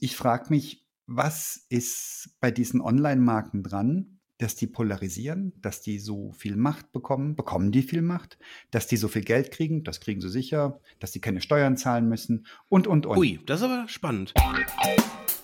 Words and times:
Ich 0.00 0.16
frage 0.16 0.46
mich, 0.50 0.86
was 1.06 1.66
ist 1.68 2.30
bei 2.40 2.50
diesen 2.50 2.80
Online-Marken 2.80 3.62
dran, 3.62 4.18
dass 4.38 4.54
die 4.54 4.66
polarisieren, 4.66 5.52
dass 5.62 5.80
die 5.80 5.98
so 5.98 6.32
viel 6.32 6.56
Macht 6.56 6.92
bekommen, 6.92 7.36
bekommen 7.36 7.72
die 7.72 7.82
viel 7.82 8.02
Macht, 8.02 8.38
dass 8.70 8.86
die 8.86 8.98
so 8.98 9.08
viel 9.08 9.22
Geld 9.22 9.50
kriegen, 9.50 9.82
das 9.82 10.00
kriegen 10.00 10.20
sie 10.20 10.28
sicher, 10.28 10.78
dass 10.98 11.12
die 11.12 11.20
keine 11.20 11.40
Steuern 11.40 11.78
zahlen 11.78 12.08
müssen 12.08 12.46
und, 12.68 12.86
und, 12.86 13.06
und. 13.06 13.16
Ui, 13.16 13.40
das 13.46 13.60
ist 13.60 13.66
aber 13.66 13.88
spannend. 13.88 14.34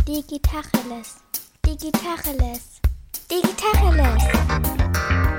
Digitacheles. 0.06 1.22
Digitacheles. 1.64 2.80
Digitacheles. 3.30 5.31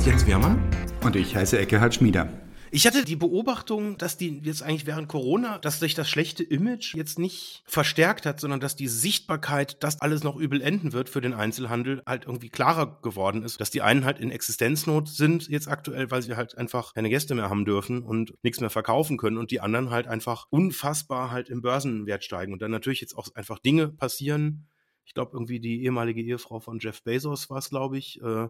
Ist 0.00 0.06
Jens 0.06 0.26
Wehrmann. 0.26 0.58
Und 1.04 1.14
ich 1.14 1.36
heiße 1.36 1.58
Eckehard 1.58 1.94
Schmieder. 1.94 2.32
Ich 2.70 2.86
hatte 2.86 3.04
die 3.04 3.16
Beobachtung, 3.16 3.98
dass 3.98 4.16
die 4.16 4.40
jetzt 4.42 4.62
eigentlich 4.62 4.86
während 4.86 5.08
Corona, 5.08 5.58
dass 5.58 5.78
sich 5.78 5.92
das 5.92 6.08
schlechte 6.08 6.42
Image 6.42 6.94
jetzt 6.94 7.18
nicht 7.18 7.62
verstärkt 7.66 8.24
hat, 8.24 8.40
sondern 8.40 8.60
dass 8.60 8.76
die 8.76 8.88
Sichtbarkeit, 8.88 9.82
dass 9.84 10.00
alles 10.00 10.24
noch 10.24 10.36
übel 10.36 10.62
enden 10.62 10.94
wird 10.94 11.10
für 11.10 11.20
den 11.20 11.34
Einzelhandel, 11.34 12.02
halt 12.06 12.24
irgendwie 12.24 12.48
klarer 12.48 12.98
geworden 13.02 13.42
ist. 13.42 13.60
Dass 13.60 13.70
die 13.70 13.82
einen 13.82 14.06
halt 14.06 14.20
in 14.20 14.30
Existenznot 14.30 15.06
sind 15.06 15.48
jetzt 15.48 15.68
aktuell, 15.68 16.10
weil 16.10 16.22
sie 16.22 16.34
halt 16.34 16.56
einfach 16.56 16.94
keine 16.94 17.10
Gäste 17.10 17.34
mehr 17.34 17.50
haben 17.50 17.66
dürfen 17.66 18.02
und 18.02 18.32
nichts 18.42 18.60
mehr 18.60 18.70
verkaufen 18.70 19.18
können 19.18 19.36
und 19.36 19.50
die 19.50 19.60
anderen 19.60 19.90
halt 19.90 20.06
einfach 20.06 20.46
unfassbar 20.48 21.30
halt 21.30 21.50
im 21.50 21.60
Börsenwert 21.60 22.24
steigen 22.24 22.54
und 22.54 22.62
dann 22.62 22.70
natürlich 22.70 23.02
jetzt 23.02 23.18
auch 23.18 23.28
einfach 23.34 23.58
Dinge 23.58 23.88
passieren. 23.88 24.66
Ich 25.04 25.12
glaube, 25.12 25.32
irgendwie 25.34 25.60
die 25.60 25.82
ehemalige 25.82 26.22
Ehefrau 26.22 26.60
von 26.60 26.78
Jeff 26.78 27.02
Bezos 27.02 27.50
war 27.50 27.58
es, 27.58 27.68
glaube 27.68 27.98
ich, 27.98 28.22
äh, 28.22 28.48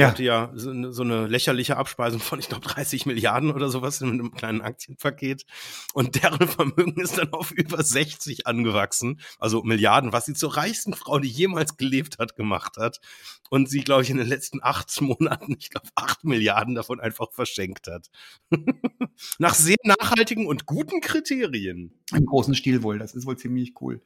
ja. 0.00 0.08
hatte 0.08 0.22
ja 0.22 0.50
so 0.54 0.70
eine, 0.70 0.92
so 0.92 1.02
eine 1.02 1.26
lächerliche 1.26 1.76
Abspeisung 1.76 2.20
von, 2.20 2.38
ich 2.38 2.48
glaube, 2.48 2.66
30 2.66 3.06
Milliarden 3.06 3.50
oder 3.50 3.68
sowas 3.68 4.00
in 4.00 4.10
einem 4.10 4.32
kleinen 4.32 4.60
Aktienpaket. 4.60 5.46
Und 5.94 6.22
deren 6.22 6.46
Vermögen 6.48 7.00
ist 7.00 7.18
dann 7.18 7.32
auf 7.32 7.50
über 7.52 7.82
60 7.82 8.46
angewachsen. 8.46 9.20
Also 9.38 9.62
Milliarden, 9.62 10.12
was 10.12 10.26
sie 10.26 10.34
zur 10.34 10.56
reichsten 10.56 10.94
Frau, 10.94 11.18
die 11.18 11.28
jemals 11.28 11.76
gelebt 11.76 12.18
hat, 12.18 12.36
gemacht 12.36 12.76
hat. 12.76 13.00
Und 13.48 13.70
sie, 13.70 13.80
glaube 13.80 14.02
ich, 14.02 14.10
in 14.10 14.18
den 14.18 14.26
letzten 14.26 14.62
acht 14.62 14.90
Monaten, 15.00 15.56
ich 15.58 15.70
glaube, 15.70 15.88
acht 15.94 16.24
Milliarden 16.24 16.74
davon 16.74 17.00
einfach 17.00 17.32
verschenkt 17.32 17.86
hat. 17.88 18.10
Nach 19.38 19.54
sehr 19.54 19.76
nachhaltigen 19.84 20.46
und 20.46 20.66
guten 20.66 21.00
Kriterien. 21.00 21.92
Im 22.14 22.26
großen 22.26 22.54
Stil 22.54 22.82
wohl, 22.82 22.98
das 22.98 23.14
ist 23.14 23.26
wohl 23.26 23.38
ziemlich 23.38 23.72
cool. 23.80 24.02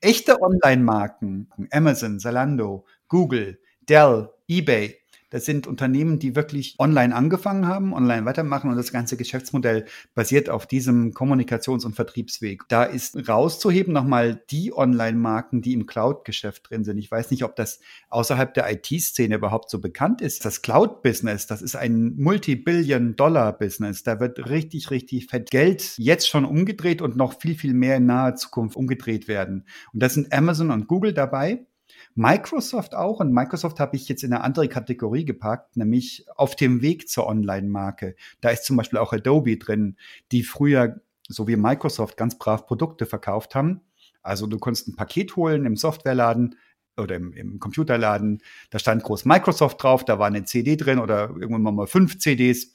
Echte 0.00 0.40
Online-Marken, 0.40 1.50
Amazon, 1.70 2.18
Zalando, 2.18 2.86
Google, 3.08 3.60
Dell, 3.82 4.30
eBay, 4.48 4.98
das 5.34 5.46
sind 5.46 5.66
Unternehmen, 5.66 6.20
die 6.20 6.36
wirklich 6.36 6.76
online 6.78 7.12
angefangen 7.12 7.66
haben, 7.66 7.92
online 7.92 8.24
weitermachen 8.24 8.70
und 8.70 8.76
das 8.76 8.92
ganze 8.92 9.16
Geschäftsmodell 9.16 9.84
basiert 10.14 10.48
auf 10.48 10.64
diesem 10.64 11.12
Kommunikations- 11.12 11.84
und 11.84 11.96
Vertriebsweg. 11.96 12.62
Da 12.68 12.84
ist 12.84 13.28
rauszuheben 13.28 13.92
nochmal 13.92 14.44
die 14.52 14.72
Online-Marken, 14.72 15.60
die 15.60 15.72
im 15.72 15.86
Cloud-Geschäft 15.86 16.70
drin 16.70 16.84
sind. 16.84 16.98
Ich 16.98 17.10
weiß 17.10 17.32
nicht, 17.32 17.42
ob 17.42 17.56
das 17.56 17.80
außerhalb 18.10 18.54
der 18.54 18.70
IT-Szene 18.70 19.34
überhaupt 19.34 19.70
so 19.70 19.80
bekannt 19.80 20.20
ist. 20.20 20.44
Das 20.44 20.62
Cloud-Business, 20.62 21.48
das 21.48 21.62
ist 21.62 21.74
ein 21.74 22.14
Multi-Billion-Dollar-Business. 22.16 24.04
Da 24.04 24.20
wird 24.20 24.48
richtig, 24.48 24.92
richtig 24.92 25.26
fett 25.26 25.50
Geld 25.50 25.94
jetzt 25.98 26.28
schon 26.28 26.44
umgedreht 26.44 27.02
und 27.02 27.16
noch 27.16 27.40
viel, 27.40 27.56
viel 27.56 27.74
mehr 27.74 27.96
in 27.96 28.06
naher 28.06 28.36
Zukunft 28.36 28.76
umgedreht 28.76 29.26
werden. 29.26 29.66
Und 29.92 30.00
da 30.00 30.08
sind 30.08 30.32
Amazon 30.32 30.70
und 30.70 30.86
Google 30.86 31.12
dabei. 31.12 31.66
Microsoft 32.14 32.94
auch 32.94 33.18
und 33.20 33.32
Microsoft 33.32 33.80
habe 33.80 33.96
ich 33.96 34.08
jetzt 34.08 34.22
in 34.22 34.32
eine 34.32 34.44
andere 34.44 34.68
Kategorie 34.68 35.24
gepackt, 35.24 35.76
nämlich 35.76 36.26
auf 36.36 36.54
dem 36.54 36.80
Weg 36.80 37.08
zur 37.08 37.26
Online-Marke. 37.26 38.14
Da 38.40 38.50
ist 38.50 38.64
zum 38.64 38.76
Beispiel 38.76 39.00
auch 39.00 39.12
Adobe 39.12 39.56
drin, 39.56 39.96
die 40.30 40.44
früher, 40.44 41.00
so 41.28 41.48
wie 41.48 41.56
Microsoft, 41.56 42.16
ganz 42.16 42.38
brav 42.38 42.66
Produkte 42.66 43.06
verkauft 43.06 43.54
haben. 43.54 43.80
Also 44.22 44.46
du 44.46 44.58
konntest 44.58 44.88
ein 44.88 44.96
Paket 44.96 45.34
holen 45.34 45.66
im 45.66 45.76
Softwareladen 45.76 46.56
oder 46.96 47.16
im, 47.16 47.32
im 47.32 47.58
Computerladen, 47.58 48.40
da 48.70 48.78
stand 48.78 49.02
groß 49.02 49.24
Microsoft 49.24 49.82
drauf, 49.82 50.04
da 50.04 50.20
war 50.20 50.28
eine 50.28 50.44
CD 50.44 50.76
drin 50.76 51.00
oder 51.00 51.30
irgendwann 51.30 51.74
mal 51.74 51.88
fünf 51.88 52.18
CDs 52.18 52.72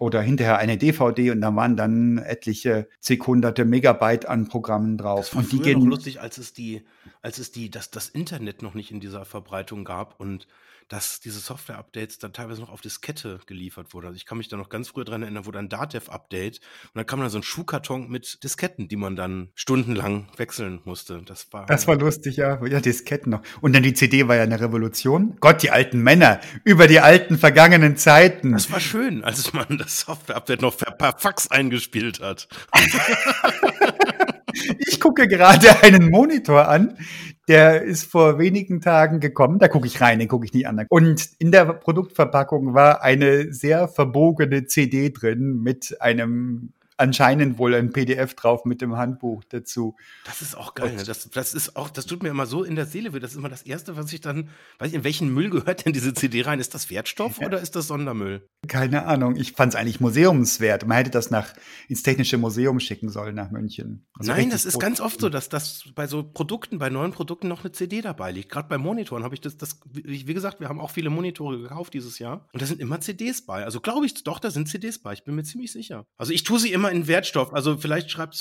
oder 0.00 0.22
hinterher 0.22 0.56
eine 0.56 0.78
DVD 0.78 1.30
und 1.30 1.42
da 1.42 1.54
waren 1.54 1.76
dann 1.76 2.16
etliche 2.16 2.88
zig 3.00 3.20
hunderte 3.26 3.66
Megabyte 3.66 4.26
an 4.26 4.48
Programmen 4.48 4.96
drauf. 4.96 5.26
Das 5.26 5.34
war 5.34 5.42
und 5.42 5.52
die 5.52 5.60
gehen 5.60 5.78
noch 5.78 5.86
lustig, 5.86 6.22
als 6.22 6.38
es 6.38 6.54
die, 6.54 6.82
als 7.20 7.38
es 7.38 7.52
die, 7.52 7.70
dass 7.70 7.90
das 7.90 8.08
Internet 8.08 8.62
noch 8.62 8.72
nicht 8.72 8.90
in 8.90 9.00
dieser 9.00 9.26
Verbreitung 9.26 9.84
gab 9.84 10.18
und 10.18 10.48
dass 10.90 11.20
diese 11.20 11.38
Software-Updates 11.38 12.18
dann 12.18 12.32
teilweise 12.32 12.60
noch 12.60 12.68
auf 12.68 12.80
Diskette 12.80 13.38
geliefert 13.46 13.94
wurden. 13.94 14.08
Also 14.08 14.16
ich 14.16 14.26
kann 14.26 14.38
mich 14.38 14.48
da 14.48 14.56
noch 14.56 14.68
ganz 14.68 14.88
früh 14.88 15.04
dran 15.04 15.22
erinnern, 15.22 15.46
wo 15.46 15.52
dann 15.52 15.68
Datev-Update 15.68 16.58
und 16.58 16.90
dann 16.94 17.06
kam 17.06 17.20
dann 17.20 17.30
so 17.30 17.38
ein 17.38 17.44
Schuhkarton 17.44 18.10
mit 18.10 18.42
Disketten, 18.42 18.88
die 18.88 18.96
man 18.96 19.14
dann 19.14 19.50
stundenlang 19.54 20.28
wechseln 20.36 20.80
musste. 20.84 21.22
Das 21.24 21.52
war, 21.52 21.66
das 21.66 21.86
war 21.86 21.96
lustig, 21.96 22.36
ja. 22.36 22.62
Ja, 22.66 22.80
Disketten 22.80 23.30
noch. 23.30 23.42
Und 23.60 23.72
dann 23.72 23.84
die 23.84 23.94
CD 23.94 24.26
war 24.26 24.34
ja 24.34 24.42
eine 24.42 24.60
Revolution. 24.60 25.36
Gott, 25.40 25.62
die 25.62 25.70
alten 25.70 26.00
Männer 26.00 26.40
über 26.64 26.88
die 26.88 26.98
alten 26.98 27.38
vergangenen 27.38 27.96
Zeiten. 27.96 28.52
Das 28.52 28.72
war 28.72 28.80
schön, 28.80 29.22
als 29.22 29.52
man 29.52 29.78
das 29.78 30.00
Software-Update 30.00 30.60
noch 30.60 30.76
per 30.76 31.16
Fax 31.18 31.48
eingespielt 31.48 32.20
hat. 32.20 32.48
Ich 34.78 35.00
gucke 35.00 35.28
gerade 35.28 35.82
einen 35.82 36.10
Monitor 36.10 36.68
an, 36.68 36.96
der 37.48 37.82
ist 37.82 38.04
vor 38.04 38.38
wenigen 38.38 38.80
Tagen 38.80 39.20
gekommen. 39.20 39.58
Da 39.58 39.68
gucke 39.68 39.86
ich 39.86 40.00
rein, 40.00 40.18
den 40.18 40.28
gucke 40.28 40.44
ich 40.46 40.52
nie 40.52 40.66
an. 40.66 40.86
Und 40.88 41.30
in 41.38 41.50
der 41.50 41.64
Produktverpackung 41.64 42.74
war 42.74 43.02
eine 43.02 43.52
sehr 43.52 43.88
verbogene 43.88 44.66
CD 44.66 45.10
drin 45.10 45.60
mit 45.62 45.96
einem 46.00 46.72
anscheinend 47.00 47.58
wohl 47.58 47.74
ein 47.74 47.90
PDF 47.92 48.34
drauf 48.34 48.64
mit 48.64 48.80
dem 48.80 48.96
Handbuch 48.96 49.42
dazu. 49.48 49.96
Das 50.24 50.42
ist 50.42 50.56
auch 50.56 50.74
geil. 50.74 50.94
Ne? 50.94 51.04
Das, 51.04 51.30
das 51.30 51.54
ist 51.54 51.76
auch, 51.76 51.90
das 51.90 52.06
tut 52.06 52.22
mir 52.22 52.28
immer 52.28 52.46
so 52.46 52.62
in 52.62 52.76
der 52.76 52.86
Seele 52.86 53.12
weh. 53.12 53.20
Das 53.20 53.32
ist 53.32 53.36
immer 53.36 53.48
das 53.48 53.62
Erste, 53.62 53.96
was 53.96 54.12
ich 54.12 54.20
dann, 54.20 54.50
weiß 54.78 54.90
ich, 54.90 54.94
in 54.94 55.04
welchen 55.04 55.32
Müll 55.32 55.50
gehört 55.50 55.86
denn 55.86 55.92
diese 55.92 56.14
CD 56.14 56.42
rein? 56.42 56.60
Ist 56.60 56.74
das 56.74 56.90
Wertstoff 56.90 57.40
ja. 57.40 57.46
oder 57.46 57.60
ist 57.60 57.74
das 57.76 57.86
Sondermüll? 57.86 58.46
Keine 58.68 59.06
Ahnung. 59.06 59.36
Ich 59.36 59.52
fand 59.52 59.72
es 59.72 59.80
eigentlich 59.80 60.00
museumswert. 60.00 60.86
Man 60.86 60.98
hätte 60.98 61.10
das 61.10 61.30
nach 61.30 61.54
ins 61.88 62.02
Technische 62.02 62.38
Museum 62.38 62.78
schicken 62.80 63.08
sollen 63.08 63.34
nach 63.34 63.50
München. 63.50 64.06
Also 64.18 64.32
Nein, 64.32 64.50
das 64.50 64.66
ist 64.66 64.78
ganz 64.78 65.00
oft 65.00 65.20
so, 65.20 65.28
dass 65.28 65.48
das 65.48 65.84
bei 65.94 66.06
so 66.06 66.22
Produkten, 66.22 66.78
bei 66.78 66.90
neuen 66.90 67.12
Produkten 67.12 67.48
noch 67.48 67.64
eine 67.64 67.72
CD 67.72 68.02
dabei 68.02 68.30
liegt. 68.32 68.50
Gerade 68.50 68.68
bei 68.68 68.78
Monitoren 68.78 69.24
habe 69.24 69.34
ich 69.34 69.40
das, 69.40 69.56
das, 69.56 69.80
wie 69.92 70.34
gesagt, 70.34 70.60
wir 70.60 70.68
haben 70.68 70.80
auch 70.80 70.90
viele 70.90 71.10
Monitore 71.10 71.60
gekauft 71.60 71.94
dieses 71.94 72.18
Jahr 72.18 72.48
und 72.52 72.60
da 72.60 72.66
sind 72.66 72.80
immer 72.80 73.00
CDs 73.00 73.44
bei. 73.44 73.64
Also 73.64 73.80
glaube 73.80 74.06
ich 74.06 74.22
doch, 74.22 74.38
da 74.38 74.50
sind 74.50 74.68
CDs 74.68 74.98
bei. 74.98 75.12
Ich 75.14 75.24
bin 75.24 75.34
mir 75.34 75.42
ziemlich 75.42 75.72
sicher. 75.72 76.06
Also 76.18 76.32
ich 76.32 76.44
tue 76.44 76.58
sie 76.58 76.72
immer 76.72 76.89
in 76.90 77.06
Wertstoff. 77.06 77.52
Also 77.52 77.76
vielleicht 77.78 78.10
schreibt 78.10 78.34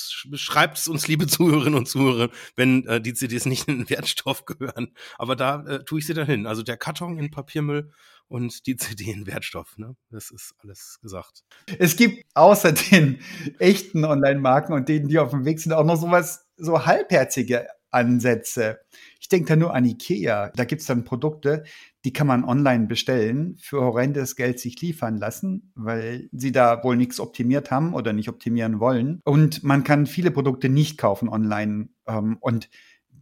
es 0.77 0.87
uns, 0.87 1.07
liebe 1.07 1.27
Zuhörerinnen 1.27 1.75
und 1.75 1.87
Zuhörer, 1.87 2.29
wenn 2.55 2.85
äh, 2.87 3.01
die 3.01 3.13
CDs 3.13 3.45
nicht 3.45 3.67
in 3.67 3.79
den 3.79 3.89
Wertstoff 3.89 4.45
gehören. 4.45 4.93
Aber 5.17 5.35
da 5.35 5.63
äh, 5.65 5.83
tue 5.83 5.99
ich 5.99 6.07
sie 6.07 6.13
dann 6.13 6.25
hin. 6.25 6.47
Also 6.47 6.63
der 6.63 6.77
Karton 6.77 7.17
in 7.17 7.31
Papiermüll 7.31 7.91
und 8.27 8.65
die 8.67 8.77
CD 8.77 9.11
in 9.11 9.27
Wertstoff. 9.27 9.77
Ne? 9.77 9.95
Das 10.09 10.31
ist 10.31 10.53
alles 10.59 10.99
gesagt. 11.01 11.43
Es 11.79 11.95
gibt 11.95 12.25
außer 12.35 12.71
den 12.71 13.19
echten 13.57 14.05
Online-Marken 14.05 14.73
und 14.73 14.87
denen, 14.87 15.07
die 15.07 15.19
auf 15.19 15.31
dem 15.31 15.45
Weg 15.45 15.59
sind, 15.59 15.73
auch 15.73 15.83
noch 15.83 15.99
sowas, 15.99 16.47
so 16.57 16.85
halbherzige 16.85 17.67
Ansätze. 17.91 18.79
Ich 19.19 19.29
denke 19.29 19.47
da 19.47 19.55
nur 19.55 19.73
an 19.73 19.85
Ikea. 19.85 20.51
Da 20.55 20.63
gibt 20.65 20.81
es 20.81 20.87
dann 20.87 21.03
Produkte, 21.03 21.63
die 22.05 22.13
kann 22.13 22.27
man 22.27 22.43
online 22.45 22.87
bestellen, 22.87 23.57
für 23.59 23.81
horrendes 23.81 24.35
Geld 24.35 24.59
sich 24.59 24.79
liefern 24.81 25.17
lassen, 25.17 25.71
weil 25.75 26.29
sie 26.31 26.51
da 26.51 26.83
wohl 26.83 26.95
nichts 26.95 27.19
optimiert 27.19 27.71
haben 27.71 27.93
oder 27.93 28.13
nicht 28.13 28.29
optimieren 28.29 28.79
wollen. 28.79 29.19
Und 29.25 29.63
man 29.63 29.83
kann 29.83 30.05
viele 30.05 30.31
Produkte 30.31 30.69
nicht 30.69 30.97
kaufen 30.97 31.27
online. 31.27 31.89
Ähm, 32.07 32.37
und 32.39 32.69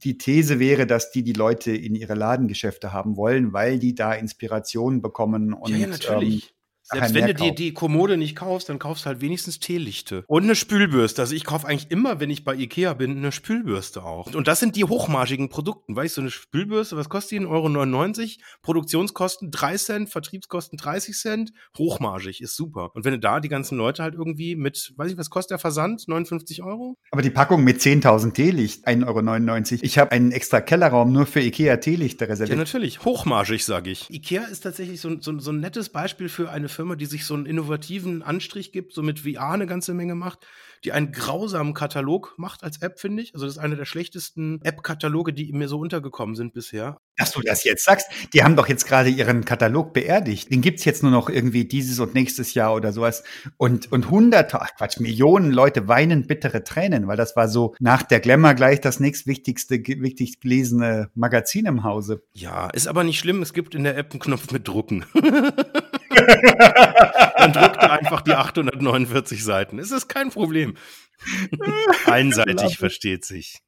die 0.04 0.18
These 0.18 0.60
wäre, 0.60 0.86
dass 0.86 1.12
die 1.12 1.24
die 1.24 1.34
Leute 1.34 1.72
in 1.72 1.96
ihre 1.96 2.14
Ladengeschäfte 2.14 2.94
haben 2.94 3.18
wollen, 3.18 3.52
weil 3.52 3.80
die 3.80 3.96
da 3.96 4.14
Inspiration 4.14 5.02
bekommen 5.02 5.54
und 5.54 5.72
ja, 5.72 5.78
ja, 5.78 5.88
natürlich. 5.88 6.50
Ähm, 6.50 6.57
selbst 6.90 7.14
wenn 7.14 7.28
du 7.28 7.34
dir 7.34 7.54
die 7.54 7.74
Kommode 7.74 8.18
nicht 8.18 8.36
kaufst, 8.36 8.70
dann 8.70 8.80
kaufst 8.80 9.06
du 9.06 9.08
halt 9.08 9.22
wenigstens 9.22 9.60
Teelichte. 9.60 10.24
Und 10.28 10.44
eine 10.44 10.56
Spülbürste. 10.56 11.22
Also 11.22 11.36
ich 11.36 11.44
kaufe 11.44 11.68
eigentlich 11.68 11.92
immer, 11.92 12.20
wenn 12.20 12.30
ich 12.30 12.44
bei 12.44 12.56
Ikea 12.56 12.94
bin, 12.94 13.18
eine 13.18 13.32
Spülbürste 13.32 14.04
auch. 14.04 14.34
Und 14.34 14.48
das 14.48 14.60
sind 14.60 14.76
die 14.76 14.86
hochmargigen 14.86 15.50
Produkte. 15.50 15.96
Weißt 15.96 16.18
du, 16.18 16.22
eine 16.22 16.32
Spülbürste, 16.32 16.98
was 16.98 17.10
kostet 17.10 17.40
die? 17.40 17.46
1,99 17.46 17.48
Euro? 17.48 18.28
Produktionskosten 18.62 19.52
3 19.52 19.78
Cent, 19.78 20.10
Vertriebskosten 20.10 20.78
30 20.78 21.16
Cent. 21.16 21.52
Hochmargig, 21.78 22.42
ist 22.42 22.56
super. 22.56 22.92
Und 22.94 23.06
wenn 23.06 23.14
du 23.14 23.20
da 23.20 23.40
die 23.40 23.50
ganzen 23.50 23.78
Leute 23.78 24.04
halt 24.04 24.16
irgendwie 24.16 24.56
mit, 24.56 24.94
weiß 24.96 25.12
ich, 25.12 25.18
was 25.18 25.30
kostet 25.30 25.52
der 25.52 25.60
Versand? 25.60 26.08
59 26.08 26.64
Euro? 26.64 26.98
Aber 27.12 27.22
die 27.22 27.30
Packung 27.30 27.64
mit 27.64 27.82
10.000 27.82 28.34
Teelicht, 28.34 28.88
1,99 28.88 29.74
Euro. 29.74 29.84
Ich 29.84 29.98
habe 29.98 30.12
einen 30.12 30.32
extra 30.32 30.62
Kellerraum 30.62 31.12
nur 31.12 31.26
für 31.26 31.42
Ikea 31.42 31.78
Teelichte 31.78 32.28
reserviert. 32.30 32.58
Ja, 32.58 32.64
natürlich. 32.64 33.04
Hochmargig, 33.04 33.66
sage 33.66 33.92
ich. 33.92 34.10
Ikea 34.10 34.46
ist 34.46 34.62
tatsächlich 34.62 35.02
so, 35.02 35.20
so, 35.20 35.38
so 35.40 35.52
ein 35.52 35.60
nettes 35.60 35.90
Beispiel 35.90 36.30
für 36.30 36.50
eine 36.50 36.70
Firma, 36.78 36.96
die 36.96 37.08
sich 37.08 37.26
so 37.26 37.34
einen 37.34 37.48
innovativen 37.48 38.22
Anstrich 38.22 38.72
gibt, 38.72 38.94
so 38.94 39.02
mit 39.02 39.22
VR 39.22 39.50
eine 39.50 39.66
ganze 39.66 39.96
Menge 39.96 40.14
macht, 40.14 40.46
die 40.84 40.92
einen 40.92 41.12
grausamen 41.12 41.74
Katalog 41.74 42.36
macht 42.38 42.64
als 42.64 42.84
App, 42.84 43.00
finde 43.00 43.24
ich. 43.24 43.34
Also 43.34 43.48
das 43.48 43.56
ist 43.56 43.60
einer 43.60 43.76
der 43.76 43.86
schlechtesten 43.86 44.62
App-Kataloge, 44.62 45.34
die 45.34 45.52
mir 45.54 45.68
so 45.68 45.80
untergekommen 45.80 46.36
sind 46.36 46.54
bisher. 46.54 47.00
Dass 47.18 47.32
du 47.32 47.42
das 47.42 47.64
jetzt 47.64 47.84
sagst, 47.84 48.08
die 48.32 48.44
haben 48.44 48.56
doch 48.56 48.68
jetzt 48.68 48.86
gerade 48.86 49.10
ihren 49.10 49.44
Katalog 49.44 49.92
beerdigt. 49.92 50.52
Den 50.52 50.62
gibt's 50.62 50.86
jetzt 50.86 51.02
nur 51.02 51.12
noch 51.12 51.30
irgendwie 51.30 51.66
dieses 51.66 52.00
und 52.00 52.14
nächstes 52.14 52.54
Jahr 52.54 52.76
oder 52.76 52.94
sowas. 52.94 53.24
Und, 53.58 53.92
und 53.92 54.12
hunderte, 54.12 54.62
ach 54.62 54.76
Quatsch, 54.78 55.00
Millionen 55.00 55.52
Leute 55.52 55.88
weinen 55.88 56.28
bittere 56.28 56.64
Tränen, 56.64 57.08
weil 57.08 57.18
das 57.18 57.36
war 57.36 57.48
so 57.48 57.74
nach 57.80 58.04
der 58.04 58.20
Glamour 58.20 58.54
gleich 58.54 58.82
das 58.82 59.00
nächstwichtigste, 59.00 59.80
wichtig 59.80 60.42
gelesene 60.42 61.10
Magazin 61.16 61.66
im 61.66 61.84
Hause. 61.84 62.22
Ja, 62.34 62.70
ist 62.70 62.88
aber 62.88 63.04
nicht 63.04 63.18
schlimm. 63.18 63.42
Es 63.42 63.54
gibt 63.54 63.74
in 63.74 63.84
der 63.84 63.98
App 63.98 64.12
einen 64.12 64.20
Knopf 64.20 64.52
mit 64.52 64.68
Drucken. 64.68 65.06
Dann 67.38 67.54
druckt 67.54 67.78
er 67.78 67.92
einfach 67.92 68.22
die 68.22 68.34
849 68.34 69.44
Seiten. 69.44 69.80
Es 69.80 69.92
ist 69.92 70.08
kein 70.08 70.30
Problem. 70.30 70.76
Einseitig 72.06 72.78
versteht 72.78 73.26
sich. 73.26 73.60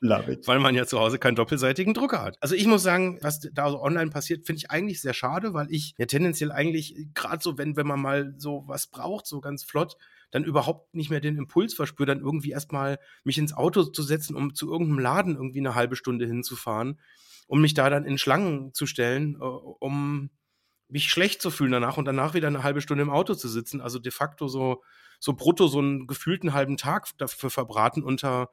Weil 0.00 0.60
man 0.60 0.74
ja 0.74 0.86
zu 0.86 0.98
Hause 0.98 1.18
keinen 1.18 1.36
doppelseitigen 1.36 1.94
Drucker 1.94 2.22
hat. 2.22 2.36
Also 2.40 2.54
ich 2.54 2.66
muss 2.66 2.82
sagen, 2.82 3.18
was 3.22 3.40
da 3.40 3.70
so 3.70 3.80
online 3.80 4.10
passiert, 4.10 4.46
finde 4.46 4.58
ich 4.58 4.70
eigentlich 4.70 5.00
sehr 5.00 5.14
schade, 5.14 5.54
weil 5.54 5.66
ich 5.70 5.94
ja 5.96 6.06
tendenziell 6.06 6.52
eigentlich, 6.52 7.08
gerade 7.14 7.42
so, 7.42 7.56
wenn, 7.56 7.76
wenn 7.76 7.86
man 7.86 8.00
mal 8.00 8.34
so 8.36 8.64
was 8.66 8.88
braucht, 8.88 9.26
so 9.26 9.40
ganz 9.40 9.64
flott, 9.64 9.96
dann 10.30 10.44
überhaupt 10.44 10.94
nicht 10.94 11.10
mehr 11.10 11.20
den 11.20 11.36
Impuls 11.36 11.74
verspüre, 11.74 12.06
dann 12.06 12.20
irgendwie 12.20 12.50
erstmal 12.50 12.98
mich 13.22 13.38
ins 13.38 13.54
Auto 13.54 13.84
zu 13.84 14.02
setzen, 14.02 14.34
um 14.34 14.54
zu 14.54 14.70
irgendeinem 14.70 14.98
Laden 14.98 15.36
irgendwie 15.36 15.60
eine 15.60 15.74
halbe 15.74 15.96
Stunde 15.96 16.26
hinzufahren, 16.26 17.00
um 17.46 17.60
mich 17.60 17.74
da 17.74 17.88
dann 17.88 18.04
in 18.04 18.18
Schlangen 18.18 18.74
zu 18.74 18.86
stellen, 18.86 19.36
äh, 19.36 19.44
um 19.44 20.30
mich 20.88 21.08
schlecht 21.08 21.42
zu 21.42 21.50
fühlen 21.50 21.72
danach 21.72 21.96
und 21.96 22.04
danach 22.04 22.34
wieder 22.34 22.48
eine 22.48 22.62
halbe 22.62 22.80
Stunde 22.80 23.02
im 23.02 23.10
Auto 23.10 23.34
zu 23.34 23.48
sitzen. 23.48 23.80
Also 23.80 23.98
de 23.98 24.12
facto 24.12 24.48
so, 24.48 24.82
so 25.18 25.32
brutto 25.32 25.66
so 25.66 25.78
einen 25.78 26.06
gefühlten 26.06 26.52
halben 26.52 26.76
Tag 26.76 27.08
dafür 27.18 27.50
verbraten 27.50 28.02
unter 28.02 28.50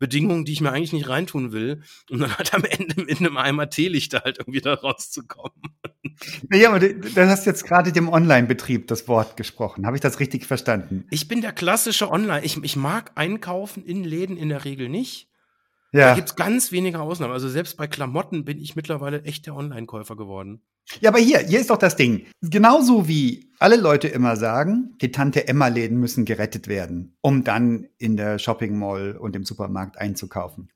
Bedingungen, 0.00 0.44
die 0.44 0.52
ich 0.52 0.60
mir 0.62 0.72
eigentlich 0.72 0.94
nicht 0.94 1.08
reintun 1.08 1.52
will, 1.52 1.82
um 2.10 2.18
dann 2.18 2.36
halt 2.36 2.54
am 2.54 2.64
Ende 2.64 3.02
mit 3.02 3.20
einem 3.20 3.36
Eimer 3.36 3.68
Teelichter 3.68 4.22
halt 4.24 4.38
irgendwie 4.38 4.60
da 4.60 4.74
rauszukommen. 4.74 5.60
Naja, 6.48 6.70
aber 6.70 6.80
du, 6.80 7.28
hast 7.28 7.46
jetzt 7.46 7.64
gerade 7.66 7.92
dem 7.92 8.08
Online-Betrieb 8.08 8.88
das 8.88 9.08
Wort 9.08 9.36
gesprochen. 9.36 9.86
Habe 9.86 9.96
ich 9.96 10.00
das 10.00 10.18
richtig 10.20 10.46
verstanden? 10.46 11.06
Ich 11.10 11.28
bin 11.28 11.40
der 11.40 11.52
klassische 11.52 12.10
Online. 12.10 12.44
Ich, 12.44 12.62
ich 12.62 12.76
mag 12.76 13.12
einkaufen 13.14 13.84
in 13.84 14.04
Läden 14.04 14.36
in 14.36 14.48
der 14.48 14.64
Regel 14.64 14.88
nicht. 14.88 15.29
Ja. 15.92 16.10
Da 16.10 16.14
gibt's 16.14 16.36
ganz 16.36 16.70
wenige 16.72 17.00
Ausnahmen. 17.00 17.32
Also 17.32 17.48
selbst 17.48 17.76
bei 17.76 17.86
Klamotten 17.86 18.44
bin 18.44 18.58
ich 18.58 18.76
mittlerweile 18.76 19.22
echt 19.24 19.46
der 19.46 19.56
Online-Käufer 19.56 20.16
geworden. 20.16 20.62
Ja, 21.00 21.10
aber 21.10 21.18
hier, 21.18 21.38
hier 21.40 21.60
ist 21.60 21.70
doch 21.70 21.76
das 21.78 21.96
Ding. 21.96 22.26
Genauso 22.40 23.06
wie 23.06 23.52
alle 23.58 23.76
Leute 23.76 24.08
immer 24.08 24.36
sagen, 24.36 24.96
die 25.00 25.12
Tante 25.12 25.46
Emma-Läden 25.46 25.98
müssen 25.98 26.24
gerettet 26.24 26.68
werden, 26.68 27.16
um 27.20 27.44
dann 27.44 27.86
in 27.98 28.16
der 28.16 28.38
Shopping 28.38 28.78
Mall 28.78 29.16
und 29.16 29.36
im 29.36 29.44
Supermarkt 29.44 29.98
einzukaufen. 29.98 30.70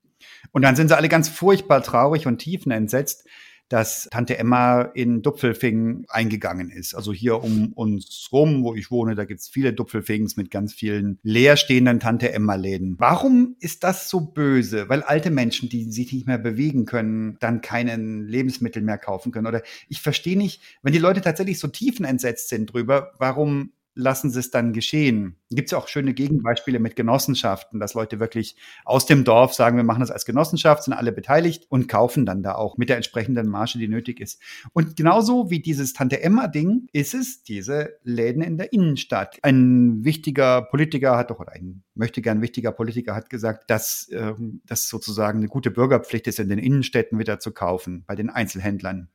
Und 0.52 0.62
dann 0.62 0.76
sind 0.76 0.88
sie 0.88 0.96
alle 0.96 1.08
ganz 1.08 1.28
furchtbar 1.28 1.82
traurig 1.82 2.26
und 2.26 2.38
tiefenentsetzt, 2.38 3.26
dass 3.68 4.08
Tante 4.10 4.38
Emma 4.38 4.82
in 4.82 5.22
Dupfelfingen 5.22 6.04
eingegangen 6.08 6.70
ist. 6.70 6.94
Also 6.94 7.12
hier 7.12 7.42
um 7.42 7.72
uns 7.72 8.28
rum, 8.30 8.62
wo 8.62 8.74
ich 8.74 8.90
wohne, 8.90 9.14
da 9.14 9.24
gibt's 9.24 9.48
viele 9.48 9.72
Dupfelfings 9.72 10.36
mit 10.36 10.50
ganz 10.50 10.74
vielen 10.74 11.18
leerstehenden 11.22 12.00
Tante 12.00 12.32
Emma-Läden. 12.32 12.96
Warum 12.98 13.56
ist 13.60 13.84
das 13.84 14.10
so 14.10 14.20
böse? 14.20 14.88
Weil 14.88 15.02
alte 15.02 15.30
Menschen, 15.30 15.68
die 15.68 15.90
sich 15.90 16.12
nicht 16.12 16.26
mehr 16.26 16.38
bewegen 16.38 16.84
können, 16.84 17.36
dann 17.40 17.60
keinen 17.62 18.28
Lebensmittel 18.28 18.82
mehr 18.82 18.98
kaufen 18.98 19.32
können. 19.32 19.46
Oder 19.46 19.62
ich 19.88 20.00
verstehe 20.00 20.36
nicht, 20.36 20.60
wenn 20.82 20.92
die 20.92 20.98
Leute 20.98 21.20
tatsächlich 21.20 21.58
so 21.58 21.68
tiefenentsetzt 21.68 22.48
sind 22.48 22.72
drüber, 22.72 23.12
warum 23.18 23.72
lassen 23.94 24.30
sie 24.30 24.40
es 24.40 24.50
dann 24.50 24.72
geschehen. 24.72 25.36
Gibt 25.50 25.68
es 25.68 25.72
ja 25.72 25.78
auch 25.78 25.88
schöne 25.88 26.14
Gegenbeispiele 26.14 26.78
mit 26.80 26.96
Genossenschaften, 26.96 27.78
dass 27.78 27.94
Leute 27.94 28.18
wirklich 28.20 28.56
aus 28.84 29.06
dem 29.06 29.24
Dorf 29.24 29.54
sagen, 29.54 29.76
wir 29.76 29.84
machen 29.84 30.00
das 30.00 30.10
als 30.10 30.24
Genossenschaft, 30.24 30.82
sind 30.84 30.94
alle 30.94 31.12
beteiligt 31.12 31.66
und 31.68 31.88
kaufen 31.88 32.26
dann 32.26 32.42
da 32.42 32.54
auch 32.54 32.76
mit 32.76 32.88
der 32.88 32.96
entsprechenden 32.96 33.48
Marge, 33.48 33.78
die 33.78 33.88
nötig 33.88 34.20
ist. 34.20 34.40
Und 34.72 34.96
genauso 34.96 35.50
wie 35.50 35.60
dieses 35.60 35.92
Tante 35.92 36.22
Emma-Ding 36.22 36.88
ist 36.92 37.14
es 37.14 37.42
diese 37.42 37.98
Läden 38.02 38.42
in 38.42 38.58
der 38.58 38.72
Innenstadt. 38.72 39.38
Ein 39.42 40.04
wichtiger 40.04 40.62
Politiker 40.62 41.16
hat 41.16 41.30
doch, 41.30 41.38
oder 41.38 41.52
ein 41.52 41.84
möchte 41.94 42.22
gern 42.22 42.42
wichtiger 42.42 42.72
Politiker 42.72 43.14
hat 43.14 43.30
gesagt, 43.30 43.70
dass 43.70 44.08
äh, 44.08 44.32
das 44.66 44.88
sozusagen 44.88 45.38
eine 45.38 45.48
gute 45.48 45.70
Bürgerpflicht 45.70 46.26
ist, 46.26 46.40
in 46.40 46.48
den 46.48 46.58
Innenstädten 46.58 47.18
wieder 47.18 47.38
zu 47.38 47.52
kaufen, 47.52 48.04
bei 48.06 48.16
den 48.16 48.30
Einzelhändlern. 48.30 49.08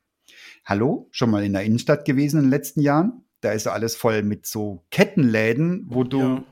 Hallo, 0.64 1.08
schon 1.12 1.32
mal 1.32 1.44
in 1.44 1.54
der 1.54 1.64
Innenstadt 1.64 2.06
gewesen 2.06 2.38
in 2.38 2.44
den 2.46 2.52
letzten 2.52 2.82
Jahren? 2.82 3.24
Da 3.42 3.52
ist 3.52 3.68
alles 3.68 3.96
voll 3.96 4.24
mit 4.24 4.46
so 4.46 4.84
Kettenläden, 4.92 5.86
wo 5.90 6.04
du, 6.04 6.20
ja. 6.20 6.44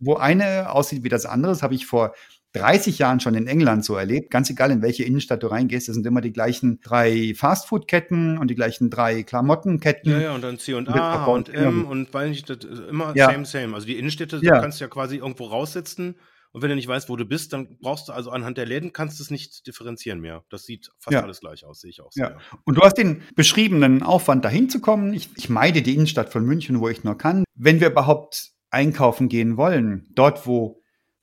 wo 0.00 0.14
eine 0.16 0.70
aussieht 0.72 1.04
wie 1.04 1.08
das 1.08 1.26
andere. 1.26 1.52
Das 1.52 1.62
habe 1.62 1.74
ich 1.74 1.86
vor 1.86 2.14
30 2.52 2.98
Jahren 2.98 3.20
schon 3.20 3.34
in 3.34 3.46
England 3.46 3.84
so 3.84 3.96
erlebt. 3.96 4.30
Ganz 4.30 4.50
egal, 4.50 4.70
in 4.70 4.82
welche 4.82 5.04
Innenstadt 5.04 5.42
du 5.42 5.46
reingehst, 5.46 5.88
es 5.88 5.94
sind 5.94 6.06
immer 6.06 6.20
die 6.20 6.32
gleichen 6.32 6.80
drei 6.82 7.32
Fastfood-Ketten 7.34 8.36
und 8.36 8.48
die 8.48 8.54
gleichen 8.54 8.90
drei 8.90 9.22
Klamottenketten. 9.22 10.12
Ja, 10.12 10.20
ja, 10.20 10.34
und 10.34 10.42
dann 10.42 10.58
C 10.58 10.74
und 10.74 10.88
A 10.88 11.24
und 11.26 11.48
M 11.48 11.86
und 11.86 12.12
weil 12.12 12.30
nicht, 12.30 12.50
das 12.50 12.58
ist 12.58 12.80
immer 12.88 13.16
ja. 13.16 13.30
same, 13.30 13.46
same. 13.46 13.74
Also 13.74 13.86
die 13.86 13.98
Innenstädte, 13.98 14.40
ja. 14.42 14.56
du 14.56 14.60
kannst 14.60 14.80
ja 14.80 14.88
quasi 14.88 15.16
irgendwo 15.16 15.46
raussitzen 15.46 16.16
und 16.52 16.60
wenn 16.60 16.68
du 16.68 16.76
nicht 16.76 16.88
weißt, 16.88 17.08
wo 17.08 17.16
du 17.16 17.24
bist, 17.24 17.52
dann 17.54 17.78
brauchst 17.80 18.08
du 18.08 18.12
also 18.12 18.30
anhand 18.30 18.58
der 18.58 18.66
Läden 18.66 18.92
kannst 18.92 19.18
du 19.18 19.22
es 19.22 19.30
nicht 19.30 19.66
differenzieren 19.66 20.20
mehr. 20.20 20.44
Das 20.50 20.64
sieht 20.64 20.90
fast 20.98 21.14
ja. 21.14 21.22
alles 21.22 21.40
gleich 21.40 21.64
aus, 21.64 21.80
sehe 21.80 21.90
ich 21.90 22.02
auch 22.02 22.12
so. 22.12 22.20
Ja. 22.20 22.38
Und 22.64 22.76
du 22.76 22.82
hast 22.82 22.98
den 22.98 23.22
beschriebenen 23.34 24.02
Aufwand, 24.02 24.44
dahin 24.44 24.68
zu 24.68 24.80
kommen. 24.80 25.14
Ich, 25.14 25.30
ich 25.36 25.48
meide 25.48 25.80
die 25.80 25.94
Innenstadt 25.94 26.28
von 26.28 26.44
München, 26.44 26.80
wo 26.80 26.88
ich 26.88 27.04
nur 27.04 27.16
kann. 27.16 27.44
Wenn 27.54 27.80
wir 27.80 27.88
überhaupt 27.88 28.52
einkaufen 28.70 29.28
gehen 29.28 29.56
wollen, 29.56 30.08
dort, 30.14 30.46
wo 30.46 30.82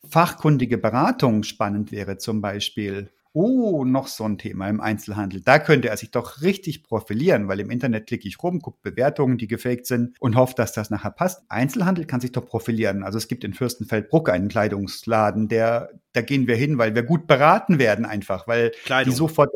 fachkundige 0.09 0.77
Beratung 0.77 1.43
spannend 1.43 1.91
wäre, 1.91 2.17
zum 2.17 2.41
Beispiel, 2.41 3.11
Oh, 3.33 3.85
noch 3.85 4.07
so 4.07 4.23
ein 4.23 4.37
Thema 4.37 4.69
im 4.69 4.81
Einzelhandel. 4.81 5.41
Da 5.41 5.59
könnte 5.59 5.89
er 5.89 5.97
sich 5.97 6.11
doch 6.11 6.41
richtig 6.41 6.83
profilieren, 6.83 7.47
weil 7.47 7.59
im 7.59 7.69
Internet 7.69 8.07
klicke 8.07 8.27
ich 8.27 8.41
rum, 8.41 8.59
gucke 8.59 8.79
Bewertungen, 8.81 9.37
die 9.37 9.47
gefaked 9.47 9.85
sind 9.85 10.15
und 10.19 10.35
hoffe, 10.35 10.55
dass 10.55 10.73
das 10.73 10.89
nachher 10.89 11.11
passt. 11.11 11.43
Einzelhandel 11.49 12.05
kann 12.05 12.21
sich 12.21 12.31
doch 12.31 12.45
profilieren. 12.45 13.03
Also 13.03 13.17
es 13.17 13.27
gibt 13.27 13.43
in 13.43 13.53
Fürstenfeldbruck 13.53 14.29
einen 14.29 14.47
Kleidungsladen, 14.47 15.47
der, 15.47 15.89
da 16.13 16.21
gehen 16.21 16.47
wir 16.47 16.55
hin, 16.55 16.77
weil 16.77 16.95
wir 16.95 17.03
gut 17.03 17.27
beraten 17.27 17.77
werden 17.77 18.05
einfach, 18.05 18.47
weil 18.47 18.71
Kleidung. 18.83 19.11
die 19.11 19.17
sofort 19.17 19.51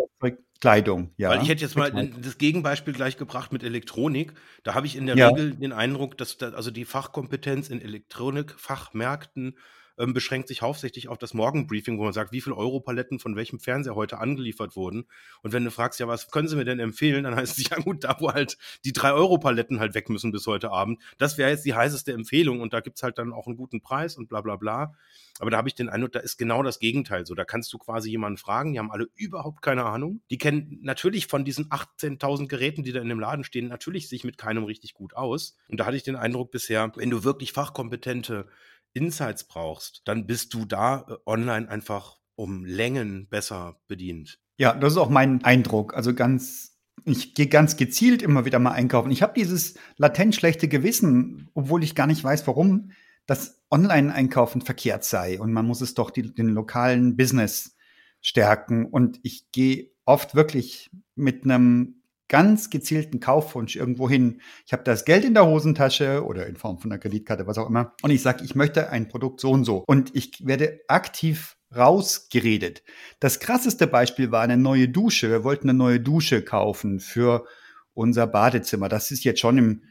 Kleidung, 0.63 1.11
ja. 1.17 1.27
Weil 1.27 1.41
ich 1.41 1.49
hätte 1.49 1.61
jetzt 1.61 1.75
mal 1.75 1.91
das 1.91 2.37
Gegenbeispiel 2.37 2.93
gleich 2.93 3.17
gebracht 3.17 3.51
mit 3.51 3.63
Elektronik. 3.63 4.33
Da 4.63 4.75
habe 4.75 4.87
ich 4.87 4.95
in 4.95 5.07
der 5.07 5.17
ja. 5.17 5.27
Regel 5.27 5.55
den 5.55 5.73
Eindruck, 5.73 6.17
dass 6.17 6.37
da, 6.37 6.51
also 6.51 6.71
die 6.71 6.85
Fachkompetenz 6.85 7.69
in 7.69 7.81
Elektronikfachmärkten 7.81 9.57
ähm, 9.98 10.13
beschränkt 10.13 10.48
sich 10.48 10.62
hauptsächlich 10.62 11.07
auf 11.07 11.18
das 11.18 11.34
Morgenbriefing, 11.34 11.98
wo 11.98 12.04
man 12.04 12.13
sagt, 12.13 12.31
wie 12.31 12.42
viele 12.42 12.56
Europaletten 12.56 13.19
von 13.19 13.36
welchem 13.36 13.60
Fernseher 13.60 13.95
heute 13.95 14.19
angeliefert 14.19 14.75
wurden. 14.75 15.06
Und 15.42 15.54
wenn 15.54 15.63
du 15.63 15.72
fragst, 15.72 16.00
ja, 16.00 16.07
was 16.07 16.31
können 16.31 16.48
Sie 16.48 16.56
mir 16.56 16.66
denn 16.66 16.80
empfehlen, 16.80 17.24
dann 17.24 17.36
heißt 17.36 17.57
es 17.57 17.69
ja 17.69 17.78
gut, 17.78 18.04
da 18.04 18.16
wo 18.19 18.31
halt 18.31 18.57
die 18.86 18.94
drei 18.94 19.12
Europaletten 19.13 19.80
halt 19.80 19.94
weg 19.95 20.10
müssen 20.10 20.31
bis 20.31 20.48
heute 20.48 20.72
Abend. 20.72 21.02
Das 21.18 21.38
wäre 21.38 21.50
jetzt 21.50 21.66
die 21.66 21.73
heißeste 21.73 22.14
Empfehlung 22.14 22.62
und 22.62 22.73
da 22.73 22.80
gibt's 22.80 23.04
halt 23.04 23.18
dann 23.18 23.33
auch 23.33 23.47
einen 23.47 23.57
guten 23.57 23.81
Preis 23.81 24.18
und 24.18 24.30
bla 24.30 24.42
bla 24.42 24.56
bla. 24.56 24.94
Aber 25.40 25.50
da 25.50 25.57
habe 25.57 25.68
ich 25.68 25.76
den 25.76 25.90
Eindruck, 25.90 26.12
da 26.12 26.19
ist 26.19 26.38
genau 26.38 26.62
das 26.62 26.80
Gegenteil 26.80 27.26
so. 27.26 27.33
Da 27.33 27.44
kannst 27.44 27.73
du 27.73 27.78
quasi 27.78 28.09
jemanden 28.09 28.38
fragen, 28.38 28.73
die 28.73 28.80
haben 28.80 28.92
alle 28.92 29.07
überhaupt 29.16 29.62
keine 29.62 29.85
Ahnung. 29.85 30.21
Die 30.30 30.38
kennen 30.38 30.80
natürlich 30.83 31.28
von 31.28 31.44
diesen 31.44 31.69
18.000 31.69 32.47
Geräten, 32.47 32.83
die 32.83 32.92
da 32.92 33.02
in 33.02 33.09
dem 33.09 33.19
Laden 33.19 33.44
stehen, 33.44 33.68
natürlich 33.68 34.09
sich 34.09 34.23
mit 34.23 34.38
keinem 34.38 34.64
richtig 34.64 34.94
gut 34.94 35.16
aus. 35.16 35.56
Und 35.69 35.80
da 35.80 35.85
hatte 35.85 35.97
ich 35.97 36.04
den 36.04 36.16
Eindruck 36.16 36.52
bisher, 36.52 36.92
wenn 36.95 37.09
du 37.09 37.23
wirklich 37.23 37.52
fachkompetente 37.52 38.47
Insights 38.94 39.45
brauchst, 39.45 40.02
dann 40.06 40.26
bist 40.26 40.54
du 40.54 40.66
da 40.66 41.06
äh, 41.07 41.16
online 41.26 41.69
einfach 41.69 42.18
um 42.35 42.66
Längen 42.66 43.28
besser 43.30 43.80
bedient. 43.88 44.40
Ja, 44.57 44.73
das 44.73 44.94
ist 44.94 44.97
auch 44.97 45.09
mein 45.09 45.44
Eindruck. 45.44 45.95
Also 45.95 46.14
ganz, 46.14 46.78
ich 47.06 47.33
gehe 47.33 47.47
ganz 47.47 47.78
gezielt 47.78 48.21
immer 48.21 48.45
wieder 48.45 48.59
mal 48.59 48.71
einkaufen. 48.71 49.12
Ich 49.12 49.21
habe 49.21 49.33
dieses 49.35 49.76
latent 49.97 50.35
schlechte 50.35 50.68
Gewissen, 50.68 51.50
obwohl 51.54 51.83
ich 51.83 51.95
gar 51.95 52.07
nicht 52.07 52.23
weiß, 52.23 52.45
warum, 52.47 52.92
dass 53.26 53.64
Online-Einkaufen 53.71 54.62
verkehrt 54.62 55.04
sei 55.04 55.40
und 55.40 55.54
man 55.54 55.66
muss 55.66 55.81
es 55.81 55.94
doch 55.94 56.12
die, 56.12 56.33
den 56.33 56.50
lokalen 56.50 57.16
Business 57.16 57.76
stärken. 58.21 58.85
Und 58.85 59.19
ich 59.23 59.52
gehe 59.52 59.92
oft 60.06 60.35
wirklich 60.35 60.92
mit 61.16 61.44
einem 61.44 62.03
ganz 62.30 62.69
gezielten 62.69 63.19
Kaufwunsch 63.19 63.75
irgendwo 63.75 64.09
hin. 64.09 64.42
Ich 64.65 64.73
habe 64.73 64.83
das 64.83 65.06
Geld 65.06 65.25
in 65.25 65.33
der 65.33 65.45
Hosentasche 65.45 66.25
oder 66.25 66.47
in 66.47 66.56
Form 66.56 66.80
von 66.80 66.92
einer 66.92 66.99
Kreditkarte, 66.99 67.47
was 67.47 67.57
auch 67.57 67.69
immer. 67.69 67.94
Und 68.01 68.11
ich 68.11 68.21
sage, 68.21 68.44
ich 68.44 68.56
möchte 68.56 68.89
ein 68.89 69.07
Produkt 69.07 69.42
so 69.42 69.51
und 69.51 69.65
so. 69.65 69.83
Und 69.87 70.15
ich 70.15 70.45
werde 70.45 70.80
aktiv 70.87 71.57
rausgeredet. 71.75 72.83
Das 73.19 73.39
krasseste 73.39 73.87
Beispiel 73.87 74.31
war 74.31 74.42
eine 74.42 74.57
neue 74.57 74.89
Dusche. 74.89 75.30
Wir 75.30 75.44
wollten 75.44 75.69
eine 75.69 75.77
neue 75.77 75.99
Dusche 75.99 76.42
kaufen 76.44 76.99
für 76.99 77.45
unser 77.94 78.27
Badezimmer. 78.27 78.89
Das 78.89 79.11
ist 79.11 79.23
jetzt 79.23 79.39
schon 79.39 79.57
im 79.57 79.83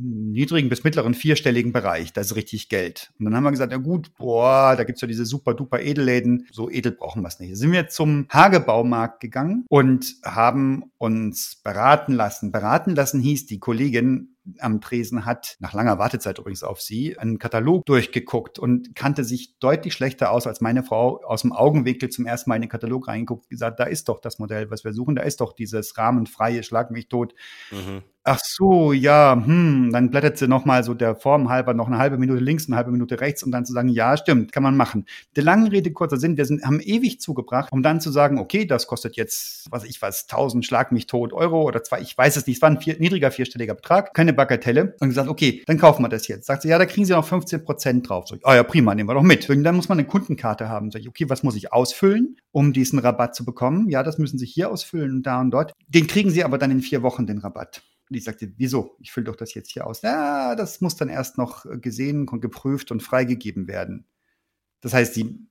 niedrigen 0.00 0.68
bis 0.68 0.84
mittleren 0.84 1.14
vierstelligen 1.14 1.72
Bereich. 1.72 2.12
Das 2.12 2.26
ist 2.28 2.36
richtig 2.36 2.68
Geld. 2.68 3.12
Und 3.18 3.26
dann 3.26 3.34
haben 3.34 3.44
wir 3.44 3.50
gesagt, 3.50 3.72
ja 3.72 3.78
gut, 3.78 4.14
boah, 4.16 4.74
da 4.76 4.84
gibt's 4.84 5.00
ja 5.00 5.08
diese 5.08 5.24
super 5.24 5.54
duper 5.54 5.80
Edelläden. 5.80 6.46
So 6.52 6.70
edel 6.70 6.92
brauchen 6.92 7.22
wir 7.22 7.28
es 7.28 7.38
nicht. 7.38 7.56
Sind 7.56 7.72
wir 7.72 7.88
zum 7.88 8.26
Hagebaumarkt 8.30 9.20
gegangen 9.20 9.64
und 9.68 10.16
haben 10.24 10.84
uns 10.98 11.60
beraten 11.62 12.12
lassen. 12.12 12.52
Beraten 12.52 12.94
lassen 12.94 13.20
hieß, 13.20 13.46
die 13.46 13.58
Kollegin 13.58 14.36
am 14.58 14.80
Tresen 14.80 15.26
hat, 15.26 15.56
nach 15.60 15.74
langer 15.74 15.98
Wartezeit 15.98 16.38
übrigens 16.38 16.62
auf 16.62 16.80
sie, 16.80 17.18
einen 17.18 17.38
Katalog 17.38 17.84
durchgeguckt 17.84 18.58
und 18.58 18.94
kannte 18.94 19.24
sich 19.24 19.58
deutlich 19.58 19.92
schlechter 19.92 20.30
aus 20.30 20.46
als 20.46 20.60
meine 20.60 20.82
Frau 20.82 21.20
aus 21.24 21.42
dem 21.42 21.52
Augenwinkel 21.52 22.08
zum 22.08 22.26
ersten 22.26 22.50
Mal 22.50 22.56
in 22.56 22.62
den 22.62 22.70
Katalog 22.70 23.08
reingeguckt 23.08 23.44
und 23.44 23.50
gesagt, 23.50 23.80
da 23.80 23.84
ist 23.84 24.08
doch 24.08 24.20
das 24.20 24.38
Modell, 24.38 24.70
was 24.70 24.84
wir 24.84 24.92
suchen, 24.92 25.14
da 25.14 25.22
ist 25.22 25.40
doch 25.40 25.52
dieses 25.52 25.96
rahmenfreie 25.96 26.62
Schlag 26.62 26.90
mich 26.90 27.08
tot. 27.08 27.34
Mhm. 27.70 28.02
Ach 28.22 28.38
so, 28.42 28.92
ja, 28.92 29.34
hm, 29.34 29.90
dann 29.92 30.10
blättert 30.10 30.36
sie 30.36 30.46
nochmal 30.46 30.84
so 30.84 30.92
der 30.92 31.16
Form 31.16 31.48
halber 31.48 31.72
noch 31.72 31.86
eine 31.86 31.96
halbe 31.96 32.18
Minute 32.18 32.38
links, 32.42 32.66
eine 32.68 32.76
halbe 32.76 32.90
Minute 32.90 33.18
rechts, 33.18 33.42
um 33.42 33.50
dann 33.50 33.64
zu 33.64 33.72
sagen, 33.72 33.88
ja, 33.88 34.14
stimmt, 34.18 34.52
kann 34.52 34.62
man 34.62 34.76
machen. 34.76 35.06
Der 35.36 35.42
langen 35.42 35.68
Rede, 35.68 35.90
kurzer 35.90 36.18
Sinn, 36.18 36.36
wir 36.36 36.44
sind, 36.44 36.62
haben 36.62 36.80
ewig 36.80 37.18
zugebracht, 37.20 37.72
um 37.72 37.82
dann 37.82 37.98
zu 38.02 38.10
sagen, 38.10 38.38
okay, 38.38 38.66
das 38.66 38.86
kostet 38.86 39.16
jetzt, 39.16 39.66
was 39.70 39.84
ich 39.84 40.00
weiß, 40.00 40.26
1000 40.28 40.66
Schlag 40.66 40.92
mich 40.92 41.06
tot 41.06 41.32
Euro 41.32 41.62
oder 41.62 41.82
zwei, 41.82 42.02
ich 42.02 42.16
weiß 42.16 42.36
es 42.36 42.46
nicht, 42.46 42.56
es 42.56 42.62
war 42.62 42.68
ein 42.68 42.80
vier, 42.80 42.98
niedriger 42.98 43.30
vierstelliger 43.30 43.74
Betrag, 43.74 44.12
keine 44.12 44.34
Bagatelle. 44.34 44.96
Und 45.00 45.08
gesagt, 45.08 45.30
okay, 45.30 45.62
dann 45.66 45.78
kaufen 45.78 46.02
wir 46.02 46.10
das 46.10 46.28
jetzt. 46.28 46.46
Sagt 46.46 46.62
sie, 46.62 46.68
ja, 46.68 46.78
da 46.78 46.84
kriegen 46.84 47.06
sie 47.06 47.14
noch 47.14 47.26
15 47.26 47.64
Prozent 47.64 48.06
drauf. 48.06 48.28
So, 48.28 48.36
ah 48.42 48.54
ja, 48.54 48.62
prima, 48.64 48.94
nehmen 48.94 49.08
wir 49.08 49.14
doch 49.14 49.22
mit. 49.22 49.48
Und 49.48 49.64
dann 49.64 49.76
muss 49.76 49.88
man 49.88 49.98
eine 49.98 50.06
Kundenkarte 50.06 50.68
haben. 50.68 50.90
Sag 50.90 51.00
ich, 51.00 51.08
okay, 51.08 51.30
was 51.30 51.42
muss 51.42 51.56
ich 51.56 51.72
ausfüllen, 51.72 52.36
um 52.52 52.74
diesen 52.74 52.98
Rabatt 52.98 53.34
zu 53.34 53.46
bekommen? 53.46 53.88
Ja, 53.88 54.02
das 54.02 54.18
müssen 54.18 54.38
Sie 54.38 54.46
hier 54.46 54.70
ausfüllen 54.70 55.10
und 55.12 55.22
da 55.22 55.40
und 55.40 55.50
dort. 55.52 55.72
Den 55.88 56.06
kriegen 56.06 56.30
Sie 56.30 56.44
aber 56.44 56.58
dann 56.58 56.70
in 56.70 56.82
vier 56.82 57.02
Wochen, 57.02 57.26
den 57.26 57.38
Rabatt. 57.38 57.82
Und 58.10 58.16
ich 58.16 58.24
sagte, 58.24 58.52
wieso? 58.56 58.96
Ich 58.98 59.12
fülle 59.12 59.24
doch 59.24 59.36
das 59.36 59.54
jetzt 59.54 59.70
hier 59.70 59.86
aus. 59.86 60.02
Ja, 60.02 60.56
das 60.56 60.80
muss 60.80 60.96
dann 60.96 61.08
erst 61.08 61.38
noch 61.38 61.64
gesehen 61.80 62.28
und 62.28 62.40
geprüft 62.40 62.90
und 62.90 63.02
freigegeben 63.02 63.68
werden. 63.68 64.04
Das 64.80 64.92
heißt, 64.92 65.14
die, 65.14 65.46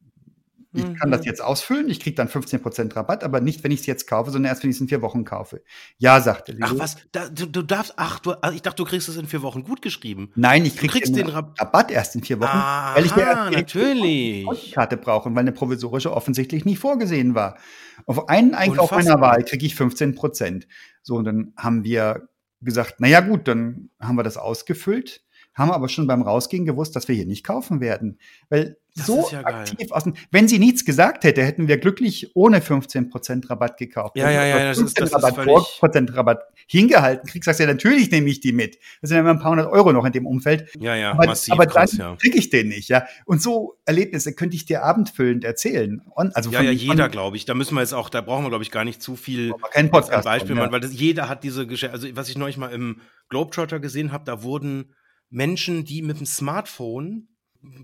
ich 0.71 0.85
mhm. 0.85 0.95
kann 0.95 1.09
das 1.09 1.21
mhm. 1.21 1.27
jetzt 1.27 1.41
ausfüllen, 1.41 1.89
ich 1.89 1.99
kriege 1.99 2.15
dann 2.15 2.27
15% 2.27 2.95
Rabatt, 2.95 3.23
aber 3.23 3.41
nicht, 3.41 3.63
wenn 3.63 3.71
ich 3.71 3.79
es 3.79 3.85
jetzt 3.87 4.07
kaufe, 4.07 4.29
sondern 4.29 4.51
erst, 4.51 4.61
wenn 4.61 4.69
ich 4.69 4.75
es 4.75 4.81
in 4.81 4.87
vier 4.87 5.01
Wochen 5.01 5.23
kaufe. 5.23 5.63
Ja, 5.97 6.21
sagte 6.21 6.51
Leo. 6.51 6.67
Ach 6.67 6.73
was, 6.77 6.97
da, 7.11 7.27
du, 7.27 7.47
du, 7.47 7.63
darfst, 7.63 7.93
ach, 7.97 8.19
du, 8.19 8.31
also 8.33 8.55
ich 8.55 8.61
dachte, 8.61 8.83
du 8.83 8.85
kriegst 8.85 9.09
es 9.09 9.17
in 9.17 9.25
vier 9.25 9.41
Wochen 9.41 9.63
gut 9.63 9.81
geschrieben. 9.81 10.31
Nein, 10.35 10.65
ich 10.65 10.77
krieg 10.77 10.91
den, 11.03 11.13
den 11.13 11.29
Rab 11.29 11.59
Rabatt 11.59 11.89
erst 11.89 12.15
in 12.15 12.23
vier 12.23 12.39
Wochen, 12.39 12.49
Aha, 12.49 12.95
weil 12.95 13.05
ich 13.05 13.15
ja 13.15 13.49
natürlich. 13.49 14.47
eine 14.47 14.73
Karte 14.73 14.97
brauche, 14.97 15.31
weil 15.31 15.39
eine 15.39 15.53
provisorische 15.53 16.13
offensichtlich 16.13 16.65
nicht 16.65 16.79
vorgesehen 16.79 17.33
war. 17.33 17.57
Auf 18.05 18.29
einen 18.29 18.53
Einkauf 18.53 18.91
meiner 18.91 19.19
Wahl 19.21 19.43
kriege 19.43 19.65
ich 19.65 19.73
15%. 19.73 20.65
So, 21.01 21.15
und 21.15 21.25
dann 21.25 21.53
haben 21.57 21.83
wir 21.83 22.29
gesagt, 22.61 22.95
na 22.99 23.07
ja 23.07 23.21
gut, 23.21 23.47
dann 23.47 23.89
haben 23.99 24.15
wir 24.15 24.23
das 24.23 24.37
ausgefüllt, 24.37 25.23
haben 25.59 25.71
aber 25.71 25.89
schon 25.89 26.07
beim 26.07 26.21
Rausgehen 26.21 26.65
gewusst, 26.65 26.95
dass 26.95 27.07
wir 27.07 27.15
hier 27.15 27.25
nicht 27.25 27.43
kaufen 27.43 27.81
werden. 27.81 28.17
Weil 28.49 28.77
das 28.95 29.05
so 29.05 29.29
ja 29.31 29.45
aktiv 29.45 29.91
aus 29.91 30.03
dem, 30.03 30.13
wenn 30.31 30.47
sie 30.47 30.57
nichts 30.57 30.83
gesagt 30.85 31.23
hätte, 31.23 31.43
hätten 31.43 31.67
wir 31.67 31.77
glücklich 31.77 32.31
ohne 32.35 32.59
15% 32.59 33.49
Rabatt 33.49 33.77
gekauft. 33.77 34.17
Ja, 34.17 34.31
ja, 34.31 34.45
ja, 34.45 34.69
das 34.69 34.79
ist, 34.79 34.99
das 34.99 35.13
Rabatt, 35.13 35.37
ist 35.37 35.43
völlig... 35.43 35.79
Prozent 35.79 36.15
Rabatt 36.15 36.43
hingehalten 36.65 37.29
kriegst, 37.29 37.45
sagst 37.45 37.59
du 37.59 37.65
ja, 37.65 37.69
natürlich 37.69 38.09
nehme 38.09 38.29
ich 38.29 38.39
die 38.39 38.51
mit. 38.51 38.77
Das 39.01 39.09
sind 39.09 39.15
ja 39.17 39.21
immer 39.21 39.31
ein 39.31 39.39
paar 39.39 39.51
hundert 39.51 39.71
Euro 39.71 39.91
noch 39.93 40.05
in 40.05 40.11
dem 40.11 40.25
Umfeld. 40.25 40.69
Ja, 40.79 40.95
ja, 40.95 41.11
aber, 41.11 41.27
massiv 41.27 41.53
aber 41.53 41.67
krass, 41.67 41.91
dann 41.91 41.99
ja. 41.99 42.15
kriege 42.15 42.37
ich 42.37 42.49
den 42.49 42.69
nicht, 42.69 42.89
ja. 42.89 43.05
Und 43.25 43.41
so 43.41 43.77
Erlebnisse 43.85 44.33
könnte 44.33 44.55
ich 44.55 44.65
dir 44.65 44.83
abendfüllend 44.83 45.43
erzählen. 45.43 46.01
Und, 46.15 46.35
also 46.35 46.49
ja, 46.49 46.61
ja, 46.61 46.71
jeder, 46.71 47.09
glaube 47.09 47.37
ich. 47.37 47.45
Da 47.45 47.53
müssen 47.53 47.75
wir 47.75 47.81
jetzt 47.81 47.93
auch, 47.93 48.09
da 48.09 48.21
brauchen 48.21 48.45
wir, 48.45 48.49
glaube 48.49 48.63
ich, 48.63 48.71
gar 48.71 48.85
nicht 48.85 49.01
zu 49.01 49.15
viel 49.15 49.53
kein 49.71 49.91
Podcast 49.91 50.25
Beispiel, 50.25 50.55
von, 50.55 50.65
ja. 50.65 50.71
weil 50.71 50.79
das, 50.79 50.93
jeder 50.93 51.29
hat 51.29 51.43
diese 51.43 51.67
Geschichte, 51.67 51.93
also 51.93 52.07
was 52.13 52.29
ich 52.29 52.37
neulich 52.37 52.57
mal 52.57 52.71
im 52.71 53.01
Globetrotter 53.29 53.79
gesehen 53.79 54.11
habe, 54.11 54.23
da 54.25 54.43
wurden 54.43 54.93
Menschen, 55.29 55.85
die 55.85 56.01
mit 56.01 56.19
dem 56.19 56.25
Smartphone 56.25 57.27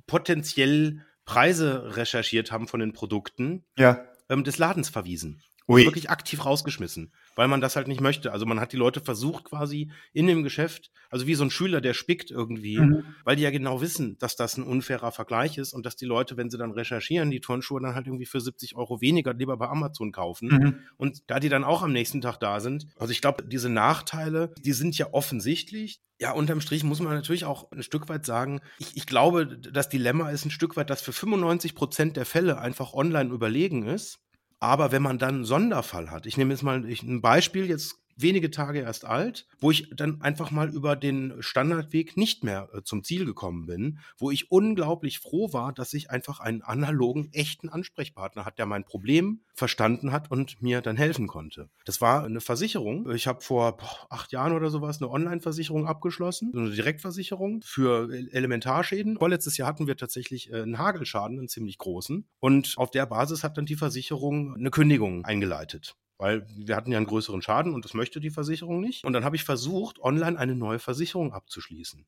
potenziell 0.07 1.01
Preise 1.25 1.95
recherchiert 1.95 2.51
haben 2.51 2.67
von 2.67 2.79
den 2.79 2.93
Produkten, 2.93 3.65
ja. 3.77 4.05
ähm, 4.29 4.43
des 4.43 4.57
Ladens 4.57 4.89
verwiesen. 4.89 5.41
Ui. 5.67 5.85
Wirklich 5.85 6.09
aktiv 6.09 6.45
rausgeschmissen 6.45 7.11
weil 7.35 7.47
man 7.47 7.61
das 7.61 7.75
halt 7.75 7.87
nicht 7.87 8.01
möchte. 8.01 8.31
Also 8.31 8.45
man 8.45 8.59
hat 8.59 8.73
die 8.73 8.77
Leute 8.77 9.01
versucht 9.01 9.45
quasi 9.45 9.91
in 10.13 10.27
dem 10.27 10.43
Geschäft, 10.43 10.91
also 11.09 11.27
wie 11.27 11.35
so 11.35 11.43
ein 11.43 11.51
Schüler, 11.51 11.81
der 11.81 11.93
spickt 11.93 12.31
irgendwie, 12.31 12.79
mhm. 12.79 13.03
weil 13.23 13.35
die 13.35 13.43
ja 13.43 13.51
genau 13.51 13.81
wissen, 13.81 14.17
dass 14.19 14.35
das 14.35 14.57
ein 14.57 14.63
unfairer 14.63 15.11
Vergleich 15.11 15.57
ist 15.57 15.73
und 15.73 15.85
dass 15.85 15.95
die 15.95 16.05
Leute, 16.05 16.37
wenn 16.37 16.49
sie 16.49 16.57
dann 16.57 16.71
recherchieren, 16.71 17.29
die 17.29 17.41
Turnschuhe 17.41 17.81
dann 17.81 17.95
halt 17.95 18.07
irgendwie 18.07 18.25
für 18.25 18.41
70 18.41 18.75
Euro 18.75 19.01
weniger 19.01 19.33
lieber 19.33 19.57
bei 19.57 19.67
Amazon 19.67 20.11
kaufen. 20.11 20.47
Mhm. 20.49 20.79
Und 20.97 21.23
da 21.27 21.39
die 21.39 21.49
dann 21.49 21.63
auch 21.63 21.83
am 21.83 21.91
nächsten 21.91 22.21
Tag 22.21 22.37
da 22.39 22.59
sind, 22.59 22.87
also 22.97 23.11
ich 23.11 23.21
glaube, 23.21 23.43
diese 23.43 23.69
Nachteile, 23.69 24.53
die 24.63 24.73
sind 24.73 24.97
ja 24.97 25.07
offensichtlich. 25.11 26.01
Ja, 26.17 26.31
unterm 26.31 26.61
Strich 26.61 26.85
muss 26.85 27.01
man 27.01 27.13
natürlich 27.13 27.43
auch 27.43 27.69
ein 27.71 27.83
Stück 27.83 28.07
weit 28.07 28.25
sagen, 28.25 28.61
ich, 28.79 28.95
ich 28.95 29.05
glaube, 29.05 29.57
das 29.57 29.89
Dilemma 29.89 30.29
ist 30.29 30.45
ein 30.45 30.51
Stück 30.51 30.77
weit, 30.77 30.89
dass 30.89 31.01
für 31.01 31.11
95 31.11 31.75
Prozent 31.75 32.15
der 32.15 32.25
Fälle 32.25 32.57
einfach 32.57 32.93
online 32.93 33.33
überlegen 33.33 33.85
ist. 33.85 34.19
Aber 34.59 34.91
wenn 34.91 35.01
man 35.01 35.17
dann 35.17 35.35
einen 35.35 35.45
Sonderfall 35.45 36.11
hat, 36.11 36.25
ich 36.25 36.37
nehme 36.37 36.53
jetzt 36.53 36.63
mal 36.63 36.83
ein 36.83 37.21
Beispiel, 37.21 37.65
jetzt 37.65 38.04
wenige 38.15 38.49
Tage 38.51 38.79
erst 38.79 39.05
alt, 39.05 39.47
wo 39.59 39.71
ich 39.71 39.89
dann 39.95 40.21
einfach 40.21 40.51
mal 40.51 40.69
über 40.69 40.95
den 40.95 41.35
Standardweg 41.39 42.17
nicht 42.17 42.43
mehr 42.43 42.69
äh, 42.73 42.81
zum 42.83 43.03
Ziel 43.03 43.25
gekommen 43.25 43.65
bin, 43.65 43.99
wo 44.17 44.31
ich 44.31 44.51
unglaublich 44.51 45.19
froh 45.19 45.51
war, 45.53 45.73
dass 45.73 45.93
ich 45.93 46.09
einfach 46.11 46.39
einen 46.39 46.61
analogen, 46.61 47.29
echten 47.33 47.69
Ansprechpartner 47.69 48.45
hat, 48.45 48.57
der 48.57 48.65
mein 48.65 48.85
Problem 48.85 49.41
verstanden 49.53 50.11
hat 50.11 50.31
und 50.31 50.61
mir 50.61 50.81
dann 50.81 50.97
helfen 50.97 51.27
konnte. 51.27 51.69
Das 51.85 52.01
war 52.01 52.23
eine 52.23 52.41
Versicherung. 52.41 53.09
Ich 53.11 53.27
habe 53.27 53.41
vor 53.41 53.77
boah, 53.77 54.07
acht 54.09 54.31
Jahren 54.31 54.53
oder 54.53 54.69
sowas 54.69 55.01
eine 55.01 55.09
Online-Versicherung 55.09 55.87
abgeschlossen, 55.87 56.51
eine 56.55 56.71
Direktversicherung 56.71 57.61
für 57.63 58.09
Elementarschäden. 58.31 59.17
Vorletztes 59.17 59.57
Jahr 59.57 59.67
hatten 59.67 59.87
wir 59.87 59.97
tatsächlich 59.97 60.51
äh, 60.51 60.61
einen 60.61 60.77
Hagelschaden, 60.77 61.37
einen 61.37 61.47
ziemlich 61.47 61.77
großen. 61.77 62.27
Und 62.39 62.73
auf 62.77 62.91
der 62.91 63.05
Basis 63.05 63.43
hat 63.43 63.57
dann 63.57 63.65
die 63.65 63.75
Versicherung 63.75 64.55
eine 64.55 64.71
Kündigung 64.71 65.25
eingeleitet. 65.25 65.95
Weil 66.17 66.47
wir 66.55 66.75
hatten 66.75 66.91
ja 66.91 66.97
einen 66.97 67.07
größeren 67.07 67.41
Schaden 67.41 67.73
und 67.73 67.83
das 67.83 67.93
möchte 67.93 68.19
die 68.19 68.29
Versicherung 68.29 68.79
nicht. 68.79 69.03
Und 69.03 69.13
dann 69.13 69.25
habe 69.25 69.35
ich 69.35 69.43
versucht, 69.43 69.99
online 69.99 70.39
eine 70.39 70.55
neue 70.55 70.79
Versicherung 70.79 71.33
abzuschließen. 71.33 72.05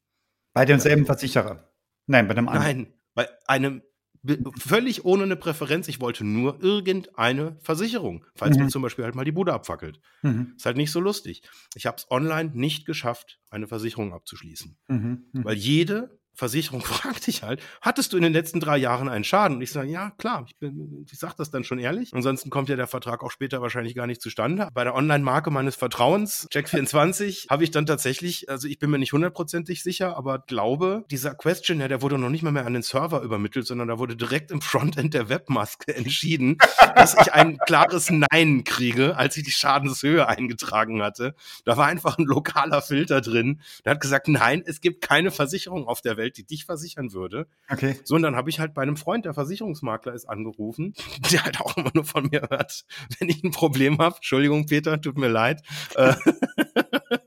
Bei 0.54 0.66
demselben 0.66 1.06
Versicherer? 1.06 1.72
Nein, 2.06 2.28
bei 2.28 2.36
einem 2.36 2.48
anderen. 2.48 2.78
Nein, 2.78 2.94
bei 3.14 3.28
einem 3.48 3.82
völlig 4.60 5.06
ohne 5.06 5.24
eine 5.24 5.36
Präferenz. 5.36 5.88
Ich 5.88 6.00
wollte 6.02 6.24
nur 6.24 6.62
irgendeine 6.62 7.58
Versicherung, 7.62 8.26
falls 8.36 8.58
mhm. 8.58 8.64
mir 8.64 8.70
zum 8.70 8.82
Beispiel 8.82 9.06
halt 9.06 9.16
mal 9.16 9.26
die 9.26 9.32
Bude 9.32 9.54
abfackelt. 9.54 10.00
Mhm. 10.22 10.54
Ist 10.56 10.66
halt 10.66 10.78
nicht 10.78 10.92
so 10.92 11.00
lustig. 11.00 11.44
Ich 11.76 11.86
habe 11.86 11.98
es 11.98 12.10
online 12.10 12.52
nicht 12.54 12.86
geschafft, 12.86 13.40
eine 13.50 13.68
Versicherung 13.68 14.14
abzuschließen. 14.14 14.78
Mhm. 14.88 15.28
mhm. 15.32 15.46
Weil 15.46 15.56
jede 15.56 16.20
Versicherung 16.38 16.82
fragt 16.86 17.28
dich 17.28 17.44
halt, 17.44 17.62
hattest 17.82 18.14
du 18.14 18.18
in 18.18 18.24
den 18.24 18.32
letzten 18.32 18.60
drei 18.60 18.78
Jahren 18.78 19.10
einen 19.10 19.24
Schaden? 19.24 19.58
Und 19.58 19.64
ich 19.64 19.72
sage, 19.72 19.90
ja, 19.90 20.12
klar, 20.12 20.46
ich, 20.48 20.56
bin, 20.58 21.06
ich 21.12 21.18
sage 21.18 21.34
das 21.38 21.50
dann 21.50 21.64
schon 21.64 21.80
ehrlich. 21.80 22.14
Ansonsten 22.14 22.52
kommt 22.52 22.70
ja 22.70 22.76
der 22.76 22.88
Vertrag 22.88 23.24
auch 23.24 23.32
später 23.32 23.62
wahrscheinlich 23.62 23.96
gar 23.96 24.06
nicht 24.06 24.22
zustande. 24.22 24.70
Bei 24.74 24.84
der 24.84 24.94
Online-Marke 24.94 25.50
meines 25.50 25.76
Vertrauens, 25.76 26.48
Check24, 26.54 27.48
habe 27.50 27.64
ich 27.64 27.72
dann 27.72 27.88
tatsächlich, 27.88 28.50
also 28.50 28.68
ich 28.68 28.78
bin 28.78 28.92
mir 28.92 29.00
nicht 29.00 29.14
hundertprozentig 29.14 29.82
sicher, 29.82 30.16
aber 30.16 30.40
glaube, 30.40 31.06
dieser 31.10 31.34
Questionnaire, 31.34 31.90
der 31.90 32.02
wurde 32.04 32.20
noch 32.20 32.30
nicht 32.30 32.44
mal 32.44 32.52
mehr 32.52 32.68
an 32.68 32.74
den 32.74 32.84
Server 32.84 33.22
übermittelt, 33.22 33.66
sondern 33.66 33.88
da 33.88 33.98
wurde 33.98 34.16
direkt 34.16 34.52
im 34.52 34.62
Frontend 34.62 35.16
der 35.16 35.30
Webmaske 35.30 35.96
entschieden, 35.96 36.60
dass 36.96 37.16
ich 37.20 37.34
ein 37.34 37.58
klares 37.66 38.12
Nein 38.12 38.64
kriege, 38.64 39.18
als 39.18 39.38
ich 39.38 39.44
die 39.44 39.52
Schadenshöhe 39.52 40.28
eingetragen 40.28 41.02
hatte. 41.02 41.34
Da 41.66 41.78
war 41.78 41.88
einfach 41.88 42.20
ein 42.20 42.26
lokaler 42.26 42.84
Filter 42.84 43.22
drin. 43.22 43.60
Der 43.86 43.94
hat 43.94 44.02
gesagt, 44.02 44.28
nein, 44.28 44.62
es 44.64 44.82
gibt 44.82 45.02
keine 45.02 45.32
Versicherung 45.32 45.88
auf 45.88 46.02
der 46.02 46.16
Welt, 46.18 46.27
Welt, 46.28 46.38
die 46.38 46.46
dich 46.46 46.66
versichern 46.66 47.14
würde. 47.14 47.48
Okay. 47.70 47.98
So, 48.04 48.16
und 48.16 48.22
dann 48.22 48.36
habe 48.36 48.50
ich 48.50 48.60
halt 48.60 48.74
bei 48.74 48.82
einem 48.82 48.98
Freund, 48.98 49.26
der 49.26 49.34
Versicherungsmakler 49.34 50.14
ist, 50.14 50.26
angerufen, 50.26 50.94
der 51.32 51.44
halt 51.44 51.62
auch 51.62 51.78
immer 51.78 51.92
nur 51.94 52.06
von 52.06 52.28
mir 52.30 52.48
hört, 52.50 52.86
wenn 53.20 53.30
ich 53.30 53.44
ein 53.44 53.52
Problem 53.52 54.00
habe. 54.00 54.16
Entschuldigung, 54.18 54.66
Peter, 54.66 55.00
tut 55.02 55.18
mir 55.18 55.30
leid. 55.30 55.62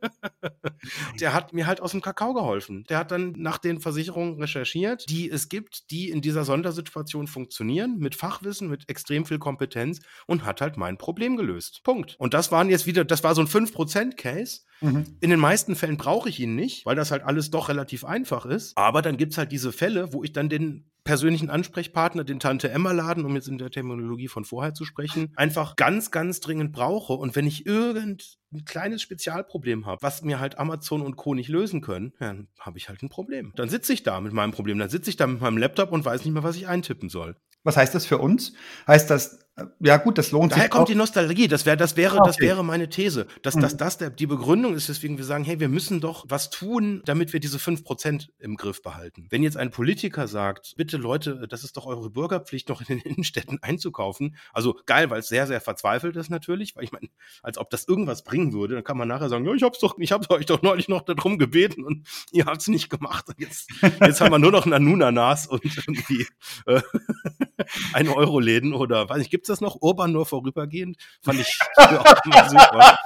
Der 1.21 1.33
hat 1.33 1.53
mir 1.53 1.67
halt 1.67 1.81
aus 1.81 1.93
dem 1.93 2.01
Kakao 2.01 2.35
geholfen. 2.35 2.85
Der 2.89 2.99
hat 2.99 3.11
dann 3.11 3.33
nach 3.37 3.59
den 3.59 3.81
Versicherungen 3.81 4.41
recherchiert, 4.41 5.09
die 5.09 5.31
es 5.31 5.49
gibt, 5.49 5.91
die 5.91 6.11
in 6.11 6.21
dieser 6.21 6.45
Sondersituation 6.45 7.27
funktionieren, 7.27 7.99
mit 7.99 8.15
Fachwissen, 8.15 8.69
mit 8.69 8.89
extrem 8.89 9.25
viel 9.25 9.39
Kompetenz 9.39 10.01
und 10.27 10.45
hat 10.45 10.61
halt 10.61 10.77
mein 10.77 10.99
Problem 10.99 11.37
gelöst. 11.37 11.83
Punkt. 11.85 12.17
Und 12.19 12.35
das 12.35 12.53
waren 12.53 12.71
jetzt 12.71 12.87
wieder, 12.87 13.05
das 13.05 13.25
war 13.25 13.35
so 13.35 13.43
ein 13.43 13.49
5%-Case. 13.49 14.61
Mhm. 14.81 15.05
In 15.21 15.31
den 15.31 15.41
meisten 15.41 15.77
Fällen 15.77 15.97
brauche 15.97 16.29
ich 16.29 16.41
ihn 16.41 16.55
nicht, 16.55 16.87
weil 16.87 16.97
das 16.97 17.11
halt 17.11 17.23
alles 17.23 17.51
doch 17.51 17.69
relativ 17.69 18.05
einfach 18.05 18.47
ist. 18.47 18.77
Aber 18.77 19.03
dann 19.03 19.17
gibt 19.17 19.33
es 19.33 19.39
halt 19.39 19.53
diese 19.53 19.73
Fälle, 19.73 20.13
wo 20.13 20.25
ich 20.25 20.33
dann 20.33 20.49
den 20.49 20.90
persönlichen 21.05 21.51
Ansprechpartner, 21.51 22.25
den 22.25 22.41
Tante 22.41 22.71
Emma 22.71 22.93
Laden, 22.93 23.25
um 23.25 23.35
jetzt 23.35 23.49
in 23.49 23.59
der 23.59 23.71
Terminologie 23.71 24.29
von 24.29 24.45
vorher 24.45 24.75
zu 24.75 24.85
sprechen, 24.85 25.33
einfach 25.37 25.77
ganz, 25.77 26.11
ganz 26.11 26.41
dringend 26.41 26.73
brauche. 26.73 27.15
Und 27.15 27.37
wenn 27.37 27.47
ich 27.47 27.67
irgendein 27.67 28.19
kleines 28.65 29.03
Spezialproblem 29.03 29.87
habe, 29.87 30.03
was 30.03 30.23
mir 30.23 30.41
halt 30.41 30.59
Amazon 30.59 31.03
und 31.03 31.17
Co. 31.17 31.35
nicht 31.35 31.49
lösen 31.49 31.81
können, 31.81 32.13
dann 32.19 32.49
habe 32.59 32.79
ich 32.79 32.89
halt 32.89 33.03
ein 33.03 33.09
Problem. 33.09 33.53
Dann 33.57 33.69
sitze 33.69 33.93
ich 33.93 34.03
da 34.03 34.21
mit 34.21 34.33
meinem 34.33 34.53
Problem, 34.53 34.79
dann 34.79 34.91
sitze 34.91 35.11
ich 35.11 35.17
da 35.17 35.27
mit 35.27 35.41
meinem 35.41 35.59
Laptop 35.59 35.93
und 35.93 36.05
weiß 36.05 36.25
nicht 36.25 36.35
mehr, 36.35 36.43
was 36.43 36.57
ich 36.57 36.69
eintippen 36.69 37.09
soll. 37.09 37.37
Was 37.63 37.77
heißt 37.77 37.95
das 37.95 38.07
für 38.07 38.19
uns? 38.19 38.53
Heißt 38.87 39.11
das, 39.11 39.41
ja 39.81 39.97
gut, 39.97 40.19
das 40.19 40.31
lohnt 40.31 40.53
Daher 40.53 40.63
sich. 40.63 40.71
Daher 40.71 40.79
kommt 40.79 40.89
die 40.89 40.95
Nostalgie. 40.95 41.49
Das 41.49 41.67
wäre, 41.67 41.77
das 41.77 41.97
wäre, 41.97 42.17
okay. 42.17 42.27
das 42.27 42.39
wäre 42.39 42.65
meine 42.65 42.89
These. 42.89 43.27
Dass, 43.43 43.57
mhm. 43.57 43.61
dass 43.61 43.77
das 43.77 43.99
der, 43.99 44.11
die 44.11 44.27
Begründung 44.27 44.75
ist, 44.75 44.89
weswegen 44.89 45.19
wir 45.19 45.25
sagen, 45.25 45.45
hey, 45.45 45.61
wir 45.61 45.69
müssen 45.69 46.01
doch 46.01 46.25
was 46.29 46.51
tun, 46.51 47.03
damit 47.05 47.33
wir 47.33 47.41
diese 47.41 47.59
fünf 47.59 47.85
Prozent 47.85 48.33
im 48.39 48.57
Griff 48.57 48.83
behalten. 48.83 49.27
Wenn 49.31 49.43
jetzt 49.43 49.57
ein 49.57 49.71
Politiker 49.71 50.29
sagt, 50.29 50.75
bitte 50.77 50.97
Leute, 50.97 51.47
das 51.49 51.65
ist 51.65 51.77
doch 51.77 51.87
eure 51.87 52.11
Bürgerpflicht, 52.11 52.69
noch 52.69 52.81
in 52.81 52.87
den 52.87 53.01
Innenstädten 53.05 53.63
einzukaufen. 53.63 54.37
Also 54.53 54.79
geil, 54.87 55.11
weil 55.11 55.21
es 55.21 55.29
sehr, 55.29 55.47
sehr 55.47 55.61
verzweifelt 55.61 56.17
ist 56.17 56.31
natürlich, 56.31 56.77
weil 56.77 56.85
ich 56.85 56.93
meine, 56.93 57.09
als 57.43 57.59
ob 57.59 57.71
das 57.71 57.87
irgendwas 57.87 58.25
bringen 58.25 58.53
würde, 58.53 58.75
dann 58.75 58.85
kann 58.85 58.97
man 58.97 59.09
nachher 59.09 59.29
sagen, 59.29 59.45
ja, 59.45 59.53
ich 59.53 59.63
hab's 59.63 59.81
doch, 59.81 59.99
ich 59.99 60.13
hab 60.13 60.31
euch 60.31 60.47
doch 60.47 60.63
neulich 60.63 60.89
noch 60.89 61.03
darum 61.03 61.39
gebeten 61.39 61.85
und 61.85 62.07
ihr 62.33 62.47
habt's 62.47 62.69
nicht 62.69 62.91
gemacht. 62.91 63.29
Und 63.29 63.41
jetzt, 63.41 63.71
jetzt 64.01 64.21
haben 64.21 64.33
wir 64.33 64.39
nur 64.39 64.53
noch 64.53 64.67
Nanunanas 64.67 65.47
und 65.47 65.65
irgendwie 65.65 66.27
äh, 66.67 66.81
ein 67.93 68.09
Euro 68.09 68.41
Läden 68.41 68.75
oder 68.75 69.09
weiß 69.09 69.19
nicht, 69.19 69.31
gibt's 69.31 69.49
das 69.49 69.61
noch? 69.61 69.81
Urban 69.81 70.13
nur 70.13 70.27
vorübergehend? 70.27 70.97
Fand 71.23 71.41
ich 71.41 71.59
auch 71.77 72.49
super. 72.49 72.99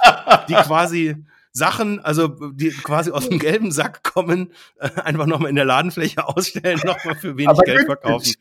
Die 0.49 0.53
quasi 0.53 1.15
Sachen, 1.55 1.99
also 2.01 2.27
die 2.27 2.69
quasi 2.69 3.11
aus 3.11 3.29
dem 3.29 3.39
gelben 3.45 3.71
Sack 3.71 4.03
kommen, 4.03 4.51
äh, 4.77 4.89
einfach 5.01 5.25
nochmal 5.25 5.49
in 5.49 5.55
der 5.55 5.63
Ladenfläche 5.63 6.27
ausstellen, 6.27 6.81
nochmal 6.83 7.15
für 7.15 7.37
wenig 7.37 7.57
Geld 7.63 7.85
verkaufen. 7.85 8.33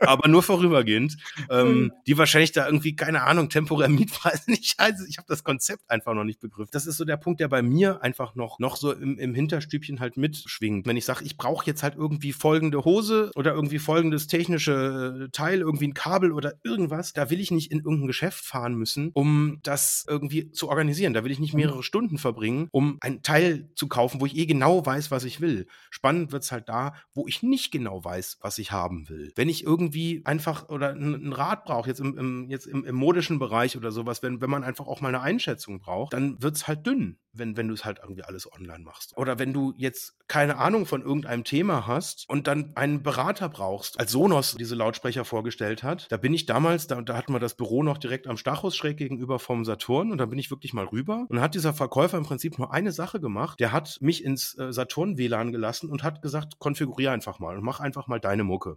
Aber 0.00 0.28
nur 0.28 0.44
vorübergehend. 0.44 1.16
Ähm, 1.50 1.66
hm. 1.66 1.92
die 2.06 2.16
wahrscheinlich 2.16 2.52
da 2.52 2.66
irgendwie, 2.66 2.94
keine 2.94 3.24
Ahnung, 3.24 3.48
temporär 3.48 3.88
Mietpreise 3.88 4.50
nicht 4.50 4.78
heißen. 4.80 5.06
Ich 5.08 5.18
habe 5.18 5.26
das 5.28 5.42
Konzept 5.42 5.90
einfach 5.90 6.14
noch 6.14 6.22
nicht 6.22 6.40
begriffen. 6.40 6.70
Das 6.72 6.86
ist 6.86 6.96
so 6.96 7.04
der 7.04 7.16
Punkt, 7.16 7.40
der 7.40 7.48
bei 7.48 7.60
mir 7.60 8.02
einfach 8.02 8.36
noch, 8.36 8.60
noch 8.60 8.76
so 8.76 8.92
im, 8.92 9.18
im 9.18 9.34
Hinterstübchen 9.34 9.98
halt 9.98 10.16
mitschwingt. 10.16 10.86
Wenn 10.86 10.96
ich 10.96 11.04
sage, 11.04 11.24
ich 11.24 11.36
brauche 11.36 11.66
jetzt 11.66 11.82
halt 11.82 11.96
irgendwie 11.96 12.32
folgende 12.32 12.84
Hose 12.84 13.32
oder 13.34 13.52
irgendwie 13.52 13.80
folgendes 13.80 14.28
technische 14.28 15.24
äh, 15.24 15.28
Teil, 15.30 15.60
irgendwie 15.60 15.88
ein 15.88 15.94
Kabel 15.94 16.30
oder 16.30 16.54
irgendwas, 16.62 17.12
da 17.12 17.30
will 17.30 17.40
ich 17.40 17.50
nicht 17.50 17.72
in 17.72 17.78
irgendein 17.78 18.06
Geschäft 18.06 18.44
fahren 18.44 18.74
müssen, 18.74 19.10
um 19.14 19.58
das 19.64 20.06
irgendwie 20.08 20.52
zu 20.52 20.68
organisieren. 20.68 21.14
Da 21.14 21.24
will 21.24 21.32
ich 21.32 21.40
nicht 21.40 21.52
hm. 21.52 21.60
mehrere 21.60 21.82
Stunden 21.82 22.16
verbringen, 22.28 22.68
um 22.72 22.98
ein 23.00 23.22
Teil 23.22 23.70
zu 23.74 23.88
kaufen, 23.88 24.20
wo 24.20 24.26
ich 24.26 24.36
eh 24.36 24.44
genau 24.44 24.84
weiß, 24.84 25.10
was 25.10 25.24
ich 25.24 25.40
will. 25.40 25.66
Spannend 25.90 26.30
wird's 26.30 26.52
halt 26.52 26.68
da, 26.68 26.94
wo 27.14 27.26
ich 27.26 27.42
nicht 27.42 27.70
genau 27.70 28.04
weiß, 28.04 28.38
was 28.42 28.58
ich 28.58 28.70
haben 28.70 29.08
will. 29.08 29.32
Wenn 29.34 29.48
ich 29.48 29.64
irgendwie 29.64 30.20
einfach 30.24 30.68
oder 30.68 30.90
ein, 30.90 31.32
Rat 31.32 31.64
brauche, 31.64 31.88
jetzt 31.88 32.00
im, 32.00 32.18
im 32.18 32.50
jetzt 32.50 32.66
im, 32.66 32.84
im, 32.84 32.94
modischen 32.94 33.38
Bereich 33.38 33.76
oder 33.76 33.92
sowas, 33.92 34.22
wenn, 34.22 34.42
wenn 34.42 34.50
man 34.50 34.62
einfach 34.62 34.86
auch 34.86 35.00
mal 35.00 35.08
eine 35.08 35.22
Einschätzung 35.22 35.80
braucht, 35.80 36.12
dann 36.12 36.42
wird's 36.42 36.68
halt 36.68 36.86
dünn 36.86 37.18
wenn, 37.32 37.56
wenn 37.56 37.68
du 37.68 37.74
es 37.74 37.84
halt 37.84 37.98
irgendwie 38.02 38.22
alles 38.22 38.50
online 38.52 38.80
machst. 38.80 39.16
Oder 39.16 39.38
wenn 39.38 39.52
du 39.52 39.74
jetzt 39.76 40.16
keine 40.28 40.58
Ahnung 40.58 40.86
von 40.86 41.02
irgendeinem 41.02 41.44
Thema 41.44 41.86
hast 41.86 42.28
und 42.28 42.46
dann 42.46 42.72
einen 42.76 43.02
Berater 43.02 43.48
brauchst, 43.48 43.98
als 43.98 44.12
Sonos 44.12 44.56
diese 44.58 44.74
Lautsprecher 44.74 45.24
vorgestellt 45.24 45.82
hat, 45.82 46.10
da 46.10 46.16
bin 46.16 46.34
ich 46.34 46.46
damals, 46.46 46.86
da, 46.86 47.00
da 47.00 47.16
hatten 47.16 47.32
wir 47.32 47.40
das 47.40 47.54
Büro 47.54 47.82
noch 47.82 47.98
direkt 47.98 48.26
am 48.26 48.36
Stachus 48.36 48.76
schräg 48.76 48.96
gegenüber 48.96 49.38
vom 49.38 49.64
Saturn 49.64 50.12
und 50.12 50.18
da 50.18 50.26
bin 50.26 50.38
ich 50.38 50.50
wirklich 50.50 50.72
mal 50.72 50.86
rüber 50.86 51.26
und 51.28 51.40
hat 51.40 51.54
dieser 51.54 51.74
Verkäufer 51.74 52.18
im 52.18 52.24
Prinzip 52.24 52.58
nur 52.58 52.72
eine 52.72 52.92
Sache 52.92 53.20
gemacht. 53.20 53.60
Der 53.60 53.72
hat 53.72 53.98
mich 54.00 54.24
ins 54.24 54.56
äh, 54.58 54.72
Saturn-WLAN 54.72 55.52
gelassen 55.52 55.90
und 55.90 56.02
hat 56.02 56.22
gesagt, 56.22 56.58
konfigurier 56.58 57.12
einfach 57.12 57.38
mal 57.38 57.56
und 57.56 57.64
mach 57.64 57.80
einfach 57.80 58.06
mal 58.06 58.20
deine 58.20 58.44
Mucke. 58.44 58.70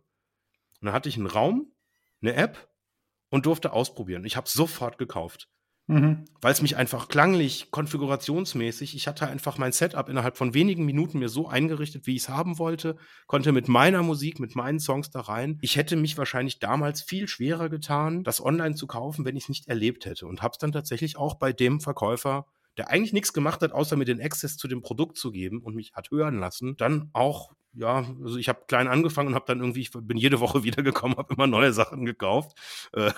Und 0.82 0.88
dann 0.88 0.94
hatte 0.94 1.10
ich 1.10 1.18
einen 1.18 1.28
Raum, 1.28 1.72
eine 2.22 2.34
App 2.34 2.70
und 3.30 3.46
durfte 3.46 3.74
ausprobieren. 3.74 4.26
Ich 4.26 4.36
habe 4.38 4.50
sofort 4.50 4.98
gekauft. 4.98 5.50
Mhm. 5.88 6.26
Weil 6.42 6.54
es 6.54 6.62
mich 6.62 6.78
einfach 6.78 7.08
klanglich, 7.08 7.70
konfigurationsmäßig, 7.72 8.96
ich 8.96 9.08
hatte 9.08 9.28
einfach 9.28 9.58
mein 9.58 9.72
Setup 9.72 10.08
innerhalb 10.10 10.38
von 10.38 10.54
wenigen 10.54 10.86
Minuten 10.86 11.20
mir 11.20 11.30
so 11.30 11.48
eingerichtet, 11.48 12.08
wie 12.08 12.16
ich 12.16 12.24
es 12.24 12.30
haben 12.30 12.60
wollte, 12.60 12.96
konnte 13.28 13.52
mit 13.52 13.68
meiner 13.68 14.04
Musik, 14.04 14.40
mit 14.40 14.56
meinen 14.56 14.80
Songs 14.80 15.10
da 15.10 15.22
rein. 15.22 15.58
Ich 15.62 15.76
hätte 15.76 15.96
mich 15.96 16.18
wahrscheinlich 16.18 16.60
damals 16.60 17.02
viel 17.02 17.28
schwerer 17.28 17.70
getan, 17.70 18.24
das 18.24 18.44
online 18.44 18.76
zu 18.76 18.88
kaufen, 18.88 19.26
wenn 19.26 19.36
ich 19.36 19.44
es 19.44 19.50
nicht 19.50 19.68
erlebt 19.68 20.06
hätte. 20.06 20.28
Und 20.28 20.42
habe 20.42 20.54
es 20.54 20.60
dann 20.60 20.72
tatsächlich 20.72 21.18
auch 21.18 21.36
bei 21.36 21.52
dem 21.52 21.82
Verkäufer 21.82 22.46
der 22.78 22.90
eigentlich 22.90 23.12
nichts 23.14 23.34
gemacht 23.34 23.62
hat, 23.62 23.74
außer 23.74 23.98
mir 23.98 24.06
den 24.06 24.22
Access 24.22 24.56
zu 24.56 24.68
dem 24.68 24.82
Produkt 24.82 25.18
zu 25.18 25.32
geben 25.32 25.62
und 25.62 25.76
mich 25.76 25.94
hat 25.94 26.10
hören 26.10 26.40
lassen, 26.40 26.78
dann 26.78 27.10
auch 27.14 27.52
ja, 27.74 28.06
also 28.22 28.38
ich 28.38 28.50
habe 28.50 28.66
klein 28.68 28.88
angefangen 28.88 29.30
und 29.30 29.36
habe 29.36 29.46
dann 29.48 29.60
irgendwie, 29.60 29.82
ich 29.82 29.92
bin 29.92 30.18
jede 30.18 30.40
Woche 30.40 30.64
wiedergekommen, 30.64 31.18
habe 31.18 31.34
immer 31.34 31.48
neue 31.48 31.72
Sachen 31.74 32.06
gekauft. 32.06 32.58
Äh. 32.94 33.12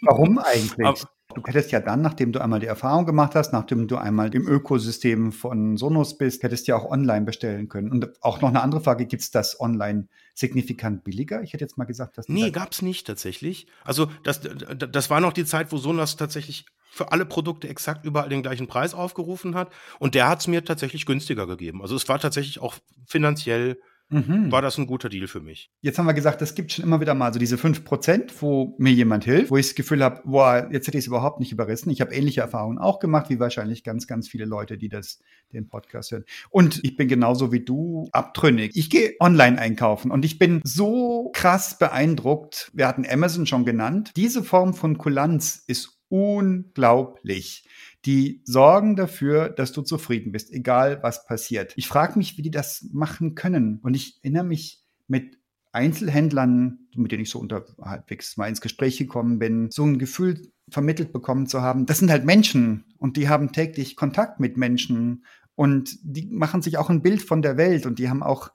Warum 0.00 0.38
eigentlich? 0.38 0.86
Aber, 0.86 0.98
du 1.34 1.42
hättest 1.44 1.72
ja 1.72 1.80
dann, 1.80 2.02
nachdem 2.02 2.32
du 2.32 2.40
einmal 2.40 2.60
die 2.60 2.66
Erfahrung 2.66 3.06
gemacht 3.06 3.34
hast, 3.34 3.52
nachdem 3.52 3.88
du 3.88 3.96
einmal 3.96 4.34
im 4.34 4.46
Ökosystem 4.46 5.32
von 5.32 5.76
Sonos 5.76 6.18
bist, 6.18 6.42
hättest 6.42 6.66
du 6.66 6.72
ja 6.72 6.76
auch 6.76 6.90
online 6.90 7.24
bestellen 7.24 7.68
können. 7.68 7.90
Und 7.90 8.22
auch 8.22 8.40
noch 8.40 8.48
eine 8.48 8.62
andere 8.62 8.80
Frage, 8.80 9.06
gibt 9.06 9.22
es 9.22 9.30
das 9.30 9.60
online 9.60 10.08
signifikant 10.34 11.04
billiger? 11.04 11.42
Ich 11.42 11.52
hätte 11.52 11.64
jetzt 11.64 11.78
mal 11.78 11.84
gesagt, 11.84 12.18
dass... 12.18 12.28
Nee, 12.28 12.50
gab 12.50 12.72
es 12.72 12.82
nicht 12.82 13.06
tatsächlich. 13.06 13.66
Also 13.84 14.08
das, 14.22 14.40
das 14.40 15.10
war 15.10 15.20
noch 15.20 15.32
die 15.32 15.44
Zeit, 15.44 15.72
wo 15.72 15.78
Sonos 15.78 16.16
tatsächlich 16.16 16.66
für 16.90 17.10
alle 17.10 17.24
Produkte 17.24 17.68
exakt 17.68 18.04
überall 18.04 18.28
den 18.28 18.42
gleichen 18.42 18.66
Preis 18.66 18.92
aufgerufen 18.92 19.54
hat. 19.54 19.72
Und 19.98 20.14
der 20.14 20.28
hat 20.28 20.40
es 20.40 20.46
mir 20.46 20.64
tatsächlich 20.64 21.06
günstiger 21.06 21.46
gegeben. 21.46 21.80
Also 21.80 21.96
es 21.96 22.08
war 22.08 22.18
tatsächlich 22.18 22.60
auch 22.60 22.74
finanziell 23.06 23.78
Mhm. 24.12 24.52
war 24.52 24.62
das 24.62 24.78
ein 24.78 24.86
guter 24.86 25.08
Deal 25.08 25.26
für 25.26 25.40
mich. 25.40 25.70
Jetzt 25.80 25.98
haben 25.98 26.06
wir 26.06 26.14
gesagt, 26.14 26.42
es 26.42 26.54
gibt 26.54 26.72
schon 26.72 26.84
immer 26.84 27.00
wieder 27.00 27.14
mal 27.14 27.32
so 27.32 27.38
diese 27.38 27.56
5%, 27.56 28.30
wo 28.40 28.76
mir 28.78 28.92
jemand 28.92 29.24
hilft, 29.24 29.50
wo 29.50 29.56
ich 29.56 29.68
das 29.68 29.74
Gefühl 29.74 30.04
habe, 30.04 30.20
boah, 30.24 30.68
jetzt 30.70 30.86
hätte 30.86 30.98
ich 30.98 31.04
es 31.04 31.08
überhaupt 31.08 31.40
nicht 31.40 31.52
überrissen. 31.52 31.90
Ich 31.90 32.00
habe 32.00 32.14
ähnliche 32.14 32.42
Erfahrungen 32.42 32.78
auch 32.78 32.98
gemacht, 32.98 33.30
wie 33.30 33.40
wahrscheinlich 33.40 33.84
ganz, 33.84 34.06
ganz 34.06 34.28
viele 34.28 34.44
Leute, 34.44 34.76
die 34.76 34.88
das, 34.88 35.20
den 35.52 35.68
Podcast 35.68 36.12
hören. 36.12 36.24
Und 36.50 36.80
ich 36.84 36.96
bin 36.96 37.08
genauso 37.08 37.52
wie 37.52 37.64
du 37.64 38.08
abtrünnig. 38.12 38.72
Ich 38.74 38.90
gehe 38.90 39.14
online 39.18 39.58
einkaufen 39.58 40.10
und 40.10 40.24
ich 40.24 40.38
bin 40.38 40.60
so 40.64 41.30
krass 41.32 41.78
beeindruckt. 41.78 42.70
Wir 42.74 42.86
hatten 42.86 43.06
Amazon 43.08 43.46
schon 43.46 43.64
genannt. 43.64 44.12
Diese 44.16 44.44
Form 44.44 44.74
von 44.74 44.98
Kulanz 44.98 45.64
ist 45.66 46.01
unglaublich. 46.12 47.66
Die 48.04 48.42
sorgen 48.44 48.96
dafür, 48.96 49.48
dass 49.48 49.72
du 49.72 49.80
zufrieden 49.80 50.30
bist, 50.30 50.52
egal 50.52 51.02
was 51.02 51.24
passiert. 51.24 51.72
Ich 51.76 51.88
frage 51.88 52.18
mich, 52.18 52.36
wie 52.36 52.42
die 52.42 52.50
das 52.50 52.86
machen 52.92 53.34
können. 53.34 53.78
Und 53.82 53.94
ich 53.94 54.18
erinnere 54.22 54.44
mich 54.44 54.82
mit 55.08 55.38
Einzelhändlern, 55.72 56.80
mit 56.94 57.12
denen 57.12 57.22
ich 57.22 57.30
so 57.30 57.38
unterhalbwegs 57.38 58.36
mal 58.36 58.48
ins 58.48 58.60
Gespräch 58.60 58.98
gekommen 58.98 59.38
bin, 59.38 59.70
so 59.70 59.84
ein 59.84 59.98
Gefühl 59.98 60.52
vermittelt 60.68 61.14
bekommen 61.14 61.46
zu 61.46 61.62
haben. 61.62 61.86
Das 61.86 61.98
sind 61.98 62.10
halt 62.10 62.26
Menschen 62.26 62.84
und 62.98 63.16
die 63.16 63.30
haben 63.30 63.52
täglich 63.52 63.96
Kontakt 63.96 64.38
mit 64.38 64.58
Menschen 64.58 65.24
und 65.54 65.96
die 66.02 66.26
machen 66.26 66.60
sich 66.60 66.76
auch 66.76 66.90
ein 66.90 67.00
Bild 67.00 67.22
von 67.22 67.40
der 67.40 67.56
Welt 67.56 67.86
und 67.86 67.98
die 67.98 68.10
haben 68.10 68.22
auch 68.22 68.50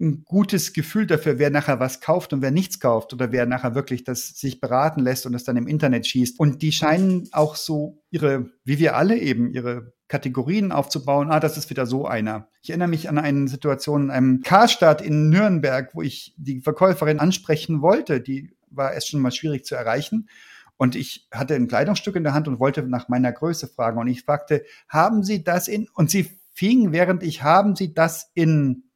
ein 0.00 0.24
gutes 0.24 0.72
Gefühl 0.72 1.06
dafür, 1.06 1.38
wer 1.38 1.50
nachher 1.50 1.80
was 1.80 2.00
kauft 2.00 2.32
und 2.32 2.42
wer 2.42 2.50
nichts 2.50 2.80
kauft 2.80 3.12
oder 3.12 3.32
wer 3.32 3.46
nachher 3.46 3.74
wirklich 3.74 4.04
das 4.04 4.28
sich 4.28 4.60
beraten 4.60 5.00
lässt 5.00 5.26
und 5.26 5.32
das 5.32 5.44
dann 5.44 5.56
im 5.56 5.66
Internet 5.66 6.06
schießt. 6.06 6.38
Und 6.38 6.62
die 6.62 6.72
scheinen 6.72 7.28
auch 7.32 7.56
so 7.56 8.02
ihre, 8.10 8.50
wie 8.64 8.78
wir 8.78 8.96
alle 8.96 9.18
eben, 9.18 9.52
ihre 9.52 9.92
Kategorien 10.08 10.72
aufzubauen. 10.72 11.30
Ah, 11.30 11.40
das 11.40 11.56
ist 11.56 11.70
wieder 11.70 11.86
so 11.86 12.06
einer. 12.06 12.48
Ich 12.62 12.70
erinnere 12.70 12.88
mich 12.88 13.08
an 13.08 13.18
eine 13.18 13.48
Situation 13.48 14.04
in 14.04 14.10
einem 14.10 14.42
Karstadt 14.42 15.00
in 15.00 15.30
Nürnberg, 15.30 15.94
wo 15.94 16.02
ich 16.02 16.34
die 16.36 16.60
Verkäuferin 16.60 17.20
ansprechen 17.20 17.80
wollte. 17.80 18.20
Die 18.20 18.50
war 18.70 18.92
erst 18.92 19.08
schon 19.08 19.20
mal 19.20 19.30
schwierig 19.30 19.64
zu 19.64 19.74
erreichen. 19.74 20.28
Und 20.76 20.96
ich 20.96 21.28
hatte 21.30 21.54
ein 21.54 21.68
Kleidungsstück 21.68 22.16
in 22.16 22.24
der 22.24 22.32
Hand 22.32 22.48
und 22.48 22.58
wollte 22.58 22.82
nach 22.82 23.08
meiner 23.08 23.32
Größe 23.32 23.68
fragen. 23.68 23.98
Und 23.98 24.08
ich 24.08 24.22
fragte, 24.22 24.64
haben 24.88 25.22
Sie 25.22 25.44
das 25.44 25.68
in? 25.68 25.88
Und 25.92 26.10
sie 26.10 26.30
fing, 26.52 26.92
während 26.92 27.22
ich, 27.22 27.42
haben 27.42 27.76
Sie 27.76 27.94
das 27.94 28.30
in 28.34 28.89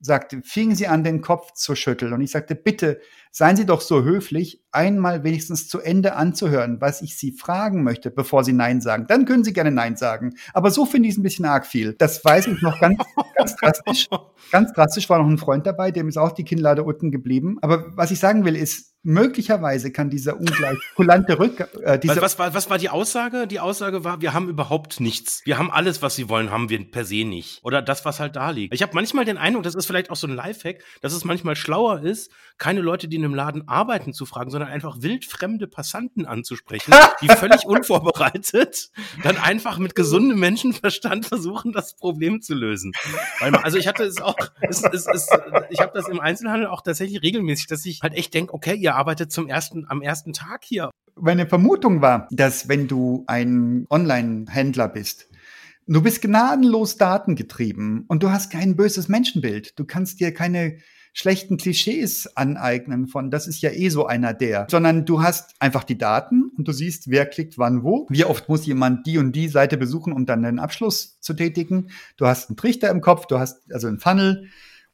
sagte, 0.00 0.42
fing 0.44 0.74
sie 0.74 0.86
an, 0.86 1.04
den 1.04 1.20
Kopf 1.20 1.52
zu 1.52 1.74
schütteln. 1.74 2.12
Und 2.12 2.20
ich 2.20 2.30
sagte, 2.30 2.54
bitte, 2.54 3.00
seien 3.30 3.56
Sie 3.56 3.66
doch 3.66 3.80
so 3.80 4.02
höflich, 4.02 4.62
einmal 4.72 5.24
wenigstens 5.24 5.68
zu 5.68 5.80
Ende 5.80 6.14
anzuhören, 6.14 6.80
was 6.80 7.02
ich 7.02 7.16
Sie 7.16 7.32
fragen 7.32 7.82
möchte, 7.82 8.10
bevor 8.10 8.44
Sie 8.44 8.52
Nein 8.52 8.80
sagen. 8.80 9.06
Dann 9.08 9.24
können 9.24 9.44
Sie 9.44 9.52
gerne 9.52 9.70
Nein 9.70 9.96
sagen. 9.96 10.34
Aber 10.54 10.70
so 10.70 10.86
finde 10.86 11.08
ich 11.08 11.14
es 11.14 11.18
ein 11.18 11.22
bisschen 11.22 11.44
arg 11.44 11.66
viel. 11.66 11.94
Das 11.94 12.24
weiß 12.24 12.46
ich 12.48 12.62
noch 12.62 12.80
ganz, 12.80 12.98
ganz 13.36 13.56
drastisch. 13.56 14.08
Ganz 14.50 14.72
drastisch 14.72 15.08
war 15.08 15.18
noch 15.18 15.28
ein 15.28 15.38
Freund 15.38 15.66
dabei, 15.66 15.90
dem 15.90 16.08
ist 16.08 16.16
auch 16.16 16.32
die 16.32 16.44
Kinnlade 16.44 16.82
unten 16.82 17.10
geblieben. 17.10 17.58
Aber 17.60 17.96
was 17.96 18.10
ich 18.10 18.18
sagen 18.18 18.44
will, 18.44 18.56
ist, 18.56 18.94
möglicherweise 19.08 19.90
kann 19.90 20.10
dieser 20.10 20.38
ungleich 20.38 20.78
kulante 20.94 21.38
Rück. 21.38 21.60
Äh, 21.82 21.98
was, 22.04 22.20
was, 22.20 22.38
war, 22.38 22.54
was 22.54 22.68
war 22.68 22.76
die 22.76 22.90
Aussage? 22.90 23.46
Die 23.46 23.58
Aussage 23.58 24.04
war, 24.04 24.20
wir 24.20 24.34
haben 24.34 24.48
überhaupt 24.50 25.00
nichts. 25.00 25.40
Wir 25.44 25.56
haben 25.56 25.70
alles, 25.70 26.02
was 26.02 26.14
sie 26.14 26.28
wollen, 26.28 26.50
haben 26.50 26.68
wir 26.68 26.78
per 26.90 27.06
se 27.06 27.24
nicht. 27.24 27.64
Oder 27.64 27.80
das, 27.80 28.04
was 28.04 28.20
halt 28.20 28.36
da 28.36 28.50
liegt. 28.50 28.74
Ich 28.74 28.82
habe 28.82 28.92
manchmal 28.94 29.24
den 29.24 29.38
Eindruck, 29.38 29.62
das 29.62 29.74
ist 29.74 29.86
vielleicht 29.86 30.10
auch 30.10 30.16
so 30.16 30.26
ein 30.26 30.34
Lifehack, 30.34 30.84
dass 31.00 31.14
es 31.14 31.24
manchmal 31.24 31.56
schlauer 31.56 32.02
ist, 32.02 32.30
keine 32.58 32.82
Leute, 32.82 33.08
die 33.08 33.16
in 33.16 33.24
einem 33.24 33.34
Laden 33.34 33.66
arbeiten, 33.66 34.12
zu 34.12 34.26
fragen, 34.26 34.50
sondern 34.50 34.68
einfach 34.68 35.00
wildfremde 35.00 35.68
Passanten 35.68 36.26
anzusprechen, 36.26 36.92
die 37.22 37.28
völlig 37.28 37.64
unvorbereitet 37.64 38.90
dann 39.22 39.38
einfach 39.38 39.78
mit 39.78 39.94
gesundem 39.94 40.38
Menschenverstand 40.38 41.24
versuchen, 41.24 41.72
das 41.72 41.96
Problem 41.96 42.42
zu 42.42 42.54
lösen. 42.54 42.92
Weil, 43.40 43.54
also 43.56 43.78
ich 43.78 43.88
hatte 43.88 44.04
es 44.04 44.20
auch, 44.20 44.36
es, 44.60 44.82
es, 44.84 45.06
es, 45.06 45.28
ich 45.70 45.80
habe 45.80 45.92
das 45.94 46.08
im 46.08 46.20
Einzelhandel 46.20 46.66
auch 46.66 46.82
tatsächlich 46.82 47.22
regelmäßig, 47.22 47.68
dass 47.68 47.86
ich 47.86 48.02
halt 48.02 48.12
echt 48.12 48.34
denke, 48.34 48.52
okay, 48.52 48.74
ihr 48.74 48.97
arbeitet 48.98 49.32
zum 49.32 49.48
ersten, 49.48 49.86
am 49.88 50.02
ersten 50.02 50.32
Tag 50.32 50.64
hier. 50.64 50.90
Meine 51.14 51.46
Vermutung 51.46 52.02
war, 52.02 52.28
dass 52.30 52.68
wenn 52.68 52.88
du 52.88 53.24
ein 53.26 53.86
Online-Händler 53.88 54.88
bist, 54.88 55.28
du 55.86 56.02
bist 56.02 56.20
gnadenlos 56.20 56.96
datengetrieben 56.96 58.04
und 58.08 58.22
du 58.22 58.30
hast 58.30 58.50
kein 58.50 58.76
böses 58.76 59.08
Menschenbild. 59.08 59.78
Du 59.78 59.84
kannst 59.84 60.20
dir 60.20 60.34
keine 60.34 60.78
schlechten 61.12 61.56
Klischees 61.56 62.36
aneignen 62.36 63.08
von, 63.08 63.30
das 63.30 63.48
ist 63.48 63.62
ja 63.62 63.70
eh 63.70 63.88
so 63.88 64.06
einer 64.06 64.34
der, 64.34 64.66
sondern 64.70 65.04
du 65.04 65.22
hast 65.22 65.54
einfach 65.58 65.82
die 65.82 65.98
Daten 65.98 66.52
und 66.56 66.68
du 66.68 66.72
siehst, 66.72 67.10
wer 67.10 67.26
klickt 67.26 67.58
wann 67.58 67.82
wo, 67.82 68.06
wie 68.10 68.24
oft 68.24 68.48
muss 68.48 68.66
jemand 68.66 69.06
die 69.06 69.18
und 69.18 69.32
die 69.32 69.48
Seite 69.48 69.76
besuchen, 69.76 70.12
um 70.12 70.26
dann 70.26 70.44
einen 70.44 70.58
Abschluss 70.58 71.18
zu 71.20 71.34
tätigen. 71.34 71.88
Du 72.16 72.26
hast 72.26 72.50
einen 72.50 72.56
Trichter 72.56 72.90
im 72.90 73.00
Kopf, 73.00 73.26
du 73.26 73.38
hast 73.38 73.72
also 73.72 73.88
einen 73.88 73.98
Funnel, 73.98 74.48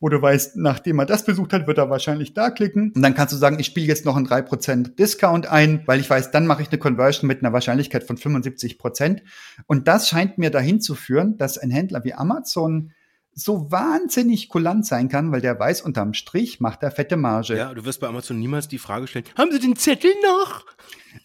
wo 0.05 0.11
du 0.11 0.21
weißt, 0.21 0.59
nachdem 0.59 0.99
er 0.99 1.07
das 1.07 1.25
besucht 1.25 1.55
hat, 1.55 1.67
wird 1.67 1.79
er 1.79 1.88
wahrscheinlich 1.88 2.35
da 2.35 2.51
klicken. 2.51 2.93
Und 2.95 3.01
dann 3.01 3.14
kannst 3.14 3.33
du 3.33 3.38
sagen, 3.38 3.59
ich 3.59 3.64
spiele 3.64 3.87
jetzt 3.87 4.05
noch 4.05 4.17
einen 4.17 4.27
3% 4.27 4.97
Discount 4.97 5.47
ein, 5.47 5.83
weil 5.87 5.99
ich 5.99 6.11
weiß, 6.11 6.31
dann 6.31 6.47
mache 6.47 6.61
ich 6.61 6.69
eine 6.69 6.77
Conversion 6.77 7.27
mit 7.27 7.43
einer 7.43 7.55
Wahrscheinlichkeit 7.55 8.05
von 8.05 8.19
75%. 8.19 9.23
Und 9.67 9.88
das 9.88 10.11
scheint 10.11 10.37
mir 10.37 10.51
dahin 10.51 10.83
zu 10.83 10.95
führen, 10.95 11.38
dass 11.38 11.57
ein 11.57 11.71
Händler 11.71 12.05
wie 12.05 12.12
Amazon 12.12 12.93
so 13.35 13.70
wahnsinnig 13.70 14.49
kulant 14.49 14.87
sein 14.87 15.09
kann, 15.09 15.33
weil 15.33 15.40
der 15.40 15.59
weiß, 15.59 15.83
unterm 15.83 16.14
Strich 16.14 16.61
macht 16.61 16.83
er 16.83 16.90
fette 16.90 17.16
Marge. 17.16 17.57
Ja, 17.57 17.75
du 17.75 17.85
wirst 17.85 18.01
bei 18.01 18.07
Amazon 18.07 18.38
niemals 18.38 18.68
die 18.68 18.79
Frage 18.79 19.07
stellen, 19.07 19.25
haben 19.37 19.51
Sie 19.51 19.59
den 19.59 19.77
Zettel 19.77 20.12
noch? 20.23 20.64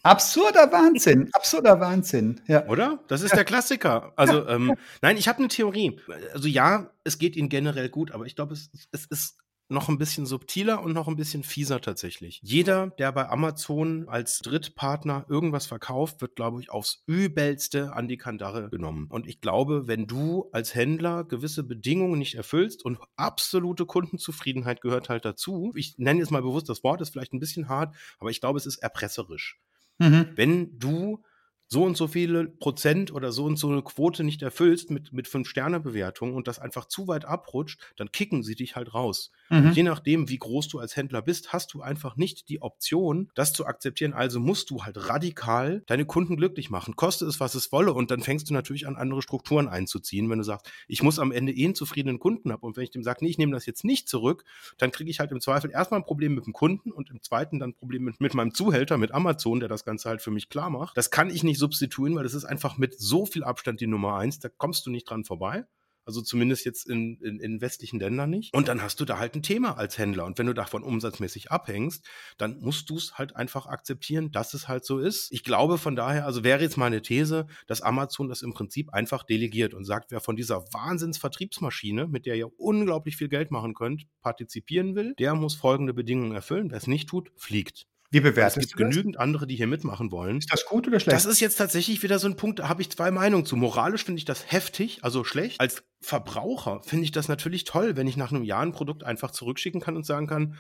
Absurder 0.04 0.72
Wahnsinn, 0.72 1.30
absurder 1.34 1.80
Wahnsinn. 1.80 2.42
Ja. 2.48 2.68
Oder? 2.68 3.00
Das 3.08 3.22
ist 3.22 3.32
ja. 3.32 3.38
der 3.38 3.46
Klassiker. 3.46 4.14
Also, 4.16 4.48
ähm, 4.48 4.76
nein, 5.02 5.18
ich 5.18 5.28
habe 5.28 5.40
eine 5.40 5.48
Theorie. 5.48 6.00
Also 6.34 6.48
ja, 6.48 6.92
es 7.04 7.20
geht 7.20 7.36
Ihnen 7.36 7.50
generell 7.50 7.90
gut, 7.90 8.12
aber 8.12 8.26
ich 8.26 8.36
glaube, 8.36 8.54
es, 8.54 8.70
es 8.92 9.06
ist 9.06 9.38
noch 9.70 9.88
ein 9.88 10.00
bisschen 10.00 10.26
subtiler 10.26 10.82
und 10.82 10.94
noch 10.94 11.08
ein 11.08 11.16
bisschen 11.16 11.44
fieser 11.44 11.80
tatsächlich. 11.80 12.40
Jeder, 12.44 12.88
der 12.98 13.12
bei 13.12 13.30
Amazon 13.30 14.10
als 14.10 14.40
Drittpartner 14.40 15.26
irgendwas 15.30 15.68
verkauft, 15.68 16.22
wird, 16.22 16.36
glaube 16.36 16.60
ich, 16.60 16.72
aufs 16.72 17.04
übelste 17.06 17.94
an 17.94 18.08
die 18.08 18.18
Kandare 18.18 18.70
genommen. 18.70 19.06
Und 19.10 19.28
ich 19.28 19.42
glaube, 19.42 19.88
wenn 19.88 20.08
du 20.08 20.50
als 20.52 20.74
Händler 20.74 21.24
gewisse 21.24 21.64
Bedingungen 21.64 22.18
nicht 22.18 22.34
erfüllst 22.34 22.84
und 22.84 22.98
absolute 23.16 23.86
Kundenzufriedenheit 23.86 24.82
gehört 24.82 25.08
halt 25.08 25.24
dazu, 25.24 25.72
ich 25.76 25.98
nenne 26.00 26.20
jetzt 26.20 26.32
mal 26.32 26.42
bewusst 26.42 26.68
das 26.68 26.84
Wort, 26.84 27.02
ist 27.02 27.12
vielleicht 27.12 27.34
ein 27.34 27.40
bisschen 27.40 27.70
hart, 27.70 27.96
aber 28.18 28.32
ich 28.32 28.42
glaube, 28.42 28.58
es 28.58 28.66
ist 28.66 28.78
erpresserisch. 28.78 29.60
Mhm. 30.00 30.30
Wenn 30.36 30.80
du 30.80 31.24
so 31.68 31.84
und 31.84 31.96
so 31.96 32.08
viele 32.08 32.48
Prozent 32.48 33.14
oder 33.14 33.32
so 33.32 33.46
und 33.46 33.58
so 33.58 33.70
eine 33.70 33.84
Quote 33.84 34.24
nicht 34.24 34.42
erfüllst 34.42 34.90
mit, 34.90 35.14
mit 35.14 35.28
Fünf-Sterne-Bewertung 35.28 36.34
und 36.34 36.48
das 36.48 36.58
einfach 36.58 36.86
zu 36.86 37.08
weit 37.08 37.26
abrutscht, 37.26 37.80
dann 37.98 38.12
kicken 38.12 38.42
sie 38.42 38.56
dich 38.56 38.76
halt 38.76 38.96
raus. 38.96 39.32
Mhm. 39.50 39.72
Je 39.72 39.84
nachdem, 39.84 40.30
wie 40.30 40.38
groß 40.38 40.68
du 40.68 40.80
als 40.80 40.96
Händler 40.96 41.22
bist, 41.22 41.54
hast 41.54 41.74
du 41.74 41.82
einfach 41.82 42.16
nicht 42.16 42.50
die 42.50 42.62
Option, 42.62 43.32
das 43.36 43.54
zu 43.54 43.66
akzeptieren. 43.66 44.14
Also 44.14 44.40
musst 44.40 44.70
du 44.70 44.84
halt 44.84 45.10
radikal 45.10 45.84
deine 45.88 46.06
Kunden 46.06 46.38
glücklich 46.38 46.70
machen. 46.70 46.96
Koste 46.96 47.26
es, 47.26 47.40
was 47.40 47.56
es 47.56 47.72
wolle. 47.72 47.94
Und 47.94 48.12
dann 48.12 48.22
fängst 48.22 48.50
du 48.50 48.54
natürlich 48.54 48.88
an, 48.88 48.96
andere 48.96 49.22
Strukturen 49.22 49.68
einzuziehen. 49.68 50.30
Wenn 50.30 50.38
du 50.38 50.44
sagst, 50.44 50.72
ich 50.88 51.04
muss 51.04 51.20
am 51.20 51.32
Ende 51.32 51.52
eh 51.52 51.66
einen 51.66 51.76
zufriedenen 51.76 52.20
Kunden 52.20 52.52
haben. 52.52 52.62
Und 52.62 52.78
wenn 52.78 52.84
ich 52.84 52.92
dem 52.92 53.04
sage, 53.04 53.20
nee, 53.22 53.30
ich 53.30 53.38
nehme 53.38 53.52
das 53.52 53.66
jetzt 53.66 53.84
nicht 53.84 54.08
zurück, 54.08 54.46
dann 54.78 54.92
kriege 54.92 55.10
ich 55.10 55.20
halt 55.20 55.32
im 55.32 55.42
Zweifel 55.42 55.72
erstmal 55.72 56.00
ein 56.00 56.06
Problem 56.06 56.36
mit 56.36 56.46
dem 56.46 56.54
Kunden 56.54 56.92
und 56.92 57.10
im 57.10 57.22
zweiten 57.22 57.60
dann 57.60 57.72
ein 57.72 57.76
Problem 57.76 58.04
mit, 58.04 58.22
mit 58.22 58.34
meinem 58.34 58.54
Zuhälter, 58.54 58.98
mit 58.98 59.12
Amazon, 59.12 59.60
der 59.60 59.70
das 59.70 59.84
Ganze 59.84 60.10
halt 60.10 60.22
für 60.22 60.32
mich 60.32 60.50
klar 60.50 60.70
macht. 60.70 60.98
Das 60.98 61.12
kann 61.12 61.30
ich 61.30 61.44
nicht 61.44 61.60
substituieren, 61.60 62.16
weil 62.16 62.24
das 62.24 62.34
ist 62.34 62.46
einfach 62.46 62.78
mit 62.78 63.00
so 63.00 63.26
viel 63.26 63.44
Abstand 63.44 63.82
die 63.82 63.88
Nummer 63.88 64.16
eins. 64.18 64.40
Da 64.40 64.50
kommst 64.50 64.86
du 64.86 64.92
nicht 64.92 65.10
dran 65.10 65.26
vorbei. 65.26 65.66
Also 66.10 66.24
zumindest 66.24 66.66
jetzt 66.66 66.90
in, 66.90 67.18
in, 67.22 67.40
in 67.40 67.62
westlichen 67.62 68.00
Ländern 68.00 68.32
nicht. 68.32 68.52
Und 68.56 68.68
dann 68.68 68.82
hast 68.82 69.00
du 69.00 69.06
da 69.06 69.20
halt 69.20 69.36
ein 69.36 69.44
Thema 69.44 69.78
als 69.78 70.00
Händler. 70.00 70.26
Und 70.26 70.40
wenn 70.40 70.48
du 70.48 70.54
davon 70.54 70.82
umsatzmäßig 70.82 71.52
abhängst, 71.52 72.04
dann 72.40 72.60
musst 72.62 72.90
du 72.90 72.98
es 72.98 73.20
halt 73.20 73.36
einfach 73.36 73.68
akzeptieren, 73.68 74.32
dass 74.32 74.56
es 74.56 74.68
halt 74.68 74.86
so 74.86 74.98
ist. 74.98 75.32
Ich 75.32 75.44
glaube 75.44 75.78
von 75.78 75.96
daher, 75.96 76.26
also 76.26 76.44
wäre 76.44 76.64
jetzt 76.64 76.78
meine 76.78 77.04
These, 77.04 77.46
dass 77.68 77.84
Amazon 77.84 78.28
das 78.28 78.42
im 78.42 78.56
Prinzip 78.56 78.92
einfach 78.92 79.24
delegiert 79.24 79.76
und 79.76 79.86
sagt, 79.86 80.10
wer 80.10 80.20
von 80.20 80.36
dieser 80.36 80.64
Wahnsinnsvertriebsmaschine, 80.74 82.08
mit 82.08 82.26
der 82.26 82.38
ihr 82.38 82.60
unglaublich 82.60 83.16
viel 83.16 83.30
Geld 83.30 83.52
machen 83.52 83.76
könnt, 83.76 84.08
partizipieren 84.22 84.96
will, 84.96 85.14
der 85.20 85.36
muss 85.36 85.54
folgende 85.54 85.94
Bedingungen 85.94 86.34
erfüllen. 86.34 86.72
Wer 86.72 86.80
es 86.80 86.88
nicht 86.88 87.08
tut, 87.08 87.30
fliegt. 87.36 87.86
Wie 88.12 88.22
bewertest 88.22 88.58
es 88.58 88.68
gibt 88.68 88.78
genügend 88.78 89.20
andere, 89.20 89.46
die 89.46 89.56
hier 89.56 89.68
mitmachen 89.68 90.12
wollen. 90.12 90.40
Ist 90.40 90.52
das 90.52 90.66
gut 90.66 90.88
oder 90.88 91.00
schlecht? 91.00 91.16
Das 91.16 91.26
ist 91.26 91.40
jetzt 91.40 91.58
tatsächlich 91.58 92.02
wieder 92.02 92.18
so 92.18 92.28
ein 92.28 92.36
Punkt, 92.36 92.60
da 92.60 92.68
habe 92.68 92.82
ich 92.82 92.90
zwei 92.90 93.12
Meinungen 93.12 93.46
zu. 93.46 93.56
Moralisch 93.56 94.04
finde 94.04 94.18
ich 94.18 94.26
das 94.26 94.52
heftig, 94.52 95.04
also 95.04 95.24
schlecht. 95.24 95.62
Als 95.62 95.84
Verbraucher 96.02 96.82
finde 96.84 97.04
ich 97.04 97.12
das 97.12 97.28
natürlich 97.28 97.66
toll, 97.66 97.96
wenn 97.96 98.08
ich 98.08 98.18
nach 98.18 98.32
einem 98.32 98.44
Jahr 98.44 98.62
ein 98.62 98.72
Produkt 98.72 99.04
einfach 99.04 99.30
zurückschicken 99.32 99.80
kann 99.80 99.96
und 99.96 100.06
sagen 100.06 100.26
kann, 100.26 100.56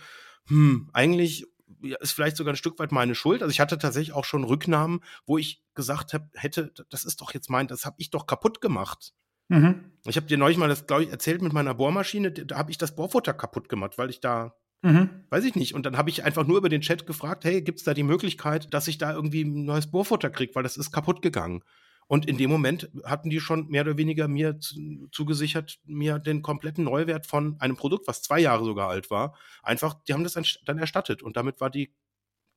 hm, 0.47 0.89
eigentlich 0.93 1.47
ist 1.99 2.11
vielleicht 2.11 2.37
sogar 2.37 2.53
ein 2.53 2.57
Stück 2.57 2.77
weit 2.79 2.91
meine 2.91 3.15
Schuld. 3.15 3.41
Also 3.41 3.51
ich 3.51 3.59
hatte 3.59 3.77
tatsächlich 3.77 4.13
auch 4.13 4.25
schon 4.25 4.43
Rücknahmen, 4.43 5.01
wo 5.25 5.37
ich 5.37 5.63
gesagt 5.73 6.13
hab, 6.13 6.29
hätte, 6.33 6.71
das 6.89 7.03
ist 7.03 7.21
doch 7.21 7.33
jetzt 7.33 7.49
mein, 7.49 7.67
das 7.67 7.85
habe 7.85 7.95
ich 7.99 8.09
doch 8.09 8.27
kaputt 8.27 8.61
gemacht. 8.61 9.13
Mhm. 9.47 9.91
Ich 10.05 10.15
habe 10.17 10.27
dir 10.27 10.37
neulich 10.37 10.57
mal 10.57 10.69
das, 10.69 10.85
glaube 10.85 11.03
ich, 11.03 11.09
erzählt 11.09 11.41
mit 11.41 11.53
meiner 11.53 11.73
Bohrmaschine, 11.73 12.31
da 12.31 12.57
habe 12.57 12.71
ich 12.71 12.77
das 12.77 12.95
Bohrfutter 12.95 13.33
kaputt 13.33 13.69
gemacht, 13.69 13.97
weil 13.97 14.09
ich 14.09 14.19
da 14.19 14.55
Mhm. 14.81 15.25
Weiß 15.29 15.43
ich 15.43 15.55
nicht. 15.55 15.73
Und 15.73 15.85
dann 15.85 15.97
habe 15.97 16.09
ich 16.09 16.23
einfach 16.23 16.47
nur 16.47 16.57
über 16.57 16.69
den 16.69 16.81
Chat 16.81 17.05
gefragt, 17.05 17.43
hey, 17.43 17.61
gibt 17.61 17.79
es 17.79 17.85
da 17.85 17.93
die 17.93 18.03
Möglichkeit, 18.03 18.73
dass 18.73 18.87
ich 18.87 18.97
da 18.97 19.13
irgendwie 19.13 19.43
ein 19.43 19.65
neues 19.65 19.91
Bohrfutter 19.91 20.29
kriege, 20.29 20.55
weil 20.55 20.63
das 20.63 20.77
ist 20.77 20.91
kaputt 20.91 21.21
gegangen. 21.21 21.63
Und 22.07 22.25
in 22.27 22.37
dem 22.37 22.49
Moment 22.49 22.89
hatten 23.03 23.29
die 23.29 23.39
schon 23.39 23.67
mehr 23.67 23.83
oder 23.83 23.97
weniger 23.97 24.27
mir 24.27 24.57
zugesichert, 25.11 25.79
mir 25.85 26.17
den 26.17 26.41
kompletten 26.41 26.85
Neuwert 26.85 27.27
von 27.27 27.59
einem 27.59 27.75
Produkt, 27.75 28.07
was 28.07 28.23
zwei 28.23 28.39
Jahre 28.39 28.65
sogar 28.65 28.89
alt 28.89 29.11
war, 29.11 29.35
einfach, 29.61 29.95
die 30.07 30.13
haben 30.13 30.23
das 30.23 30.33
dann 30.65 30.77
erstattet. 30.79 31.21
Und 31.21 31.37
damit 31.37 31.61
war 31.61 31.69
die 31.69 31.93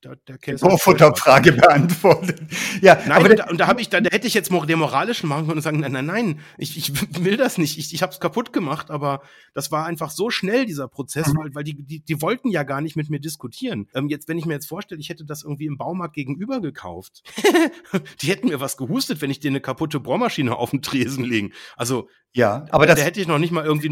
der, 0.05 0.17
der 0.17 0.39
Käse. 0.39 0.59
Vorfutterfrage 0.59 1.53
beantwortet. 1.53 2.41
Ja, 2.81 2.97
nein, 3.07 3.13
aber 3.13 3.31
und 3.31 3.39
da, 3.39 3.51
und 3.51 3.59
da 3.59 3.67
habe 3.67 3.81
ich, 3.81 3.89
da, 3.89 4.01
da 4.01 4.11
hätte 4.11 4.27
ich 4.27 4.35
jetzt 4.35 4.51
den 4.51 4.79
moralischen 4.79 5.29
machen 5.29 5.47
können 5.47 5.59
und 5.59 5.63
sagen, 5.63 5.81
nein, 5.81 5.93
nein, 5.93 6.07
nein, 6.07 6.41
ich, 6.59 6.77
ich 6.77 6.93
will 7.25 7.37
das 7.37 7.59
nicht, 7.59 7.79
ich, 7.79 7.95
ich 7.95 8.03
habe 8.03 8.13
es 8.13 8.21
kaputt 8.21 8.53
gemacht, 8.53 8.91
aber 8.91 9.23
das 9.55 9.71
war 9.71 9.87
einfach 9.87 10.11
so 10.11 10.31
schnell 10.31 10.67
dieser 10.67 10.89
Prozess, 10.89 11.29
mhm. 11.29 11.39
weil, 11.39 11.55
weil 11.55 11.65
die, 11.65 11.83
die, 11.83 12.01
die 12.01 12.23
wollten 12.23 12.49
ja 12.49 12.63
gar 12.65 12.81
nicht 12.81 12.97
mit 12.97 13.11
mir 13.11 13.21
diskutieren. 13.21 13.89
Ähm, 13.95 14.09
jetzt, 14.09 14.29
wenn 14.29 14.39
ich 14.39 14.47
mir 14.47 14.55
jetzt 14.55 14.67
vorstelle, 14.67 15.01
ich 15.01 15.09
hätte 15.09 15.25
das 15.25 15.45
irgendwie 15.45 15.67
im 15.67 15.79
Baumarkt 15.79 16.15
gegenüber 16.15 16.61
gekauft, 16.61 17.23
die 18.23 18.29
hätten 18.29 18.49
mir 18.49 18.61
was 18.61 18.77
gehustet, 18.77 19.23
wenn 19.23 19.31
ich 19.31 19.41
dir 19.41 19.51
eine 19.51 19.61
kaputte 19.61 20.01
Bohrmaschine 20.01 20.57
auf 20.57 20.71
den 20.71 20.83
Tresen 20.83 21.25
legen. 21.25 21.53
Also 21.77 22.09
ja, 22.35 22.65
aber 22.71 22.87
das. 22.87 22.99
Da 22.99 23.05
hätte 23.05 23.21
ich 23.21 23.27
noch 23.27 23.39
nicht 23.39 23.53
mal 23.53 23.65
irgendwie. 23.65 23.91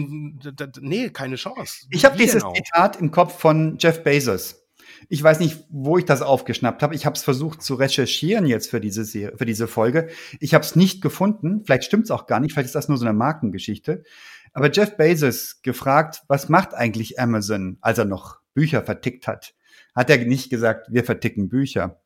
Nee, 0.81 1.11
keine 1.11 1.37
Chance. 1.37 1.87
Ich 1.91 2.07
habe 2.07 2.17
dieses 2.17 2.43
Zitat 2.55 2.97
im 2.97 3.11
Kopf 3.11 3.39
von 3.39 3.77
Jeff 3.79 4.03
Bezos. 4.03 4.60
Ich 5.09 5.23
weiß 5.23 5.41
nicht, 5.41 5.65
wo 5.71 5.99
ich 5.99 6.05
das 6.05 6.23
aufgeschnappt 6.23 6.83
habe. 6.83 6.95
Ich 6.95 7.07
habe 7.07 7.17
es 7.17 7.23
versucht 7.23 7.63
zu 7.63 7.75
recherchieren 7.75 8.47
jetzt 8.47 8.71
für 8.71 8.81
diese 8.81 9.05
Serie, 9.05 9.37
für 9.37 9.47
diese 9.47 9.67
Folge. 9.67 10.09
Ich 10.39 10.55
habe 10.55 10.65
es 10.65 10.77
nicht 10.77 11.03
gefunden. 11.03 11.63
Vielleicht 11.65 11.85
stimmt 11.85 12.05
es 12.05 12.11
auch 12.11 12.27
gar 12.27 12.41
nicht. 12.41 12.53
Vielleicht 12.53 12.67
ist 12.67 12.75
das 12.75 12.89
nur 12.89 12.99
so 12.99 13.07
eine 13.07 13.15
Markengeschichte. 13.15 14.05
Aber 14.53 14.71
Jeff 14.71 14.97
Bezos 14.97 15.63
gefragt, 15.63 16.23
was 16.29 16.49
macht 16.49 16.75
eigentlich 16.75 17.19
Amazon, 17.19 17.79
als 17.81 17.99
er 17.99 18.05
noch 18.05 18.41
Bücher 18.55 18.83
vertickt 18.83 19.27
hat? 19.27 19.55
Hat 19.95 20.11
er 20.11 20.19
nicht 20.19 20.51
gesagt, 20.51 20.89
wir 20.91 21.05
verticken 21.05 21.49
Bücher. 21.49 22.01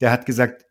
Der 0.00 0.10
hat 0.10 0.26
gesagt, 0.26 0.66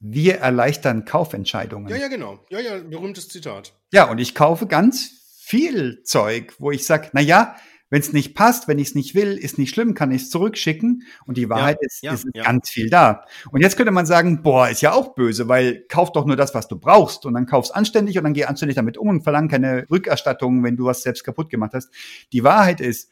wir 0.00 0.38
erleichtern 0.38 1.04
Kaufentscheidungen. 1.04 1.88
Ja, 1.88 1.96
ja, 1.96 2.08
genau. 2.08 2.44
Ja, 2.50 2.60
ja, 2.60 2.78
berühmtes 2.78 3.28
Zitat. 3.28 3.74
Ja, 3.92 4.10
und 4.10 4.18
ich 4.18 4.34
kaufe 4.34 4.66
ganz 4.66 5.10
viel 5.40 6.02
Zeug, 6.02 6.54
wo 6.58 6.70
ich 6.70 6.86
sage, 6.86 7.08
na 7.12 7.20
ja, 7.20 7.56
wenn 7.90 8.00
es 8.00 8.12
nicht 8.12 8.34
passt, 8.34 8.68
wenn 8.68 8.78
ich 8.78 8.88
es 8.88 8.94
nicht 8.94 9.14
will, 9.14 9.36
ist 9.36 9.58
nicht 9.58 9.70
schlimm, 9.70 9.94
kann 9.94 10.10
ich 10.10 10.22
es 10.22 10.30
zurückschicken. 10.30 11.04
Und 11.26 11.38
die 11.38 11.48
Wahrheit 11.48 11.78
ja, 11.80 11.86
ist, 11.86 12.02
ja, 12.02 12.12
ist 12.12 12.26
ja. 12.34 12.44
ganz 12.44 12.68
viel 12.68 12.90
da. 12.90 13.24
Und 13.50 13.62
jetzt 13.62 13.76
könnte 13.76 13.92
man 13.92 14.06
sagen, 14.06 14.42
boah, 14.42 14.68
ist 14.68 14.82
ja 14.82 14.92
auch 14.92 15.14
böse, 15.14 15.48
weil 15.48 15.84
kauf 15.88 16.12
doch 16.12 16.26
nur 16.26 16.36
das, 16.36 16.54
was 16.54 16.68
du 16.68 16.78
brauchst. 16.78 17.24
Und 17.24 17.34
dann 17.34 17.46
kaufst 17.46 17.74
anständig 17.74 18.18
und 18.18 18.24
dann 18.24 18.34
geh 18.34 18.44
anständig 18.44 18.76
damit 18.76 18.98
um 18.98 19.08
und 19.08 19.22
verlang 19.22 19.48
keine 19.48 19.86
Rückerstattung, 19.90 20.62
wenn 20.64 20.76
du 20.76 20.84
was 20.84 21.02
selbst 21.02 21.24
kaputt 21.24 21.48
gemacht 21.50 21.72
hast. 21.74 21.90
Die 22.32 22.44
Wahrheit 22.44 22.80
ist, 22.80 23.10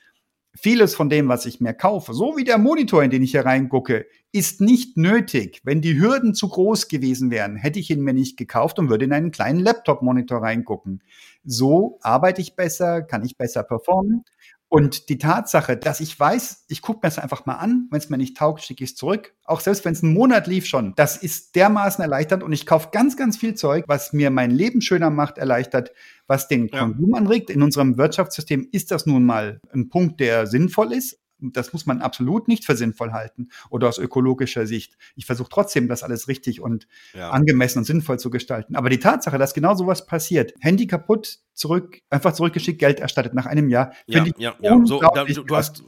vieles 0.57 0.95
von 0.95 1.09
dem, 1.09 1.29
was 1.29 1.47
ich 1.47 1.61
mir 1.61 1.75
kaufe, 1.75 2.15
so 2.15 2.37
wie 2.37 2.45
der 2.45 2.59
Monitor, 2.59 3.03
in 3.03 3.11
den 3.11 3.23
ich 3.23 3.33
hier 3.33 3.45
reingucke, 3.45 4.07
ist 4.33 4.61
nicht 4.61 4.97
nötig. 4.97 5.61
Wenn 5.65 5.81
die 5.81 5.99
Hürden 5.99 6.35
zu 6.35 6.49
groß 6.49 6.89
gewesen 6.89 7.31
wären, 7.31 7.57
hätte 7.57 7.79
ich 7.79 7.91
ihn 7.91 8.03
mir 8.03 8.15
nicht 8.15 8.37
gekauft 8.37 8.79
und 8.79 8.89
würde 8.89 9.05
in 9.05 9.13
einen 9.13 9.31
kleinen 9.31 9.61
Laptop-Monitor 9.61 10.43
reingucken. 10.43 11.03
So 11.45 11.99
arbeite 12.03 12.41
ich 12.41 12.57
besser, 12.57 13.03
kann 13.03 13.25
ich 13.25 13.37
besser 13.37 13.63
performen 13.63 14.25
und 14.69 15.09
die 15.09 15.19
Tatsache, 15.19 15.77
dass 15.77 16.01
ich 16.01 16.19
weiß, 16.19 16.65
ich 16.69 16.83
gucke 16.83 16.99
mir 16.99 17.09
das 17.09 17.19
einfach 17.19 17.47
mal 17.47 17.55
an, 17.55 17.87
wenn 17.91 17.99
es 17.99 18.11
mir 18.11 18.19
nicht 18.19 18.37
taugt, 18.37 18.63
schicke 18.63 18.83
ich 18.83 18.91
es 18.91 18.97
zurück. 18.97 19.33
Auch 19.45 19.61
selbst 19.61 19.85
wenn 19.85 19.93
es 19.93 20.03
einen 20.03 20.13
Monat 20.13 20.49
lief 20.49 20.67
schon, 20.67 20.93
das 20.97 21.17
ist 21.17 21.55
dermaßen 21.55 22.03
erleichternd 22.03 22.43
und 22.43 22.53
ich 22.53 22.67
kaufe 22.67 22.89
ganz, 22.91 23.17
ganz 23.17 23.37
viel 23.37 23.55
Zeug, 23.55 23.85
was 23.87 24.13
mir 24.13 24.31
mein 24.31 24.51
Leben 24.51 24.81
schöner 24.81 25.11
macht, 25.11 25.39
erleichtert, 25.39 25.93
was 26.27 26.49
den 26.49 26.69
ja. 26.69 26.81
Konsum 26.81 27.15
anregt. 27.15 27.51
In 27.51 27.63
unserem 27.63 27.97
Wirtschaftssystem 27.97 28.69
ist 28.73 28.91
das 28.91 29.07
nun 29.07 29.25
mal 29.25 29.61
ein 29.73 29.89
Punkt, 29.89 30.19
der 30.19 30.49
sinnvoll 30.49 30.93
ist, 30.93 31.21
das 31.39 31.73
muss 31.73 31.87
man 31.87 32.01
absolut 32.01 32.49
nicht 32.49 32.65
für 32.65 32.77
sinnvoll 32.77 33.13
halten 33.13 33.49
oder 33.71 33.89
aus 33.89 33.99
ökologischer 33.99 34.67
Sicht. 34.67 34.97
Ich 35.15 35.27
versuche 35.27 35.49
trotzdem, 35.51 35.89
das 35.89 36.03
alles 36.03 36.29
richtig 36.29 36.61
und 36.61 36.87
ja. 37.15 37.31
angemessen 37.31 37.79
und 37.79 37.85
sinnvoll 37.85 38.19
zu 38.19 38.31
gestalten. 38.31 38.77
Aber 38.77 38.91
die 38.91 38.99
Tatsache, 38.99 39.39
dass 39.39 39.55
genau 39.55 39.75
sowas 39.75 40.07
passiert, 40.07 40.55
Handy 40.61 40.87
kaputt, 40.87 41.39
zurück, 41.53 42.01
einfach 42.11 42.33
zurückgeschickt, 42.33 42.79
Geld 42.79 43.01
erstattet 43.01 43.35
nach 43.35 43.47
einem 43.47 43.69
Jahr, 43.69 43.93
finde 44.09 44.33
ja, 44.39 44.55
ich 44.55 44.63
ja, 44.63 44.77
ja. 44.77 44.81
So, 44.85 45.01
da, 45.01 45.25
du, 45.25 45.43
du 45.43 45.57
hast 45.57 45.85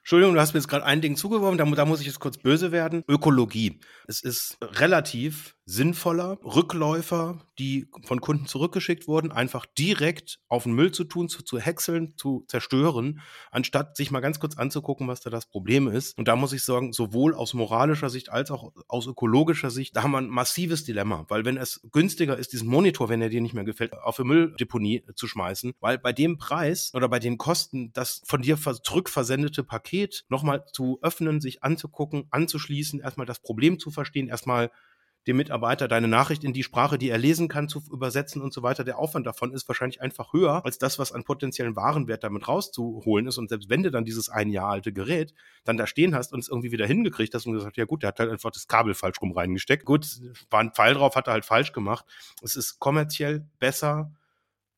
Entschuldigung, 0.00 0.34
du 0.34 0.40
hast 0.40 0.54
mir 0.54 0.60
jetzt 0.60 0.68
gerade 0.68 0.86
ein 0.86 1.02
Ding 1.02 1.16
zugeworfen, 1.16 1.58
da, 1.58 1.66
da, 1.66 1.84
muss 1.84 2.00
ich 2.00 2.06
jetzt 2.06 2.18
kurz 2.18 2.38
böse 2.38 2.72
werden. 2.72 3.04
Ökologie. 3.08 3.78
Es 4.06 4.22
ist 4.22 4.56
relativ 4.62 5.54
sinnvoller, 5.68 6.38
Rückläufer, 6.42 7.44
die 7.58 7.88
von 8.04 8.22
Kunden 8.22 8.46
zurückgeschickt 8.46 9.06
wurden, 9.06 9.30
einfach 9.30 9.66
direkt 9.66 10.40
auf 10.48 10.62
den 10.62 10.72
Müll 10.72 10.92
zu 10.92 11.04
tun, 11.04 11.28
zu, 11.28 11.42
zu 11.42 11.58
häckseln, 11.58 12.14
zu 12.16 12.44
zerstören, 12.48 13.20
anstatt 13.50 13.94
sich 13.94 14.10
mal 14.10 14.20
ganz 14.20 14.40
kurz 14.40 14.56
anzugucken, 14.56 15.08
was 15.08 15.20
da 15.20 15.28
das 15.28 15.44
Problem 15.44 15.86
ist. 15.86 16.16
Und 16.16 16.26
da 16.26 16.36
muss 16.36 16.54
ich 16.54 16.62
sagen, 16.62 16.94
sowohl 16.94 17.34
aus 17.34 17.52
moralischer 17.52 18.08
Sicht 18.08 18.30
als 18.30 18.50
auch 18.50 18.72
aus 18.88 19.06
ökologischer 19.06 19.70
Sicht, 19.70 19.94
da 19.94 20.02
haben 20.02 20.12
wir 20.12 20.18
ein 20.18 20.30
massives 20.30 20.84
Dilemma, 20.84 21.26
weil 21.28 21.44
wenn 21.44 21.58
es 21.58 21.86
günstiger 21.92 22.38
ist, 22.38 22.54
diesen 22.54 22.68
Monitor, 22.68 23.10
wenn 23.10 23.20
er 23.20 23.28
dir 23.28 23.42
nicht 23.42 23.54
mehr 23.54 23.64
gefällt, 23.64 23.92
auf 23.92 24.18
eine 24.18 24.28
Mülldeponie 24.28 25.04
zu 25.16 25.28
schmeißen, 25.28 25.74
weil 25.80 25.98
bei 25.98 26.14
dem 26.14 26.38
Preis 26.38 26.92
oder 26.94 27.10
bei 27.10 27.18
den 27.18 27.36
Kosten, 27.36 27.92
das 27.92 28.22
von 28.24 28.40
dir 28.40 28.56
zurückversendete 28.56 29.64
Paket 29.64 30.24
nochmal 30.30 30.64
zu 30.72 30.98
öffnen, 31.02 31.42
sich 31.42 31.62
anzugucken, 31.62 32.26
anzuschließen, 32.30 33.00
erstmal 33.00 33.26
das 33.26 33.40
Problem 33.40 33.78
zu 33.78 33.90
verstehen, 33.90 34.28
erstmal 34.28 34.70
dem 35.28 35.36
Mitarbeiter 35.36 35.88
deine 35.88 36.08
Nachricht 36.08 36.42
in 36.42 36.54
die 36.54 36.62
Sprache, 36.62 36.96
die 36.96 37.10
er 37.10 37.18
lesen 37.18 37.48
kann, 37.48 37.68
zu 37.68 37.82
übersetzen 37.92 38.40
und 38.40 38.52
so 38.52 38.62
weiter. 38.62 38.82
Der 38.82 38.98
Aufwand 38.98 39.26
davon 39.26 39.52
ist 39.52 39.68
wahrscheinlich 39.68 40.00
einfach 40.00 40.32
höher 40.32 40.64
als 40.64 40.78
das, 40.78 40.98
was 40.98 41.12
an 41.12 41.22
potenziellen 41.22 41.76
Warenwert 41.76 42.24
damit 42.24 42.48
rauszuholen 42.48 43.26
ist. 43.26 43.36
Und 43.36 43.50
selbst 43.50 43.68
wenn 43.68 43.82
du 43.82 43.90
dann 43.90 44.06
dieses 44.06 44.30
ein 44.30 44.48
Jahr 44.48 44.70
alte 44.70 44.92
Gerät 44.92 45.34
dann 45.64 45.76
da 45.76 45.86
stehen 45.86 46.14
hast 46.14 46.32
und 46.32 46.40
es 46.40 46.48
irgendwie 46.48 46.72
wieder 46.72 46.86
hingekriegt 46.86 47.34
hast 47.34 47.46
und 47.46 47.52
gesagt, 47.52 47.76
ja 47.76 47.84
gut, 47.84 48.02
der 48.02 48.08
hat 48.08 48.20
halt 48.20 48.30
einfach 48.30 48.50
das 48.50 48.66
Kabel 48.66 48.94
falsch 48.94 49.20
rum 49.20 49.32
reingesteckt. 49.32 49.84
Gut, 49.84 50.08
war 50.48 50.60
ein 50.60 50.72
Pfeil 50.72 50.94
drauf, 50.94 51.14
hat 51.14 51.26
er 51.26 51.34
halt 51.34 51.44
falsch 51.44 51.72
gemacht. 51.72 52.06
Es 52.42 52.56
ist 52.56 52.78
kommerziell 52.78 53.46
besser, 53.58 54.10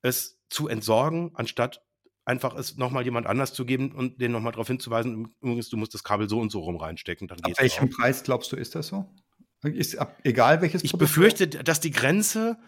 es 0.03 0.37
zu 0.49 0.67
entsorgen, 0.67 1.31
anstatt 1.35 1.81
einfach 2.25 2.57
es 2.57 2.77
nochmal 2.77 3.05
jemand 3.05 3.29
anders 3.29 3.55
zu 3.55 3.65
geben 3.65 3.93
und 3.93 4.21
den 4.21 4.33
nochmal 4.33 4.53
darauf 4.53 4.67
hinzuweisen, 4.67 5.33
übrigens, 5.41 5.69
du 5.69 5.77
musst 5.77 5.95
das 5.95 6.03
Kabel 6.03 6.29
so 6.29 6.41
und 6.41 6.51
so 6.51 6.61
rum 6.61 6.77
reinstecken. 6.77 7.29
Dann 7.29 7.41
Ab 7.41 7.53
welchem. 7.59 7.91
Preis 7.91 8.25
glaubst 8.25 8.51
du, 8.51 8.57
ist 8.57 8.75
das 8.75 8.89
so? 8.89 9.09
Ist 9.63 9.99
egal 10.25 10.63
welches 10.63 10.83
Ich 10.85 10.91
Produkt 10.91 11.09
befürchte, 11.09 11.47
dass 11.49 11.81
die 11.81 11.91
Grenze 11.91 12.59